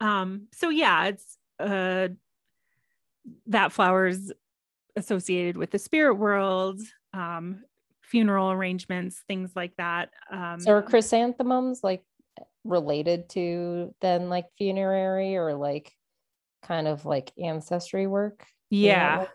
Um, 0.00 0.48
so 0.52 0.68
yeah, 0.68 1.06
it's 1.06 1.38
uh 1.58 2.08
that 3.46 3.72
flowers 3.72 4.30
associated 4.94 5.56
with 5.56 5.70
the 5.70 5.78
spirit 5.78 6.14
world, 6.14 6.80
um, 7.12 7.64
funeral 8.02 8.50
arrangements, 8.52 9.22
things 9.26 9.50
like 9.56 9.74
that. 9.78 10.10
Um, 10.30 10.60
so 10.60 10.72
are 10.72 10.82
chrysanthemums 10.82 11.80
like 11.82 12.04
related 12.64 13.28
to 13.30 13.94
then 14.00 14.28
like 14.28 14.46
funerary 14.58 15.36
or 15.36 15.54
like 15.54 15.92
kind 16.66 16.88
of 16.88 17.04
like 17.04 17.32
ancestry 17.42 18.06
work. 18.06 18.46
Yeah. 18.70 19.26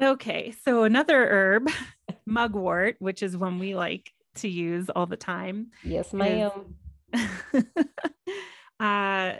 Okay. 0.00 0.54
So 0.64 0.84
another 0.84 1.28
herb, 1.28 1.68
mugwort, 2.26 2.96
which 2.98 3.22
is 3.22 3.36
one 3.36 3.58
we 3.58 3.74
like 3.74 4.10
to 4.36 4.48
use 4.48 4.88
all 4.88 5.06
the 5.06 5.16
time. 5.16 5.68
Yes, 5.84 6.12
ma'am. 6.12 6.76
Is, 7.12 7.64
uh, 8.80 9.32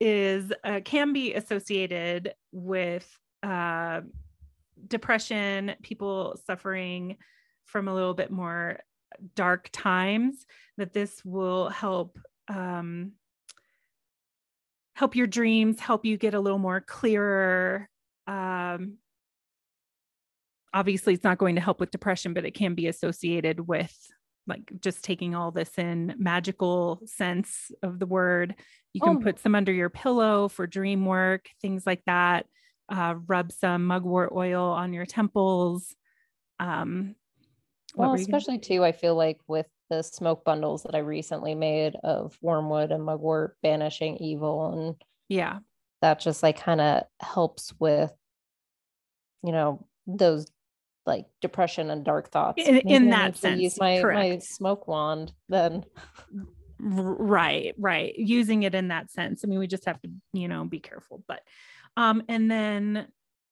is 0.00 0.52
uh, 0.64 0.80
can 0.84 1.12
be 1.12 1.34
associated 1.34 2.34
with 2.52 3.08
uh, 3.42 4.02
depression, 4.86 5.74
people 5.82 6.38
suffering 6.46 7.16
from 7.64 7.88
a 7.88 7.94
little 7.94 8.14
bit 8.14 8.30
more 8.30 8.80
dark 9.34 9.70
times. 9.72 10.46
That 10.76 10.92
this 10.92 11.24
will 11.24 11.68
help 11.68 12.18
um, 12.48 13.12
help 14.98 15.14
your 15.14 15.28
dreams, 15.28 15.78
help 15.78 16.04
you 16.04 16.16
get 16.16 16.34
a 16.34 16.40
little 16.40 16.58
more 16.58 16.80
clearer. 16.80 17.88
Um, 18.26 18.94
obviously, 20.74 21.14
it's 21.14 21.22
not 21.22 21.38
going 21.38 21.54
to 21.54 21.60
help 21.60 21.78
with 21.78 21.92
depression, 21.92 22.34
but 22.34 22.44
it 22.44 22.52
can 22.52 22.74
be 22.74 22.88
associated 22.88 23.60
with 23.60 23.96
like 24.48 24.72
just 24.80 25.04
taking 25.04 25.36
all 25.36 25.52
this 25.52 25.70
in 25.78 26.16
magical 26.18 27.00
sense 27.06 27.70
of 27.80 28.00
the 28.00 28.06
word. 28.06 28.56
You 28.92 29.00
can 29.00 29.18
oh. 29.18 29.20
put 29.20 29.38
some 29.38 29.54
under 29.54 29.70
your 29.70 29.88
pillow 29.88 30.48
for 30.48 30.66
dream 30.66 31.06
work, 31.06 31.46
things 31.62 31.86
like 31.86 32.02
that. 32.06 32.46
Uh, 32.88 33.14
rub 33.28 33.52
some 33.52 33.84
mugwort 33.84 34.32
oil 34.34 34.64
on 34.64 34.92
your 34.92 35.06
temples. 35.06 35.94
Um, 36.58 37.14
well, 37.94 38.14
especially 38.14 38.58
too, 38.58 38.82
I 38.82 38.90
feel 38.90 39.14
like 39.14 39.38
with 39.46 39.68
the 39.90 40.02
smoke 40.02 40.44
bundles 40.44 40.82
that 40.84 40.94
I 40.94 40.98
recently 40.98 41.54
made 41.54 41.96
of 42.02 42.36
wormwood 42.40 42.92
and 42.92 43.04
mugwort 43.04 43.56
banishing 43.62 44.16
evil 44.18 44.72
and 44.72 44.96
yeah, 45.28 45.58
that 46.00 46.20
just 46.20 46.42
like 46.42 46.60
kind 46.60 46.80
of 46.80 47.04
helps 47.20 47.72
with 47.78 48.12
you 49.42 49.52
know 49.52 49.86
those 50.06 50.46
like 51.08 51.26
depression 51.40 51.90
and 51.90 52.04
dark 52.04 52.30
thoughts. 52.30 52.62
In, 52.64 52.76
in 52.76 53.10
that 53.10 53.36
sense, 53.36 53.60
use 53.60 53.80
my 53.80 54.00
correct. 54.00 54.18
my 54.18 54.38
smoke 54.38 54.86
wand 54.86 55.32
then. 55.48 55.84
Right, 56.78 57.74
right. 57.78 58.14
Using 58.16 58.62
it 58.62 58.74
in 58.74 58.88
that 58.88 59.10
sense. 59.10 59.42
I 59.42 59.48
mean, 59.48 59.58
we 59.58 59.66
just 59.66 59.86
have 59.86 60.00
to, 60.02 60.10
you 60.32 60.46
know, 60.46 60.64
be 60.64 60.78
careful. 60.78 61.24
But, 61.26 61.40
um, 61.96 62.22
and 62.28 62.48
then 62.48 63.08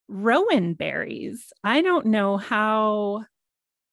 rowan 0.07 0.75
berries. 0.75 1.53
I 1.65 1.83
don't 1.83 2.07
know 2.07 2.37
how 2.37 3.25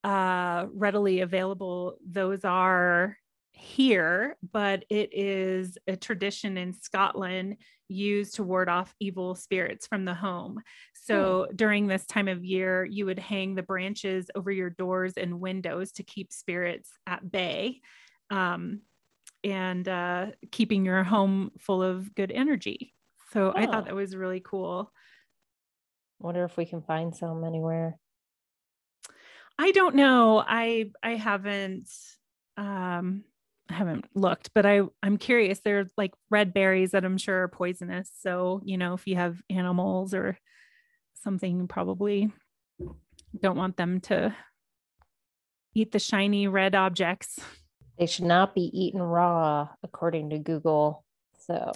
uh, 0.04 0.68
readily 0.74 1.22
available 1.22 1.98
those 2.06 2.44
are 2.44 3.18
here, 3.54 4.36
but 4.52 4.84
it 4.90 5.10
is 5.14 5.78
a 5.88 5.96
tradition 5.96 6.58
in 6.58 6.74
Scotland 6.74 7.58
used 7.88 8.36
to 8.36 8.44
ward 8.44 8.68
off 8.68 8.94
evil 9.00 9.36
spirits 9.36 9.88
from 9.88 10.06
the 10.06 10.14
home. 10.14 10.60
So 10.94 11.48
hmm. 11.50 11.56
during 11.56 11.88
this 11.88 12.06
time 12.06 12.28
of 12.28 12.44
year, 12.44 12.84
you 12.84 13.06
would 13.06 13.20
hang 13.20 13.56
the 13.56 13.64
branches 13.64 14.30
over 14.36 14.52
your 14.52 14.70
doors 14.70 15.14
and 15.16 15.40
windows 15.40 15.92
to 15.94 16.04
keep 16.04 16.34
spirits 16.34 16.90
at 17.08 17.30
bay 17.30 17.82
um, 18.30 18.82
and 19.44 19.88
uh, 19.88 20.28
keeping 20.52 20.86
your 20.86 21.04
home 21.04 21.52
full 21.60 21.84
of 21.84 22.14
good 22.16 22.32
energy. 22.32 22.94
So 23.32 23.48
oh. 23.48 23.54
I 23.56 23.66
thought 23.66 23.86
that 23.86 23.96
was 23.96 24.16
really 24.16 24.42
cool. 24.44 24.92
Wonder 26.20 26.46
if 26.46 26.58
we 26.58 26.66
can 26.66 26.82
find 26.82 27.16
some 27.16 27.44
anywhere. 27.44 28.00
I 29.58 29.72
don't 29.72 29.96
know. 29.96 30.44
I 30.46 30.92
I 31.02 31.16
haven't 31.16 31.90
um 32.58 33.24
I 33.70 33.74
haven't 33.74 34.06
looked, 34.14 34.52
but 34.54 34.66
I 34.66 34.82
I'm 35.02 35.18
curious. 35.18 35.60
They're 35.60 35.88
like 35.98 36.14
red 36.30 36.54
berries 36.54 36.92
that 36.92 37.06
I'm 37.06 37.18
sure 37.18 37.44
are 37.44 37.48
poisonous. 37.48 38.12
So, 38.20 38.62
you 38.66 38.78
know, 38.78 38.94
if 38.94 39.08
you 39.08 39.16
have 39.16 39.42
animals 39.50 40.14
or 40.14 40.38
something, 41.14 41.68
probably 41.68 42.32
don't 43.40 43.58
want 43.58 43.78
them 43.78 44.02
to 44.02 44.36
eat 45.74 45.92
the 45.92 46.00
shiny 46.00 46.48
red 46.48 46.76
objects. 46.76 47.40
They 47.98 48.06
should 48.06 48.26
not 48.26 48.56
be 48.56 48.70
eaten 48.74 49.02
raw, 49.02 49.70
according 49.84 50.32
to 50.32 50.40
Google. 50.40 51.06
So, 51.40 51.72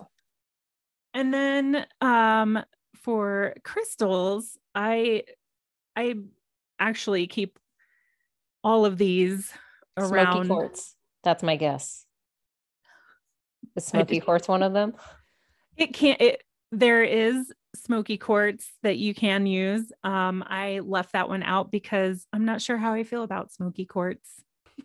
and 1.13 1.33
then 1.33 1.85
um, 2.01 2.63
for 2.95 3.53
crystals, 3.63 4.57
I 4.75 5.23
I 5.95 6.15
actually 6.79 7.27
keep 7.27 7.59
all 8.67 8.85
of 8.85 8.97
these 8.97 9.53
around. 9.95 10.33
Smoky 10.33 10.47
quartz. 10.49 10.95
That's 11.23 11.41
my 11.41 11.55
guess. 11.55 12.05
Is 13.77 13.85
smoky 13.85 14.19
quartz 14.19 14.47
one 14.49 14.61
of 14.61 14.73
them? 14.73 14.93
It 15.77 15.93
can't. 15.93 16.19
It 16.19 16.43
there 16.73 17.01
is 17.01 17.53
smoky 17.75 18.17
quartz 18.17 18.69
that 18.83 18.97
you 18.97 19.13
can 19.13 19.45
use. 19.45 19.89
Um, 20.03 20.43
I 20.45 20.79
left 20.79 21.13
that 21.13 21.29
one 21.29 21.43
out 21.43 21.71
because 21.71 22.27
I'm 22.33 22.43
not 22.43 22.61
sure 22.61 22.77
how 22.77 22.93
I 22.93 23.05
feel 23.05 23.23
about 23.23 23.53
smoky 23.53 23.85
quartz. 23.85 24.29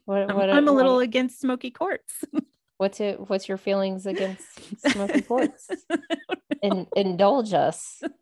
What, 0.05 0.33
what, 0.33 0.49
I'm, 0.49 0.68
a 0.68 0.72
little 0.72 0.97
what, 0.97 1.05
against 1.05 1.41
smoky 1.41 1.72
quartz. 1.72 2.24
what's 2.78 3.01
it? 3.01 3.28
What's 3.28 3.49
your 3.49 3.59
feelings 3.59 4.07
against 4.07 4.47
smoky 4.93 5.22
quartz? 5.22 5.68
In, 6.62 6.87
indulge 6.97 7.53
us. 7.53 8.03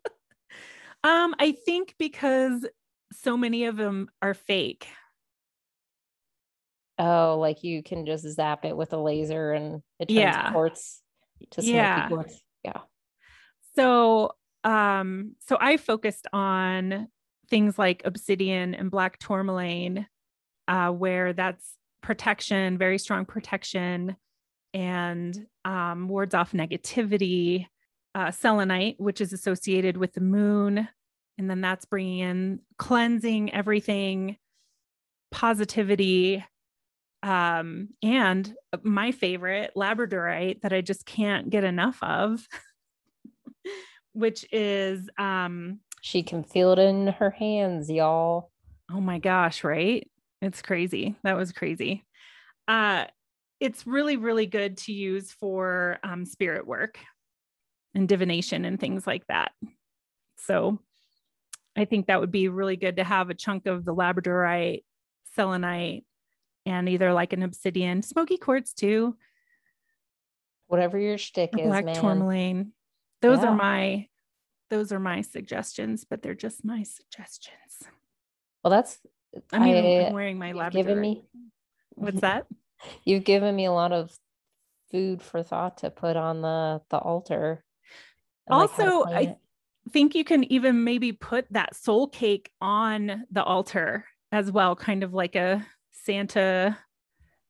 Um, 1.03 1.33
I 1.39 1.53
think 1.53 1.95
because 1.97 2.63
so 3.11 3.35
many 3.35 3.65
of 3.65 3.75
them 3.75 4.11
are 4.21 4.35
fake. 4.35 4.87
Oh, 6.99 7.37
like 7.39 7.63
you 7.63 7.81
can 7.81 8.05
just 8.05 8.27
zap 8.27 8.65
it 8.65 8.75
with 8.75 8.93
a 8.93 8.97
laser 8.97 9.53
and 9.53 9.81
it 9.99 10.07
turns 10.07 10.19
yeah. 10.19 10.51
quartz 10.51 11.01
to 11.51 11.63
yeah. 11.63 12.07
quartz. 12.07 12.39
Yeah. 12.63 12.81
So 13.75 14.31
um, 14.63 15.35
so 15.39 15.57
I 15.59 15.77
focused 15.77 16.27
on 16.31 17.07
things 17.49 17.79
like 17.79 18.03
obsidian 18.05 18.75
and 18.75 18.91
black 18.91 19.17
tourmaline, 19.17 20.07
uh, 20.67 20.89
where 20.89 21.33
that's 21.33 21.75
protection, 22.01 22.77
very 22.77 22.97
strong 22.97 23.25
protection, 23.25 24.15
and 24.73 25.47
um, 25.65 26.07
wards 26.07 26.33
off 26.33 26.51
negativity. 26.51 27.67
Uh, 28.13 28.29
selenite, 28.29 28.99
which 28.99 29.21
is 29.21 29.31
associated 29.31 29.95
with 29.95 30.11
the 30.11 30.19
moon, 30.19 30.85
and 31.37 31.49
then 31.49 31.61
that's 31.61 31.85
bringing 31.85 32.19
in 32.19 32.59
cleansing 32.77 33.53
everything, 33.53 34.35
positivity, 35.31 36.43
um, 37.23 37.89
and 38.01 38.53
my 38.83 39.11
favorite 39.11 39.71
labradorite 39.75 40.61
that 40.61 40.73
I 40.73 40.81
just 40.81 41.05
can't 41.05 41.49
get 41.49 41.63
enough 41.63 41.97
of 42.01 42.47
which 44.13 44.45
is 44.51 45.09
um 45.17 45.79
she 46.01 46.23
can 46.23 46.43
feel 46.43 46.71
it 46.71 46.79
in 46.79 47.07
her 47.07 47.29
hands, 47.29 47.89
y'all. 47.89 48.51
Oh 48.91 48.99
my 48.99 49.19
gosh, 49.19 49.63
right? 49.63 50.09
It's 50.41 50.61
crazy. 50.61 51.15
That 51.23 51.37
was 51.37 51.51
crazy. 51.51 52.05
Uh 52.67 53.05
it's 53.59 53.85
really 53.85 54.17
really 54.17 54.47
good 54.47 54.77
to 54.77 54.91
use 54.91 55.31
for 55.31 55.99
um 56.03 56.25
spirit 56.25 56.65
work 56.65 56.97
and 57.93 58.07
divination 58.07 58.65
and 58.65 58.79
things 58.79 59.05
like 59.05 59.25
that. 59.27 59.51
So 60.37 60.79
I 61.77 61.85
think 61.85 62.07
that 62.07 62.19
would 62.19 62.31
be 62.31 62.47
really 62.49 62.75
good 62.75 62.97
to 62.97 63.03
have 63.03 63.29
a 63.29 63.33
chunk 63.33 63.65
of 63.65 63.85
the 63.85 63.93
labradorite, 63.93 64.83
selenite, 65.35 66.03
and 66.65 66.87
either 66.89 67.13
like 67.13 67.33
an 67.33 67.43
obsidian, 67.43 68.01
smoky 68.01 68.37
quartz 68.37 68.73
too. 68.73 69.15
Whatever 70.67 70.97
your 70.97 71.17
shtick 71.17 71.51
is, 71.57 71.67
black 71.67 71.85
man. 71.85 71.95
tourmaline 71.95 72.73
those 73.21 73.39
yeah. 73.39 73.49
are 73.49 73.55
my 73.55 74.07
those 74.69 74.91
are 74.91 74.99
my 74.99 75.21
suggestions 75.21 76.05
but 76.09 76.21
they're 76.21 76.33
just 76.33 76.65
my 76.65 76.83
suggestions 76.83 77.83
well 78.63 78.71
that's 78.71 78.99
i 79.53 79.59
mean 79.59 79.75
I, 79.75 80.07
i'm 80.07 80.13
wearing 80.13 80.37
my 80.37 80.69
given 80.69 80.99
me 80.99 81.23
what's 81.91 82.21
that 82.21 82.47
you've 83.05 83.23
given 83.23 83.55
me 83.55 83.65
a 83.65 83.71
lot 83.71 83.91
of 83.91 84.11
food 84.91 85.21
for 85.21 85.43
thought 85.43 85.77
to 85.79 85.89
put 85.89 86.17
on 86.17 86.41
the 86.41 86.81
the 86.89 86.97
altar 86.97 87.63
also 88.49 89.01
like 89.01 89.29
i 89.29 89.35
think 89.91 90.15
you 90.15 90.23
can 90.23 90.43
even 90.45 90.83
maybe 90.83 91.11
put 91.11 91.45
that 91.51 91.75
soul 91.75 92.07
cake 92.07 92.51
on 92.59 93.25
the 93.31 93.43
altar 93.43 94.05
as 94.31 94.51
well 94.51 94.75
kind 94.75 95.03
of 95.03 95.13
like 95.13 95.35
a 95.35 95.65
santa 96.03 96.77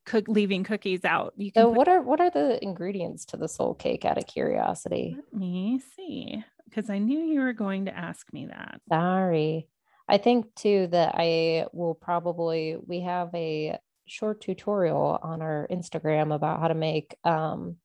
cook 0.06 0.26
leaving 0.28 0.64
cookies 0.64 1.06
out. 1.06 1.34
You 1.38 1.52
can 1.52 1.64
so 1.64 1.70
what 1.70 1.88
are 1.88 2.02
what 2.02 2.20
are 2.20 2.30
the 2.30 2.62
ingredients 2.64 3.26
to 3.26 3.38
the 3.38 3.48
soul 3.48 3.74
cake 3.74 4.06
out 4.06 4.18
of 4.18 4.28
curiosity? 4.28 5.16
Let 5.16 5.40
me 5.40 5.82
see. 5.96 6.44
Because 6.66 6.90
I 6.90 7.00
knew 7.00 7.20
you 7.20 7.42
were 7.42 7.54
going 7.54 7.86
to 7.86 7.98
ask 7.98 8.32
me 8.34 8.48
that. 8.48 8.82
Sorry. 8.90 9.68
I 10.08 10.18
think 10.18 10.54
too 10.56 10.88
that 10.92 11.16
I 11.18 11.68
will 11.74 11.96
probably 11.96 12.78
we 12.86 13.02
have 13.02 13.30
a 13.36 13.78
short 14.06 14.42
tutorial 14.42 15.20
on 15.22 15.42
our 15.42 15.68
Instagram 15.72 16.34
about 16.34 16.60
how 16.60 16.68
to 16.68 16.74
make 16.74 17.16
um 17.24 17.78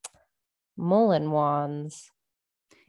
mullein 0.77 1.31
wands 1.31 2.11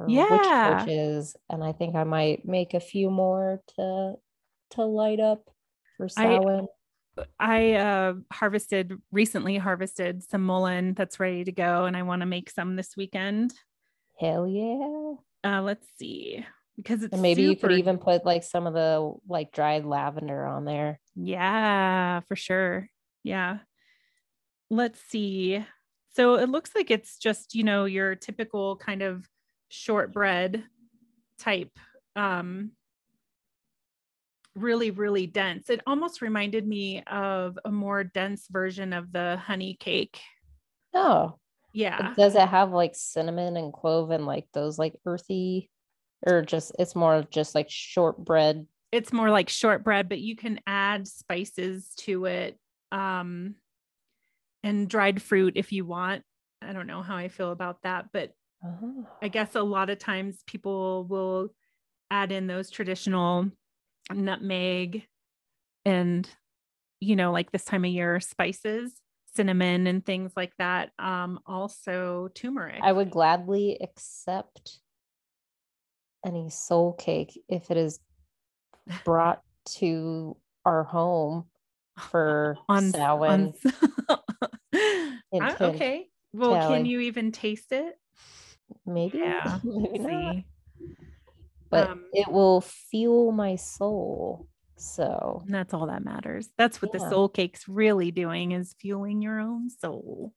yeah 0.08 0.84
witches 0.84 1.36
and 1.50 1.64
I 1.64 1.72
think 1.72 1.96
I 1.96 2.04
might 2.04 2.46
make 2.46 2.74
a 2.74 2.80
few 2.80 3.10
more 3.10 3.62
to 3.76 4.16
to 4.72 4.84
light 4.84 5.20
up 5.20 5.50
for 5.98 6.10
Samhain. 6.10 6.68
I 7.40 7.74
uh, 7.74 8.14
harvested 8.32 8.94
recently 9.12 9.58
harvested 9.58 10.24
some 10.24 10.46
mullein 10.46 10.94
that's 10.94 11.20
ready 11.20 11.44
to 11.44 11.52
go, 11.52 11.86
and 11.86 11.96
I 11.98 12.04
want 12.04 12.22
to 12.22 12.26
make 12.26 12.50
some 12.50 12.76
this 12.76 12.96
weekend. 12.98 13.54
Hell 14.20 14.48
yeah! 14.48 15.16
Uh, 15.44 15.62
let's 15.62 15.88
see. 15.98 16.46
Because 16.76 17.02
it's 17.02 17.14
And 17.14 17.22
maybe 17.22 17.42
you 17.42 17.56
could 17.56 17.72
even 17.72 17.98
put 17.98 18.26
like 18.26 18.44
some 18.44 18.68
of 18.68 18.74
the 18.74 19.14
like 19.28 19.52
dried 19.52 19.86
lavender 19.86 20.46
on 20.46 20.64
there. 20.66 21.00
Yeah, 21.16 22.20
for 22.22 22.36
sure. 22.36 22.90
Yeah. 23.24 23.60
Let's 24.70 25.00
see. 25.00 25.66
So 26.16 26.36
it 26.36 26.50
looks 26.50 26.72
like 26.76 26.92
it's 26.92 27.18
just, 27.18 27.56
you 27.56 27.64
know, 27.64 27.86
your 27.86 28.16
typical 28.16 28.76
kind 28.78 29.02
of 29.02 29.28
shortbread 29.70 30.64
type 31.40 31.78
um 32.16 32.72
really 34.58 34.92
really 34.92 35.28
dense. 35.28 35.70
It 35.70 35.82
almost 35.88 36.22
reminded 36.22 36.68
me 36.68 37.04
of 37.04 37.58
a 37.66 37.72
more 37.72 38.04
dense 38.04 38.48
version 38.50 38.94
of 38.94 39.12
the 39.12 39.38
honey 39.38 39.78
cake. 39.80 40.20
Oh, 40.94 41.38
Yeah. 41.74 42.14
does 42.16 42.36
it 42.36 42.48
have 42.48 42.72
like 42.72 42.96
cinnamon 42.96 43.58
and 43.58 43.72
clove 43.72 44.12
and 44.12 44.26
like 44.26 44.48
those 44.54 44.80
like 44.80 44.96
earthy 45.06 45.70
or 46.26 46.42
just 46.42 46.72
it's 46.80 46.96
more 46.96 47.16
of 47.16 47.30
just 47.30 47.54
like 47.56 47.70
shortbread? 47.70 48.66
It's 48.92 49.14
more 49.14 49.30
like 49.30 49.50
shortbread, 49.50 50.10
but 50.10 50.20
you 50.20 50.36
can 50.36 50.60
add 50.66 51.08
spices 51.08 51.92
to 52.00 52.26
it. 52.26 52.58
Um 52.92 53.56
and 54.64 54.90
dried 54.90 55.22
fruit 55.22 55.54
if 55.56 55.72
you 55.72 55.86
want. 55.86 56.24
I 56.62 56.74
don't 56.74 56.88
know 56.88 57.02
how 57.02 57.16
I 57.16 57.28
feel 57.28 57.52
about 57.52 57.84
that, 57.84 58.08
but 58.12 58.32
Oh. 58.64 59.06
I 59.22 59.28
guess 59.28 59.56
a 59.56 59.62
lot 59.62 59.90
of 59.90 60.00
times 60.00 60.42
people 60.48 61.06
will 61.06 61.50
add 62.10 62.32
in 62.32 62.48
those 62.48 62.70
traditional 62.70 63.52
nutmeg 64.14 65.08
and, 65.86 66.28
you 67.00 67.16
know, 67.16 67.32
like 67.32 67.52
this 67.52 67.66
time 67.66 67.86
of 67.86 67.92
year, 67.92 68.20
spices, 68.20 68.94
cinnamon, 69.36 69.88
and 69.88 70.06
things 70.06 70.32
like 70.36 70.54
that. 70.58 70.92
Um, 71.00 71.40
also 71.46 72.30
turmeric. 72.34 72.80
I 72.82 72.92
would 72.92 73.12
gladly 73.12 73.78
accept 73.82 74.80
any 76.26 76.50
soul 76.50 76.94
cake 76.94 77.40
if 77.48 77.70
it 77.72 77.78
is 77.78 78.00
brought 79.06 79.42
to 79.66 80.36
our 80.66 80.84
home 80.84 81.46
for 82.10 82.58
on, 82.70 82.92
Samhain. 82.92 83.54
on- 84.10 84.20
I- 84.74 85.56
okay. 85.62 86.08
Well, 86.34 86.68
can 86.68 86.86
you 86.86 87.00
even 87.02 87.32
taste 87.32 87.72
it? 87.72 87.98
Maybe, 88.86 89.20
Yeah. 89.20 89.60
maybe. 89.64 90.46
But 91.70 91.90
Um, 91.90 92.06
it 92.14 92.28
will 92.28 92.62
fuel 92.62 93.32
my 93.32 93.56
soul. 93.56 94.48
So 94.78 95.44
that's 95.48 95.74
all 95.74 95.88
that 95.88 96.04
matters. 96.04 96.50
That's 96.58 96.82
what 96.82 96.92
the 96.92 97.00
soul 97.00 97.30
cake's 97.30 97.68
really 97.68 98.12
doing 98.12 98.52
is 98.52 98.76
fueling 98.80 99.22
your 99.22 99.40
own 99.40 99.70
soul. 99.70 100.34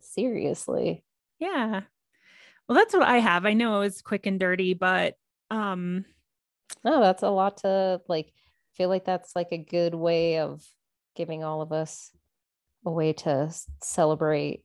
seriously, 0.00 1.04
Yeah. 1.38 1.82
Well, 2.68 2.76
that's 2.76 2.92
what 2.94 3.08
I 3.08 3.18
have. 3.18 3.46
I 3.46 3.54
know 3.54 3.76
it 3.76 3.80
was 3.80 4.02
quick 4.02 4.26
and 4.26 4.38
dirty, 4.38 4.74
but 4.74 5.16
um 5.50 6.04
no, 6.84 7.00
that's 7.00 7.22
a 7.22 7.30
lot 7.30 7.58
to 7.58 8.00
like. 8.08 8.32
Feel 8.74 8.90
like 8.90 9.04
that's 9.04 9.34
like 9.34 9.48
a 9.50 9.58
good 9.58 9.94
way 9.94 10.38
of 10.38 10.64
giving 11.16 11.42
all 11.42 11.62
of 11.62 11.72
us 11.72 12.12
a 12.86 12.90
way 12.92 13.12
to 13.12 13.52
celebrate 13.82 14.64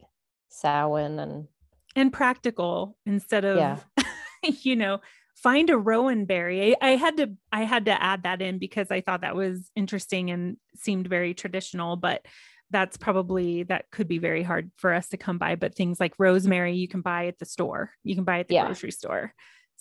Samhain 0.49 1.17
and 1.17 1.47
and 1.95 2.13
practical 2.13 2.95
instead 3.05 3.45
of 3.45 3.57
Yeah. 3.57 3.79
you 4.43 4.75
know, 4.75 4.99
find 5.35 5.69
a 5.69 5.77
rowan 5.77 6.25
berry. 6.25 6.75
I, 6.81 6.89
I 6.89 6.95
had 6.95 7.17
to 7.17 7.33
I 7.51 7.63
had 7.63 7.85
to 7.85 8.01
add 8.03 8.23
that 8.23 8.41
in 8.41 8.59
because 8.59 8.91
I 8.91 9.01
thought 9.01 9.21
that 9.21 9.35
was 9.35 9.69
interesting 9.75 10.31
and 10.31 10.57
seemed 10.75 11.07
very 11.07 11.33
traditional, 11.33 11.95
but 11.95 12.25
that's 12.71 12.97
probably 12.97 13.63
that 13.63 13.85
could 13.91 14.07
be 14.07 14.17
very 14.17 14.41
hard 14.43 14.71
for 14.77 14.93
us 14.93 15.09
to 15.09 15.17
come 15.17 15.37
by. 15.37 15.55
But 15.55 15.75
things 15.75 15.99
like 15.99 16.13
rosemary 16.17 16.75
you 16.75 16.87
can 16.87 17.01
buy 17.01 17.27
at 17.27 17.39
the 17.39 17.45
store. 17.45 17.91
You 18.03 18.15
can 18.15 18.23
buy 18.23 18.39
at 18.39 18.47
the 18.47 18.55
Yeah. 18.55 18.65
grocery 18.65 18.91
store. 18.91 19.33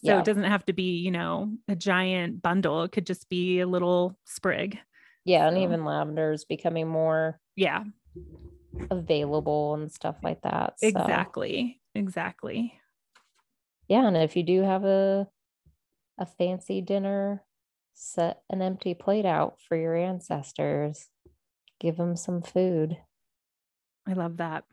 So 0.04 0.12
Yeah. 0.12 0.18
it 0.18 0.24
doesn't 0.24 0.44
have 0.44 0.64
to 0.66 0.72
be, 0.72 0.96
you 0.98 1.10
know, 1.10 1.52
a 1.68 1.76
giant 1.76 2.42
bundle. 2.42 2.82
It 2.82 2.92
could 2.92 3.06
just 3.06 3.28
be 3.28 3.60
a 3.60 3.66
little 3.66 4.18
sprig. 4.26 4.78
yeah, 5.24 5.46
and 5.46 5.56
even 5.58 5.84
lavender 5.84 6.32
is 6.32 6.44
becoming 6.44 6.88
more 6.88 7.38
Yeah, 7.54 7.84
available 8.90 9.74
and 9.74 9.90
stuff 9.92 10.16
like 10.22 10.42
that. 10.42 10.78
So, 10.80 10.88
exactly. 10.88 11.80
Exactly. 11.94 12.74
yeah, 13.88 14.06
and 14.06 14.16
if 14.16 14.34
you 14.36 14.42
do 14.42 14.62
have 14.62 14.84
a 14.84 15.28
a 16.18 16.26
fancy 16.26 16.80
dinner, 16.80 17.44
set 17.94 18.42
an 18.50 18.62
empty 18.62 18.94
plate 18.94 19.26
out 19.26 19.58
for 19.66 19.76
your 19.76 19.94
ancestors. 19.96 21.08
Give 21.80 21.96
them 21.96 22.16
some 22.16 22.42
food. 22.42 22.98
I 24.06 24.12
love 24.14 24.36
that. 24.38 24.64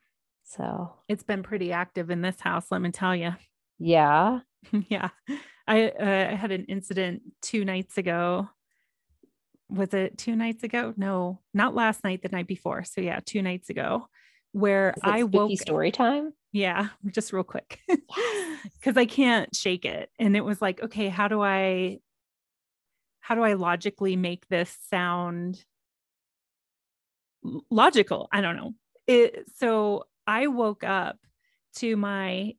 So 0.44 0.94
It's 1.08 1.24
been 1.24 1.44
pretty 1.44 1.72
active 1.72 2.10
in 2.10 2.22
this 2.22 2.40
house, 2.40 2.68
let 2.72 2.82
me 2.82 2.92
tell 2.92 3.16
you. 3.16 3.34
yeah, 3.78 4.40
yeah. 4.90 5.10
I 5.68 5.90
uh, 5.90 6.32
I 6.32 6.36
had 6.36 6.52
an 6.52 6.66
incident 6.66 7.22
two 7.42 7.64
nights 7.64 7.98
ago. 7.98 8.50
Was 9.70 9.94
it 9.94 10.18
two 10.18 10.36
nights 10.36 10.64
ago? 10.64 10.94
No, 10.98 11.42
not 11.54 11.76
last 11.76 12.04
night, 12.04 12.24
the 12.24 12.30
night 12.30 12.48
before. 12.48 12.84
So 12.84 13.02
yeah, 13.02 13.20
two 13.24 13.44
nights 13.44 13.70
ago, 13.70 14.08
where 14.52 14.96
I 15.04 15.24
woke. 15.24 15.58
story 15.60 15.92
time. 15.92 16.34
Yeah, 16.52 16.90
just 17.12 17.32
real 17.34 17.44
quick, 17.44 17.80
because 17.88 18.98
I 18.98 19.06
can't 19.06 19.56
shake 19.56 19.86
it, 19.86 20.10
and 20.20 20.36
it 20.36 20.42
was 20.42 20.62
like, 20.62 20.82
okay, 20.82 21.10
how 21.10 21.28
do 21.28 21.42
I, 21.42 22.00
how 23.20 23.36
do 23.36 23.42
I 23.44 23.54
logically 23.54 24.16
make 24.16 24.48
this 24.48 24.76
sound 24.90 25.64
logical? 27.70 28.28
I 28.32 28.42
don't 28.42 28.56
know. 28.56 28.74
It, 29.08 29.46
so 29.58 30.06
I 30.26 30.48
woke 30.48 30.84
up 30.84 31.18
to 31.78 31.96
my 31.96 32.54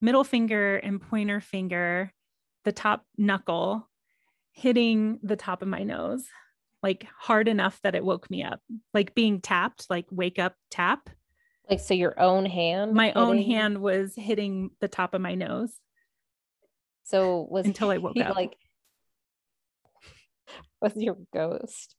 middle 0.00 0.24
finger 0.24 0.76
and 0.76 1.00
pointer 1.00 1.40
finger, 1.40 2.12
the 2.64 2.72
top 2.72 3.04
knuckle, 3.16 3.88
hitting 4.52 5.18
the 5.22 5.36
top 5.36 5.62
of 5.62 5.68
my 5.68 5.82
nose, 5.82 6.24
like 6.82 7.06
hard 7.18 7.48
enough 7.48 7.80
that 7.82 7.94
it 7.94 8.04
woke 8.04 8.30
me 8.30 8.42
up, 8.42 8.60
like 8.92 9.14
being 9.14 9.40
tapped, 9.40 9.86
like 9.90 10.06
wake 10.10 10.38
up 10.38 10.54
tap. 10.70 11.10
Like 11.68 11.80
so, 11.80 11.94
your 11.94 12.18
own 12.20 12.44
hand. 12.44 12.92
My 12.92 13.12
own 13.14 13.38
hand 13.38 13.78
was 13.78 14.14
hitting 14.14 14.70
the 14.80 14.88
top 14.88 15.14
of 15.14 15.20
my 15.20 15.34
nose. 15.34 15.72
So 17.04 17.46
was 17.50 17.66
until 17.66 17.90
I 17.90 17.98
woke 17.98 18.18
up. 18.18 18.34
Like, 18.36 18.54
was 20.80 20.96
your 20.96 21.16
ghost? 21.32 21.94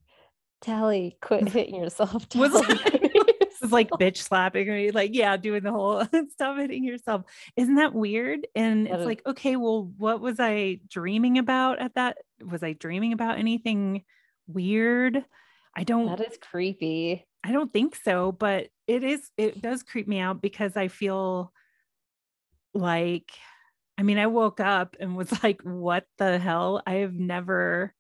Talle, 0.62 1.12
quit 1.22 1.50
hitting 1.50 1.76
yourself. 1.76 2.26
Was- 2.36 2.52
Talle, 2.52 2.80
It 2.94 3.56
was 3.62 3.72
like 3.72 3.90
bitch 3.90 4.18
slapping 4.18 4.68
me, 4.68 4.92
like, 4.92 5.12
yeah, 5.14 5.38
doing 5.38 5.64
the 5.64 5.72
whole 5.72 6.06
stop 6.32 6.58
hitting 6.58 6.84
yourself. 6.84 7.24
Isn't 7.56 7.76
that 7.76 7.94
weird? 7.94 8.48
And 8.56 8.86
That 8.88 8.94
it's 8.94 9.00
is- 9.02 9.06
like, 9.06 9.22
okay, 9.26 9.56
well, 9.56 9.92
what 9.98 10.22
was 10.22 10.40
I 10.40 10.80
dreaming 10.90 11.38
about 11.38 11.80
at 11.80 11.96
that? 11.96 12.18
Was 12.44 12.64
I 12.64 12.74
dreaming 12.74 13.14
about 13.14 13.38
anything 13.38 14.04
weird? 14.48 15.24
I 15.76 15.84
don't 15.84 16.06
That 16.08 16.22
is 16.32 16.38
creepy. 16.38 17.26
I 17.44 17.52
don't 17.52 17.72
think 17.72 17.96
so, 17.96 18.32
but 18.32 18.68
it 18.88 19.04
is 19.04 19.30
it 19.38 19.62
does 19.62 19.84
creep 19.84 20.08
me 20.08 20.20
out 20.20 20.42
because 20.42 20.76
I 20.78 20.88
feel 20.88 21.52
like 22.74 23.32
I 23.98 24.04
mean, 24.04 24.18
I 24.18 24.28
woke 24.28 24.60
up 24.60 24.98
and 25.00 25.16
was 25.16 25.32
like, 25.44 25.62
what 25.62 26.06
the 26.18 26.38
hell? 26.38 26.82
I 26.86 26.96
have 26.96 27.14
never 27.14 27.94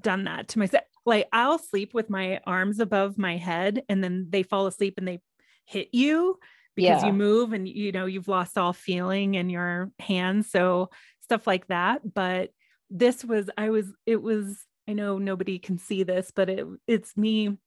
done 0.00 0.24
that 0.24 0.48
to 0.48 0.58
myself. 0.58 0.84
Like 1.06 1.28
I'll 1.32 1.58
sleep 1.58 1.94
with 1.94 2.10
my 2.10 2.40
arms 2.46 2.80
above 2.80 3.18
my 3.18 3.36
head 3.36 3.82
and 3.88 4.02
then 4.02 4.28
they 4.30 4.42
fall 4.42 4.66
asleep 4.66 4.94
and 4.96 5.06
they 5.06 5.20
hit 5.66 5.88
you 5.92 6.38
because 6.76 7.02
Yeah. 7.02 7.06
you 7.06 7.12
move 7.12 7.52
and 7.52 7.68
you 7.68 7.92
know 7.92 8.06
you've 8.06 8.28
lost 8.28 8.58
all 8.58 8.72
feeling 8.72 9.34
in 9.34 9.50
your 9.50 9.90
hands. 9.98 10.50
So 10.50 10.90
stuff 11.20 11.46
like 11.46 11.66
that. 11.68 12.00
But 12.14 12.50
this 12.90 13.24
was 13.24 13.50
I 13.56 13.70
was 13.70 13.86
it 14.06 14.20
was 14.22 14.64
I 14.88 14.92
know 14.92 15.18
nobody 15.18 15.58
can 15.58 15.78
see 15.78 16.02
this, 16.02 16.30
but 16.34 16.48
it 16.48 16.66
it's 16.86 17.16
me 17.16 17.58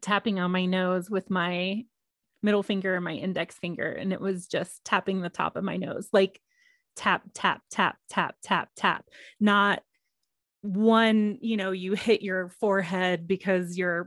tapping 0.00 0.40
on 0.40 0.50
my 0.50 0.64
nose 0.66 1.10
with 1.10 1.30
my 1.30 1.84
middle 2.42 2.62
finger 2.62 2.94
and 2.94 3.04
my 3.04 3.14
index 3.14 3.56
finger 3.56 3.90
and 3.90 4.12
it 4.12 4.20
was 4.20 4.46
just 4.46 4.84
tapping 4.84 5.20
the 5.20 5.28
top 5.28 5.56
of 5.56 5.64
my 5.64 5.76
nose 5.76 6.08
like 6.12 6.40
tap 6.96 7.22
tap 7.34 7.62
tap 7.70 7.96
tap 8.08 8.34
tap 8.42 8.68
tap 8.76 9.04
not 9.40 9.82
one 10.62 11.38
you 11.40 11.56
know 11.56 11.70
you 11.70 11.92
hit 11.92 12.22
your 12.22 12.48
forehead 12.48 13.26
because 13.26 13.78
your 13.78 14.06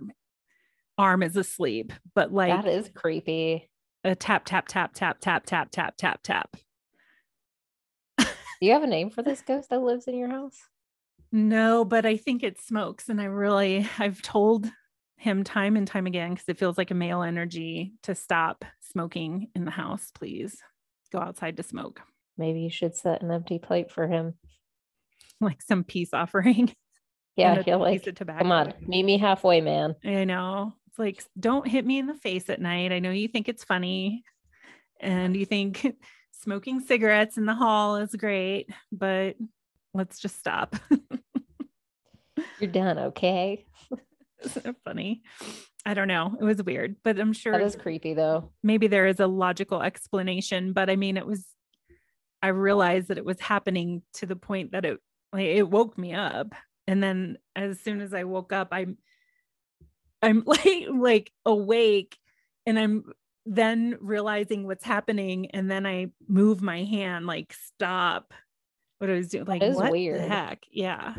arm 0.97 1.23
is 1.23 1.35
asleep 1.35 1.91
but 2.13 2.31
like 2.31 2.63
that 2.63 2.69
is 2.69 2.89
creepy. 2.93 3.69
a 4.03 4.15
tap 4.15 4.45
tap 4.45 4.67
tap 4.67 4.93
tap 4.93 5.19
tap 5.19 5.45
tap 5.45 5.69
tap 5.71 5.95
tap 5.97 6.19
tap 6.23 6.57
Do 8.17 8.67
you 8.67 8.71
have 8.71 8.83
a 8.83 8.87
name 8.87 9.09
for 9.09 9.21
this 9.21 9.41
ghost 9.41 9.69
that 9.69 9.81
lives 9.81 10.07
in 10.07 10.17
your 10.17 10.29
house? 10.29 10.57
no 11.31 11.83
but 11.83 12.05
i 12.05 12.15
think 12.15 12.43
it 12.43 12.61
smokes 12.61 13.09
and 13.09 13.19
i 13.19 13.25
really 13.25 13.87
i've 13.99 14.21
told 14.21 14.69
him 15.25 15.43
time 15.43 15.75
and 15.75 15.87
time 15.87 16.05
again 16.07 16.33
because 16.33 16.47
it 16.47 16.57
feels 16.57 16.77
like 16.77 16.91
a 16.91 16.95
male 16.95 17.21
energy 17.21 17.93
to 18.03 18.15
stop 18.15 18.63
smoking 18.79 19.49
in 19.55 19.65
the 19.65 19.71
house 19.71 20.11
please 20.15 20.57
go 21.11 21.19
outside 21.19 21.57
to 21.57 21.63
smoke 21.63 22.01
Maybe 22.37 22.61
you 22.61 22.69
should 22.69 22.95
set 22.95 23.21
an 23.21 23.31
empty 23.31 23.59
plate 23.59 23.91
for 23.91 24.07
him. 24.07 24.33
like 25.41 25.61
some 25.61 25.83
peace 25.83 26.13
offering 26.13 26.73
Yeah, 27.37 27.61
he'll 27.63 27.79
like, 27.79 27.99
piece 27.99 28.07
of 28.07 28.15
tobacco. 28.15 28.39
come 28.39 28.53
on, 28.53 28.73
meet 28.79 29.03
me 29.03 29.17
halfway, 29.17 29.59
man. 29.59 29.95
I 30.05 30.23
know. 30.23 30.71
It's 30.87 30.97
like, 30.97 31.21
don't 31.37 31.67
hit 31.67 31.85
me 31.85 31.99
in 31.99 32.07
the 32.07 32.13
face 32.13 32.49
at 32.49 32.61
night. 32.61 32.93
I 32.93 32.99
know 32.99 33.11
you 33.11 33.27
think 33.27 33.49
it's 33.49 33.65
funny 33.65 34.23
and 35.01 35.35
you 35.35 35.45
think 35.45 35.85
smoking 36.31 36.79
cigarettes 36.79 37.37
in 37.37 37.45
the 37.45 37.53
hall 37.53 37.97
is 37.97 38.15
great, 38.15 38.69
but 38.89 39.35
let's 39.93 40.17
just 40.19 40.39
stop. 40.39 40.77
You're 42.61 42.71
done, 42.71 42.99
okay? 42.99 43.65
so 44.47 44.73
funny. 44.83 45.21
I 45.85 45.93
don't 45.93 46.07
know. 46.07 46.35
It 46.39 46.43
was 46.43 46.61
weird, 46.63 46.95
but 47.03 47.19
I'm 47.19 47.33
sure 47.33 47.53
that 47.53 47.61
is 47.61 47.75
creepy 47.75 48.13
though. 48.13 48.51
Maybe 48.63 48.87
there 48.87 49.05
is 49.05 49.19
a 49.19 49.27
logical 49.27 49.81
explanation, 49.81 50.73
but 50.73 50.89
I 50.89 50.95
mean, 50.95 51.17
it 51.17 51.25
was. 51.25 51.45
I 52.41 52.49
realized 52.49 53.07
that 53.07 53.17
it 53.17 53.25
was 53.25 53.39
happening 53.39 54.03
to 54.15 54.25
the 54.25 54.35
point 54.35 54.73
that 54.73 54.85
it 54.85 54.99
like 55.31 55.45
it 55.45 55.69
woke 55.69 55.97
me 55.97 56.13
up, 56.13 56.53
and 56.87 57.01
then 57.01 57.37
as 57.55 57.79
soon 57.81 58.01
as 58.01 58.13
I 58.13 58.23
woke 58.23 58.51
up, 58.51 58.69
I'm 58.71 58.97
I'm 60.21 60.43
like 60.45 60.87
like 60.91 61.31
awake, 61.45 62.17
and 62.65 62.79
I'm 62.79 63.03
then 63.45 63.97
realizing 64.01 64.65
what's 64.65 64.83
happening, 64.83 65.51
and 65.51 65.69
then 65.69 65.85
I 65.85 66.07
move 66.27 66.61
my 66.61 66.83
hand 66.83 67.27
like 67.27 67.53
stop. 67.53 68.33
What 68.97 69.09
I 69.09 69.13
was 69.13 69.27
doing, 69.27 69.45
like 69.45 69.61
what 69.61 69.91
weird. 69.91 70.21
the 70.21 70.27
heck? 70.27 70.63
Yeah, 70.71 71.15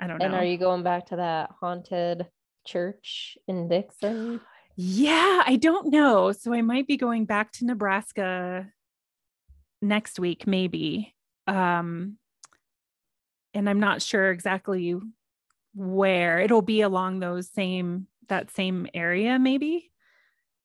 I 0.00 0.06
don't 0.06 0.18
know. 0.18 0.24
And 0.24 0.34
are 0.34 0.44
you 0.44 0.56
going 0.56 0.82
back 0.82 1.06
to 1.06 1.16
that 1.16 1.50
haunted 1.60 2.26
church 2.66 3.36
in 3.46 3.68
Dixon? 3.68 4.40
Yeah, 4.82 5.42
I 5.44 5.56
don't 5.56 5.90
know. 5.90 6.32
So 6.32 6.54
I 6.54 6.62
might 6.62 6.86
be 6.86 6.96
going 6.96 7.26
back 7.26 7.52
to 7.54 7.66
Nebraska 7.66 8.66
next 9.82 10.18
week, 10.18 10.46
maybe. 10.46 11.14
Um, 11.46 12.16
and 13.52 13.68
I'm 13.68 13.80
not 13.80 14.00
sure 14.00 14.30
exactly 14.30 14.96
where 15.74 16.38
it'll 16.38 16.62
be 16.62 16.80
along 16.80 17.18
those 17.18 17.50
same 17.50 18.06
that 18.28 18.50
same 18.52 18.86
area, 18.94 19.38
maybe 19.38 19.90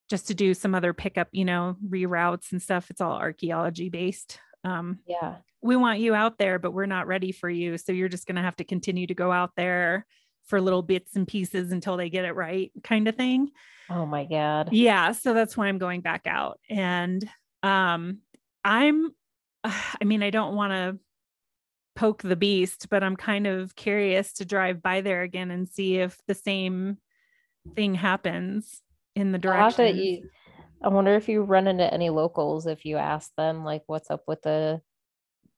just 0.09 0.27
to 0.27 0.33
do 0.33 0.53
some 0.53 0.75
other 0.75 0.93
pickup, 0.93 1.27
you 1.31 1.45
know, 1.45 1.75
reroutes 1.85 2.51
and 2.51 2.61
stuff. 2.61 2.89
It's 2.89 3.01
all 3.01 3.17
archaeology 3.17 3.89
based. 3.89 4.39
Um, 4.65 4.99
yeah, 5.07 5.35
we 5.61 5.75
want 5.75 5.99
you 5.99 6.13
out 6.13 6.37
there, 6.37 6.59
but 6.59 6.71
we're 6.71 6.85
not 6.85 7.07
ready 7.07 7.31
for 7.31 7.49
you. 7.49 7.77
So 7.77 7.91
you're 7.91 8.09
just 8.09 8.27
going 8.27 8.35
to 8.35 8.41
have 8.41 8.55
to 8.57 8.63
continue 8.63 9.07
to 9.07 9.15
go 9.15 9.31
out 9.31 9.51
there 9.55 10.05
for 10.45 10.61
little 10.61 10.83
bits 10.83 11.15
and 11.15 11.27
pieces 11.27 11.71
until 11.71 11.97
they 11.97 12.09
get 12.09 12.25
it 12.25 12.35
right, 12.35 12.71
kind 12.83 13.07
of 13.07 13.15
thing. 13.15 13.49
Oh 13.89 14.05
my 14.05 14.25
God. 14.25 14.69
Yeah. 14.71 15.11
So 15.11 15.33
that's 15.33 15.57
why 15.57 15.67
I'm 15.67 15.77
going 15.77 16.01
back 16.01 16.27
out. 16.27 16.59
And 16.69 17.27
um, 17.63 18.19
I'm, 18.63 19.11
I 19.63 20.03
mean, 20.03 20.23
I 20.23 20.29
don't 20.29 20.55
want 20.55 20.73
to 20.73 20.99
poke 21.95 22.21
the 22.21 22.35
beast, 22.35 22.87
but 22.89 23.03
I'm 23.03 23.15
kind 23.15 23.47
of 23.47 23.75
curious 23.75 24.33
to 24.33 24.45
drive 24.45 24.81
by 24.81 25.01
there 25.01 25.21
again 25.21 25.49
and 25.49 25.67
see 25.67 25.97
if 25.97 26.19
the 26.27 26.35
same 26.35 26.97
thing 27.75 27.95
happens 27.95 28.81
in 29.15 29.31
the 29.31 29.39
direction. 29.39 30.29
I 30.81 30.89
wonder 30.89 31.15
if 31.15 31.27
you 31.29 31.41
run 31.43 31.67
into 31.67 31.91
any 31.91 32.09
locals 32.09 32.67
if 32.67 32.85
you 32.85 32.97
ask 32.97 33.31
them 33.37 33.63
like 33.63 33.83
what's 33.87 34.11
up 34.11 34.23
with 34.27 34.41
the 34.41 34.81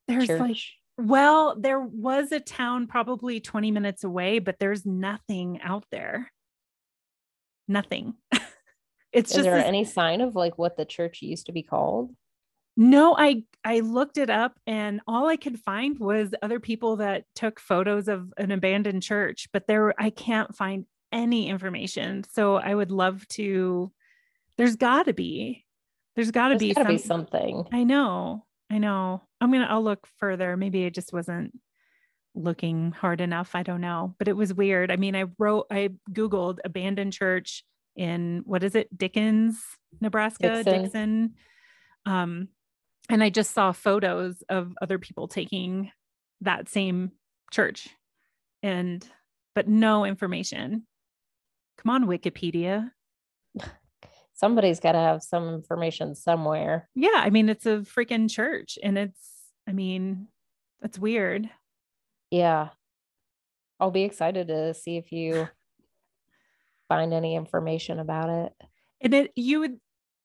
there's 0.07 0.27
church. 0.27 0.39
like 0.39 0.57
well, 0.97 1.55
there 1.55 1.79
was 1.79 2.31
a 2.31 2.39
town 2.39 2.87
probably 2.87 3.39
20 3.39 3.69
minutes 3.69 4.03
away, 4.03 4.39
but 4.39 4.57
there's 4.59 4.85
nothing 4.85 5.61
out 5.61 5.85
there. 5.91 6.31
Nothing. 7.67 8.15
it's 9.11 9.29
Is 9.29 9.35
just 9.35 9.43
there 9.43 9.57
this... 9.57 9.65
any 9.65 9.83
sign 9.83 10.21
of 10.21 10.35
like 10.35 10.57
what 10.57 10.75
the 10.75 10.85
church 10.85 11.21
used 11.21 11.45
to 11.45 11.51
be 11.51 11.61
called? 11.61 12.15
No, 12.75 13.15
I 13.17 13.43
I 13.63 13.81
looked 13.81 14.17
it 14.17 14.29
up 14.29 14.53
and 14.65 15.01
all 15.07 15.27
I 15.27 15.35
could 15.35 15.59
find 15.59 15.99
was 15.99 16.33
other 16.41 16.59
people 16.59 16.97
that 16.97 17.25
took 17.35 17.59
photos 17.59 18.07
of 18.07 18.33
an 18.37 18.51
abandoned 18.51 19.03
church, 19.03 19.49
but 19.51 19.67
there 19.67 19.93
I 19.99 20.09
can't 20.09 20.55
find 20.55 20.85
any 21.11 21.49
information. 21.49 22.23
So 22.23 22.55
I 22.55 22.73
would 22.73 22.91
love 22.91 23.27
to 23.29 23.91
there's 24.57 24.75
got 24.75 25.05
to 25.05 25.13
be 25.13 25.65
there's 26.15 26.31
got 26.31 26.47
to 26.49 26.57
be, 26.57 26.73
some, 26.73 26.87
be 26.87 26.97
something. 26.97 27.67
I 27.71 27.83
know. 27.83 28.43
I 28.71 28.79
know. 28.79 29.21
I'm 29.39 29.51
gonna 29.51 29.67
I'll 29.69 29.83
look 29.83 30.07
further. 30.17 30.57
Maybe 30.57 30.85
I 30.85 30.89
just 30.89 31.13
wasn't 31.13 31.53
looking 32.33 32.91
hard 32.91 33.21
enough. 33.21 33.51
I 33.53 33.63
don't 33.63 33.81
know. 33.81 34.15
But 34.17 34.27
it 34.27 34.35
was 34.35 34.53
weird. 34.53 34.91
I 34.91 34.95
mean, 34.95 35.15
I 35.15 35.25
wrote 35.37 35.67
I 35.71 35.91
Googled 36.11 36.57
abandoned 36.65 37.13
church 37.13 37.63
in 37.95 38.41
what 38.45 38.63
is 38.63 38.75
it, 38.75 38.95
Dickens, 38.95 39.59
Nebraska, 40.01 40.63
Dixon. 40.63 40.83
Dixon. 40.83 41.33
Um, 42.05 42.47
and 43.09 43.23
I 43.23 43.29
just 43.29 43.53
saw 43.53 43.71
photos 43.71 44.43
of 44.49 44.73
other 44.81 44.99
people 44.99 45.27
taking 45.27 45.91
that 46.41 46.67
same 46.67 47.11
church 47.51 47.89
and 48.63 49.07
but 49.55 49.67
no 49.67 50.03
information. 50.03 50.87
Come 51.77 51.91
on, 51.91 52.05
Wikipedia 52.05 52.89
somebody's 54.37 54.79
got 54.79 54.91
to 54.91 54.99
have 54.99 55.23
some 55.23 55.49
information 55.49 56.13
somewhere. 56.13 56.87
Yeah. 56.95 57.09
I 57.15 57.31
mean, 57.31 57.49
it's 57.49 57.65
a 57.65 57.79
freaking 57.79 58.29
church 58.29 58.77
and 58.81 58.97
it's, 58.97 59.19
I 59.67 59.73
mean, 59.73 60.27
that's 60.79 60.99
weird. 60.99 61.49
Yeah. 62.29 62.69
I'll 63.79 63.91
be 63.91 64.03
excited 64.03 64.47
to 64.47 64.75
see 64.75 64.97
if 64.97 65.11
you 65.11 65.49
find 66.87 67.13
any 67.13 67.35
information 67.35 67.99
about 67.99 68.29
it. 68.29 68.53
And 69.01 69.13
it, 69.13 69.31
you 69.35 69.59
would, 69.59 69.79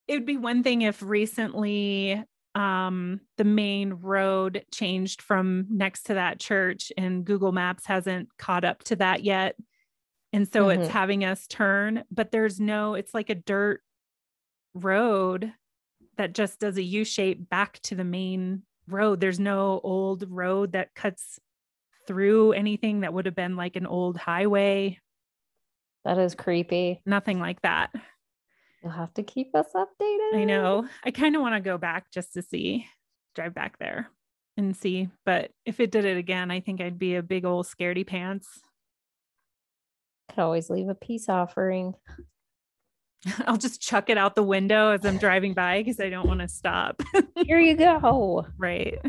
it 0.07 0.15
would 0.15 0.27
be 0.27 0.37
one 0.37 0.63
thing 0.63 0.83
if 0.83 1.03
recently 1.03 2.23
um 2.55 3.19
the 3.39 3.45
main 3.45 3.95
road 3.95 4.63
changed 4.71 5.23
from 5.23 5.65
next 5.71 6.03
to 6.03 6.13
that 6.13 6.39
church 6.39 6.93
and 6.99 7.25
Google 7.25 7.51
Maps 7.51 7.87
hasn't 7.87 8.29
caught 8.37 8.63
up 8.63 8.85
to 8.85 8.97
that 8.97 9.25
yet. 9.25 9.57
And 10.35 10.47
so 10.53 10.67
mm-hmm. 10.67 10.83
it's 10.83 10.91
having 10.91 11.25
us 11.25 11.47
turn, 11.47 12.05
but 12.11 12.31
there's 12.31 12.61
no, 12.61 12.93
it's 12.93 13.15
like 13.15 13.31
a 13.31 13.35
dirt 13.35 13.81
road 14.75 15.53
that 16.17 16.35
just 16.35 16.61
does 16.61 16.77
a 16.77 16.83
U 16.83 17.05
shape 17.05 17.49
back 17.49 17.81
to 17.83 17.95
the 17.95 18.05
main 18.05 18.63
road. 18.87 19.21
There's 19.21 19.41
no 19.41 19.81
old 19.83 20.25
road 20.29 20.73
that 20.73 20.95
cuts 20.95 21.39
through 22.07 22.53
anything 22.53 23.01
that 23.01 23.15
would 23.15 23.27
have 23.27 23.35
been 23.35 23.57
like 23.57 23.77
an 23.77 23.87
old 23.87 24.17
highway. 24.17 24.99
That 26.05 26.19
is 26.19 26.35
creepy. 26.35 27.01
Nothing 27.07 27.39
like 27.39 27.63
that. 27.63 27.91
You'll 28.83 28.93
have 28.93 29.15
to 29.15 29.23
keep 29.23 29.55
us 29.55 29.69
updated. 29.75 30.35
I 30.35 30.45
know. 30.45 30.89
I 31.05 31.13
kind 31.13 31.37
of 31.37 31.43
want 31.43 31.55
to 31.55 31.61
go 31.61 31.79
back 31.79 32.11
just 32.13 32.35
to 32.35 32.43
see, 32.43 32.87
drive 33.35 33.55
back 33.55 33.79
there 33.79 34.09
and 34.57 34.77
see. 34.77 35.09
But 35.25 35.53
if 35.65 35.79
it 35.79 35.93
did 35.93 36.05
it 36.05 36.17
again, 36.17 36.51
I 36.51 36.61
think 36.61 36.81
I'd 36.81 36.99
be 36.99 37.15
a 37.15 37.23
big 37.23 37.45
old 37.45 37.67
scaredy 37.67 38.07
pants. 38.07 38.49
Could 40.31 40.41
always 40.41 40.69
leave 40.69 40.89
a 40.89 40.95
peace 40.95 41.29
offering. 41.29 41.95
I'll 43.47 43.57
just 43.57 43.81
chuck 43.81 44.11
it 44.11 44.19
out 44.19 44.35
the 44.35 44.43
window 44.43 44.91
as 44.91 45.05
I'm 45.05 45.19
driving 45.19 45.55
by 45.55 45.81
because 45.81 46.01
I 46.01 46.11
don't 46.11 46.27
want 46.27 46.41
to 46.41 46.49
stop. 46.49 47.03
Here 47.45 47.61
you 47.61 47.77
go. 47.77 48.47
Right. 48.59 49.01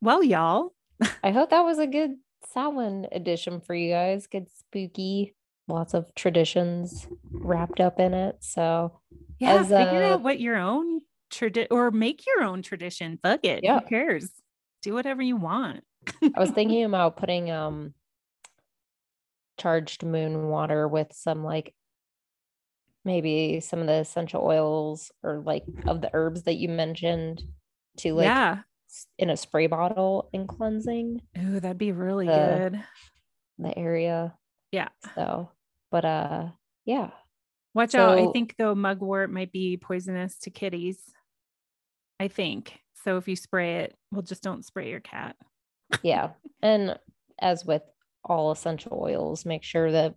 Well, 0.00 0.22
y'all. 0.22 0.74
I 1.24 1.30
hope 1.30 1.50
that 1.50 1.64
was 1.64 1.78
a 1.78 1.86
good 1.86 2.16
Samhain 2.52 3.06
edition 3.12 3.60
for 3.60 3.74
you 3.74 3.92
guys. 3.92 4.26
Good 4.26 4.46
spooky, 4.50 5.34
lots 5.68 5.94
of 5.94 6.14
traditions 6.14 7.06
wrapped 7.30 7.80
up 7.80 8.00
in 8.00 8.14
it. 8.14 8.36
So 8.40 9.00
yeah, 9.38 9.60
as, 9.60 9.68
figure 9.68 10.02
uh, 10.02 10.14
out 10.14 10.22
what 10.22 10.40
your 10.40 10.56
own 10.56 11.00
tradition 11.30 11.68
or 11.70 11.90
make 11.90 12.24
your 12.26 12.44
own 12.44 12.62
tradition. 12.62 13.18
Fuck 13.22 13.44
it. 13.44 13.60
Yeah. 13.62 13.80
Who 13.80 13.86
cares? 13.86 14.30
Do 14.82 14.94
whatever 14.94 15.22
you 15.22 15.36
want. 15.36 15.84
I 16.22 16.40
was 16.40 16.50
thinking 16.50 16.84
about 16.84 17.16
putting 17.16 17.50
um 17.50 17.94
charged 19.58 20.02
moon 20.02 20.48
water 20.48 20.88
with 20.88 21.12
some 21.12 21.44
like 21.44 21.74
maybe 23.04 23.60
some 23.60 23.80
of 23.80 23.86
the 23.86 23.94
essential 23.94 24.42
oils 24.42 25.10
or 25.22 25.42
like 25.44 25.64
of 25.86 26.00
the 26.00 26.10
herbs 26.12 26.42
that 26.42 26.56
you 26.56 26.68
mentioned 26.68 27.42
to 27.98 28.12
like 28.14 28.24
yeah 28.24 28.58
in 29.18 29.30
a 29.30 29.36
spray 29.36 29.66
bottle 29.66 30.28
and 30.32 30.48
cleansing. 30.48 31.20
Oh, 31.38 31.60
that'd 31.60 31.78
be 31.78 31.92
really 31.92 32.26
the, 32.26 32.70
good. 32.72 32.84
The 33.58 33.78
area. 33.78 34.34
Yeah. 34.72 34.88
So, 35.14 35.50
but 35.90 36.04
uh 36.04 36.48
yeah. 36.84 37.10
Watch 37.74 37.92
so, 37.92 38.00
out. 38.00 38.18
I 38.18 38.32
think 38.32 38.56
though 38.58 38.74
mugwort 38.74 39.30
might 39.30 39.52
be 39.52 39.76
poisonous 39.76 40.38
to 40.40 40.50
kitties. 40.50 40.98
I 42.18 42.28
think. 42.28 42.78
So 43.04 43.16
if 43.16 43.28
you 43.28 43.36
spray 43.36 43.78
it, 43.78 43.96
well 44.10 44.22
just 44.22 44.42
don't 44.42 44.64
spray 44.64 44.90
your 44.90 45.00
cat. 45.00 45.36
yeah. 46.02 46.30
And 46.62 46.98
as 47.40 47.64
with 47.64 47.82
all 48.24 48.50
essential 48.50 49.00
oils, 49.02 49.46
make 49.46 49.62
sure 49.62 49.90
that 49.92 50.14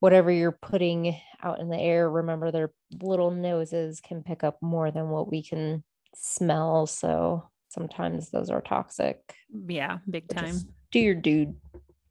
whatever 0.00 0.30
you're 0.30 0.58
putting 0.62 1.16
out 1.42 1.60
in 1.60 1.68
the 1.68 1.78
air, 1.78 2.10
remember 2.10 2.50
their 2.50 2.72
little 3.02 3.30
noses 3.30 4.00
can 4.00 4.22
pick 4.22 4.44
up 4.44 4.58
more 4.62 4.90
than 4.90 5.08
what 5.08 5.30
we 5.30 5.42
can 5.42 5.82
smell. 6.14 6.86
So 6.86 7.48
sometimes 7.68 8.30
those 8.30 8.50
are 8.50 8.60
toxic. 8.60 9.20
Yeah, 9.66 9.98
big 10.08 10.28
time. 10.28 10.52
Just 10.52 10.66
do 10.90 11.00
your 11.00 11.14
due 11.14 11.54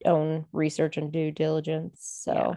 own 0.06 0.46
research 0.52 0.98
and 0.98 1.12
due 1.12 1.32
diligence. 1.32 2.00
So 2.24 2.56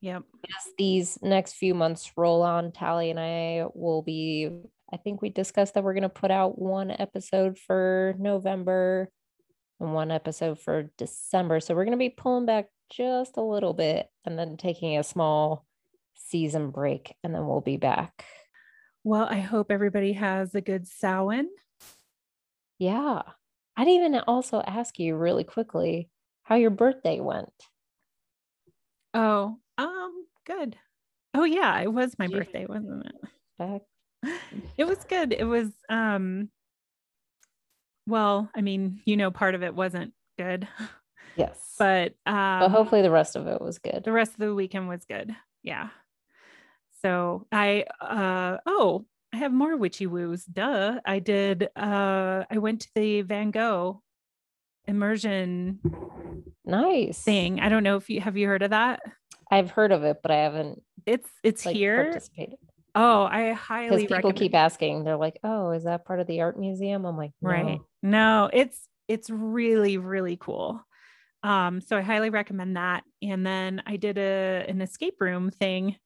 yeah. 0.00 0.14
yep. 0.14 0.22
As 0.44 0.72
these 0.78 1.18
next 1.22 1.54
few 1.54 1.74
months 1.74 2.12
roll 2.16 2.42
on, 2.42 2.72
Talle 2.72 3.10
and 3.10 3.20
I 3.20 3.66
will 3.74 4.02
be 4.02 4.50
I 4.92 4.98
think 4.98 5.22
we 5.22 5.30
discussed 5.30 5.74
that 5.74 5.84
we're 5.84 5.94
going 5.94 6.02
to 6.02 6.08
put 6.10 6.30
out 6.30 6.58
one 6.58 6.90
episode 6.90 7.58
for 7.58 8.14
November 8.18 9.08
and 9.82 9.92
one 9.92 10.10
episode 10.10 10.58
for 10.60 10.90
December. 10.96 11.60
So 11.60 11.74
we're 11.74 11.84
going 11.84 11.92
to 11.92 11.98
be 11.98 12.08
pulling 12.08 12.46
back 12.46 12.68
just 12.90 13.36
a 13.36 13.42
little 13.42 13.74
bit 13.74 14.08
and 14.24 14.38
then 14.38 14.56
taking 14.56 14.98
a 14.98 15.02
small 15.02 15.66
season 16.14 16.70
break 16.70 17.14
and 17.22 17.34
then 17.34 17.46
we'll 17.46 17.60
be 17.60 17.76
back. 17.76 18.24
Well, 19.04 19.26
I 19.28 19.40
hope 19.40 19.70
everybody 19.70 20.12
has 20.12 20.54
a 20.54 20.60
good 20.60 20.86
Samhain. 20.86 21.48
Yeah. 22.78 23.22
I'd 23.76 23.88
even 23.88 24.14
also 24.26 24.60
ask 24.60 24.98
you 24.98 25.16
really 25.16 25.44
quickly 25.44 26.08
how 26.44 26.54
your 26.54 26.70
birthday 26.70 27.20
went. 27.20 27.52
Oh, 29.14 29.58
um, 29.78 30.26
good. 30.46 30.76
Oh 31.34 31.44
yeah, 31.44 31.80
it 31.80 31.92
was 31.92 32.18
my 32.18 32.26
birthday, 32.26 32.66
wasn't 32.66 33.06
it? 33.06 33.14
Back. 33.58 33.82
It 34.78 34.84
was 34.84 35.02
good. 35.04 35.32
It 35.32 35.44
was 35.44 35.68
um 35.88 36.48
well, 38.06 38.50
I 38.54 38.60
mean, 38.60 39.00
you 39.04 39.16
know, 39.16 39.30
part 39.30 39.54
of 39.54 39.62
it 39.62 39.74
wasn't 39.74 40.12
good. 40.38 40.68
Yes. 41.36 41.76
But 41.78 42.14
um 42.26 42.60
but 42.60 42.68
hopefully 42.68 43.02
the 43.02 43.10
rest 43.10 43.36
of 43.36 43.46
it 43.46 43.60
was 43.60 43.78
good. 43.78 44.02
The 44.04 44.12
rest 44.12 44.32
of 44.32 44.38
the 44.38 44.54
weekend 44.54 44.88
was 44.88 45.04
good. 45.04 45.34
Yeah. 45.62 45.88
So 47.00 47.46
I 47.50 47.86
uh 48.00 48.58
oh, 48.66 49.06
I 49.32 49.38
have 49.38 49.52
more 49.52 49.76
witchy 49.76 50.06
woos. 50.06 50.44
Duh. 50.44 51.00
I 51.04 51.20
did 51.20 51.70
uh 51.74 52.44
I 52.50 52.58
went 52.58 52.82
to 52.82 52.88
the 52.94 53.22
Van 53.22 53.50
Gogh 53.50 54.02
immersion 54.86 55.78
nice 56.64 57.22
thing. 57.22 57.60
I 57.60 57.68
don't 57.68 57.82
know 57.82 57.96
if 57.96 58.10
you 58.10 58.20
have 58.20 58.36
you 58.36 58.46
heard 58.46 58.62
of 58.62 58.70
that? 58.70 59.00
I've 59.50 59.70
heard 59.70 59.92
of 59.92 60.04
it, 60.04 60.18
but 60.22 60.30
I 60.30 60.36
haven't 60.36 60.82
it's 61.06 61.30
it's 61.42 61.64
like, 61.64 61.76
here. 61.76 62.04
Participated. 62.04 62.58
Oh, 62.94 63.24
I 63.24 63.52
highly 63.52 63.84
recommend 63.84 64.00
people 64.00 64.16
recommend. 64.16 64.38
keep 64.38 64.54
asking. 64.54 65.04
They're 65.04 65.16
like, 65.16 65.38
"Oh, 65.42 65.70
is 65.70 65.84
that 65.84 66.04
part 66.04 66.20
of 66.20 66.26
the 66.26 66.40
art 66.42 66.58
museum?" 66.58 67.04
I'm 67.04 67.16
like, 67.16 67.32
no. 67.40 67.50
"Right, 67.50 67.80
no, 68.02 68.50
it's 68.52 68.88
it's 69.08 69.30
really 69.30 69.98
really 69.98 70.36
cool." 70.36 70.84
Um, 71.42 71.80
so 71.80 71.96
I 71.96 72.02
highly 72.02 72.30
recommend 72.30 72.76
that. 72.76 73.04
And 73.22 73.44
then 73.46 73.82
I 73.86 73.96
did 73.96 74.18
a 74.18 74.64
an 74.68 74.80
escape 74.82 75.20
room 75.20 75.50
thing 75.50 75.96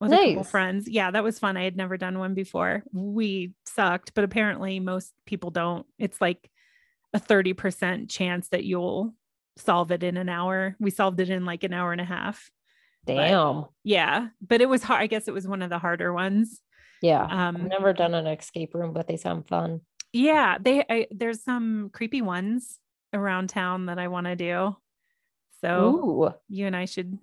with 0.00 0.10
nice. 0.10 0.20
a 0.20 0.28
couple 0.30 0.44
friends. 0.44 0.88
Yeah, 0.88 1.10
that 1.10 1.24
was 1.24 1.38
fun. 1.38 1.56
I 1.56 1.64
had 1.64 1.76
never 1.76 1.96
done 1.96 2.18
one 2.18 2.34
before. 2.34 2.82
We 2.92 3.52
sucked, 3.64 4.12
but 4.14 4.24
apparently 4.24 4.80
most 4.80 5.12
people 5.26 5.50
don't. 5.50 5.86
It's 5.98 6.20
like 6.20 6.50
a 7.14 7.20
30% 7.20 8.10
chance 8.10 8.48
that 8.48 8.64
you'll 8.64 9.14
solve 9.56 9.90
it 9.90 10.02
in 10.02 10.16
an 10.16 10.28
hour. 10.28 10.76
We 10.78 10.90
solved 10.90 11.20
it 11.20 11.30
in 11.30 11.44
like 11.46 11.64
an 11.64 11.72
hour 11.72 11.92
and 11.92 12.00
a 12.00 12.04
half. 12.04 12.50
Damn. 13.06 13.62
But, 13.62 13.70
yeah, 13.84 14.28
but 14.46 14.60
it 14.60 14.68
was 14.68 14.82
hard. 14.82 15.02
I 15.02 15.06
guess 15.06 15.28
it 15.28 15.34
was 15.34 15.46
one 15.46 15.62
of 15.62 15.70
the 15.70 15.78
harder 15.78 16.12
ones. 16.12 16.60
Yeah. 17.02 17.22
Um, 17.22 17.56
I've 17.56 17.68
never 17.68 17.92
done 17.92 18.14
an 18.14 18.26
escape 18.26 18.74
room, 18.74 18.92
but 18.92 19.06
they 19.06 19.16
sound 19.16 19.46
fun. 19.48 19.80
Yeah, 20.12 20.58
they 20.60 20.84
I, 20.88 21.06
there's 21.10 21.42
some 21.42 21.90
creepy 21.92 22.22
ones 22.22 22.78
around 23.12 23.50
town 23.50 23.86
that 23.86 23.98
I 23.98 24.08
want 24.08 24.26
to 24.26 24.36
do. 24.36 24.76
So 25.60 25.84
Ooh. 25.84 26.34
you 26.48 26.66
and 26.66 26.76
I 26.76 26.84
should 26.84 27.18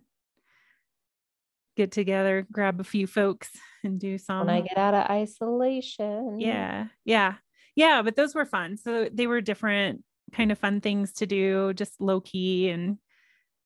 get 1.76 1.92
together, 1.92 2.46
grab 2.52 2.80
a 2.80 2.84
few 2.84 3.08
folks 3.08 3.50
and 3.84 4.00
do 4.00 4.18
some. 4.18 4.46
When 4.46 4.56
I 4.56 4.62
get 4.62 4.78
out 4.78 4.94
of 4.94 5.10
isolation. 5.10 6.40
Yeah. 6.40 6.88
Yeah. 7.04 7.36
Yeah. 7.76 8.04
But 8.04 8.16
those 8.16 8.36
were 8.36 8.46
fun. 8.46 8.78
So 8.78 9.10
they 9.12 9.28
were 9.28 9.42
different 9.42 10.04
kind 10.32 10.52
of 10.52 10.60
fun 10.60 10.82
things 10.82 11.14
to 11.14 11.26
do, 11.26 11.74
just 11.74 12.00
low 12.00 12.22
key. 12.22 12.70
And 12.70 12.98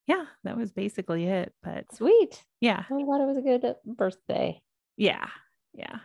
yeah, 0.08 0.24
that 0.44 0.56
was 0.56 0.72
basically 0.72 1.26
it. 1.26 1.52
But 1.62 1.94
sweet. 1.94 2.42
Yeah. 2.60 2.84
I'm 2.90 3.04
glad 3.04 3.20
it 3.20 3.26
was 3.26 3.36
a 3.36 3.42
good 3.42 3.74
birthday. 3.84 4.60
Yeah. 4.96 5.28
Yeah. 5.74 5.98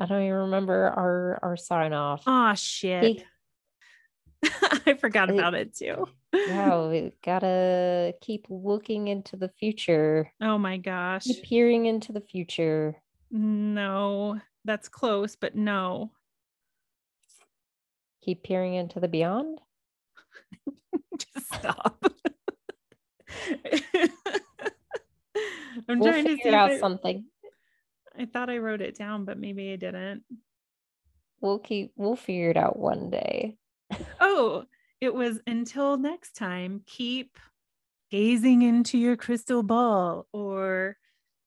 I 0.00 0.06
don't 0.06 0.22
even 0.22 0.34
remember 0.34 0.88
our 0.88 1.38
our 1.42 1.56
sign 1.56 1.92
off. 1.92 2.22
Oh 2.26 2.54
shit. 2.54 3.24
I 4.86 4.94
forgot 4.94 5.28
about 5.28 5.54
it 5.54 5.76
too. 5.76 6.06
wow, 6.32 6.88
we 6.90 7.12
gotta 7.24 8.14
keep 8.20 8.46
looking 8.48 9.08
into 9.08 9.36
the 9.36 9.48
future. 9.48 10.32
Oh 10.40 10.56
my 10.56 10.76
gosh. 10.76 11.24
Keep 11.24 11.44
peering 11.44 11.86
into 11.86 12.12
the 12.12 12.20
future. 12.20 12.96
No, 13.30 14.40
that's 14.64 14.88
close, 14.88 15.36
but 15.36 15.56
no. 15.56 16.12
Keep 18.24 18.44
peering 18.44 18.74
into 18.74 19.00
the 19.00 19.08
beyond. 19.08 19.60
Just 21.18 21.54
stop. 21.54 22.11
I'm 25.88 25.98
we'll 25.98 26.10
trying 26.10 26.24
to 26.26 26.36
figure 26.36 26.54
out 26.54 26.78
something. 26.78 27.24
I 28.18 28.26
thought 28.26 28.50
I 28.50 28.58
wrote 28.58 28.82
it 28.82 28.96
down, 28.96 29.24
but 29.24 29.38
maybe 29.38 29.72
I 29.72 29.76
didn't. 29.76 30.22
We'll 31.40 31.58
keep 31.58 31.92
we'll 31.96 32.16
figure 32.16 32.50
it 32.50 32.56
out 32.56 32.78
one 32.78 33.10
day 33.10 33.56
oh, 34.20 34.64
it 35.00 35.14
was 35.14 35.40
until 35.46 35.96
next 35.96 36.36
time, 36.36 36.82
keep 36.86 37.38
gazing 38.10 38.62
into 38.62 38.98
your 38.98 39.16
crystal 39.16 39.62
ball 39.62 40.26
or 40.32 40.96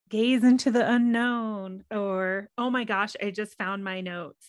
gaze 0.10 0.44
into 0.44 0.72
the 0.72 0.90
unknown 0.90 1.84
or 1.92 2.50
oh 2.58 2.70
my 2.70 2.84
gosh, 2.84 3.16
I 3.22 3.32
just 3.32 3.58
found 3.58 3.84
my 3.84 4.02
notes 4.02 4.48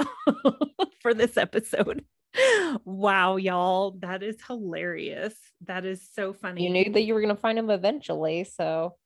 for 1.00 1.14
this 1.14 1.36
episode. 1.36 2.04
Wow, 2.84 3.36
y'all, 3.36 3.92
that 4.00 4.22
is 4.22 4.36
hilarious. 4.46 5.34
That 5.66 5.84
is 5.84 6.06
so 6.14 6.32
funny. 6.32 6.62
You 6.62 6.70
knew 6.70 6.92
that 6.92 7.02
you 7.02 7.14
were 7.14 7.20
going 7.20 7.34
to 7.34 7.40
find 7.40 7.56
them 7.56 7.70
eventually, 7.70 8.44
so 8.44 8.96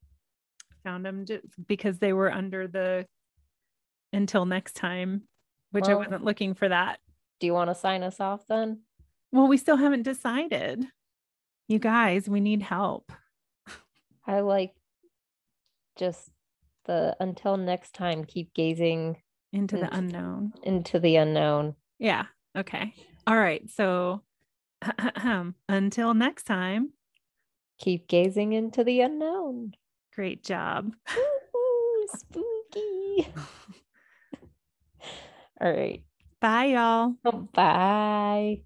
found 0.83 1.05
them 1.05 1.25
just 1.27 1.45
because 1.67 1.99
they 1.99 2.13
were 2.13 2.33
under 2.33 2.67
the 2.67 3.07
until 4.13 4.45
next 4.45 4.75
time, 4.77 5.23
which 5.71 5.87
well, 5.87 5.93
I 5.93 5.95
wasn't 5.95 6.25
looking 6.25 6.55
for 6.55 6.69
that. 6.69 6.99
Do 7.39 7.47
you 7.47 7.53
want 7.53 7.71
to 7.71 7.75
sign 7.75 8.03
us 8.03 8.21
off 8.21 8.47
then? 8.49 8.81
Well, 9.33 9.47
we 9.47 9.57
still 9.57 9.77
haven't 9.77 10.03
decided. 10.03 10.87
You 11.69 11.79
guys, 11.79 12.29
we 12.29 12.41
need 12.41 12.63
help. 12.63 13.13
I 14.27 14.41
like 14.41 14.75
just 15.97 16.31
the 16.87 17.17
until 17.21 17.57
next 17.57 17.95
time, 17.95 18.25
keep 18.25 18.53
gazing 18.55 19.17
into 19.53 19.77
the 19.77 19.95
unknown. 19.95 20.53
Into 20.63 20.99
the 20.99 21.17
unknown. 21.17 21.77
Yeah. 21.99 22.25
Okay. 22.57 22.95
All 23.31 23.39
right. 23.39 23.63
So 23.71 24.23
until 25.69 26.15
next 26.15 26.43
time, 26.47 26.95
keep 27.79 28.09
gazing 28.09 28.55
into 28.55 28.83
the 28.83 29.03
unknown. 29.03 29.75
Great 30.13 30.43
job. 30.43 30.93
Ooh, 31.17 32.07
spooky. 32.09 33.29
All 35.61 35.73
right. 35.73 36.03
Bye, 36.41 36.65
y'all. 36.65 37.15
Oh, 37.25 37.49
bye. 37.53 38.63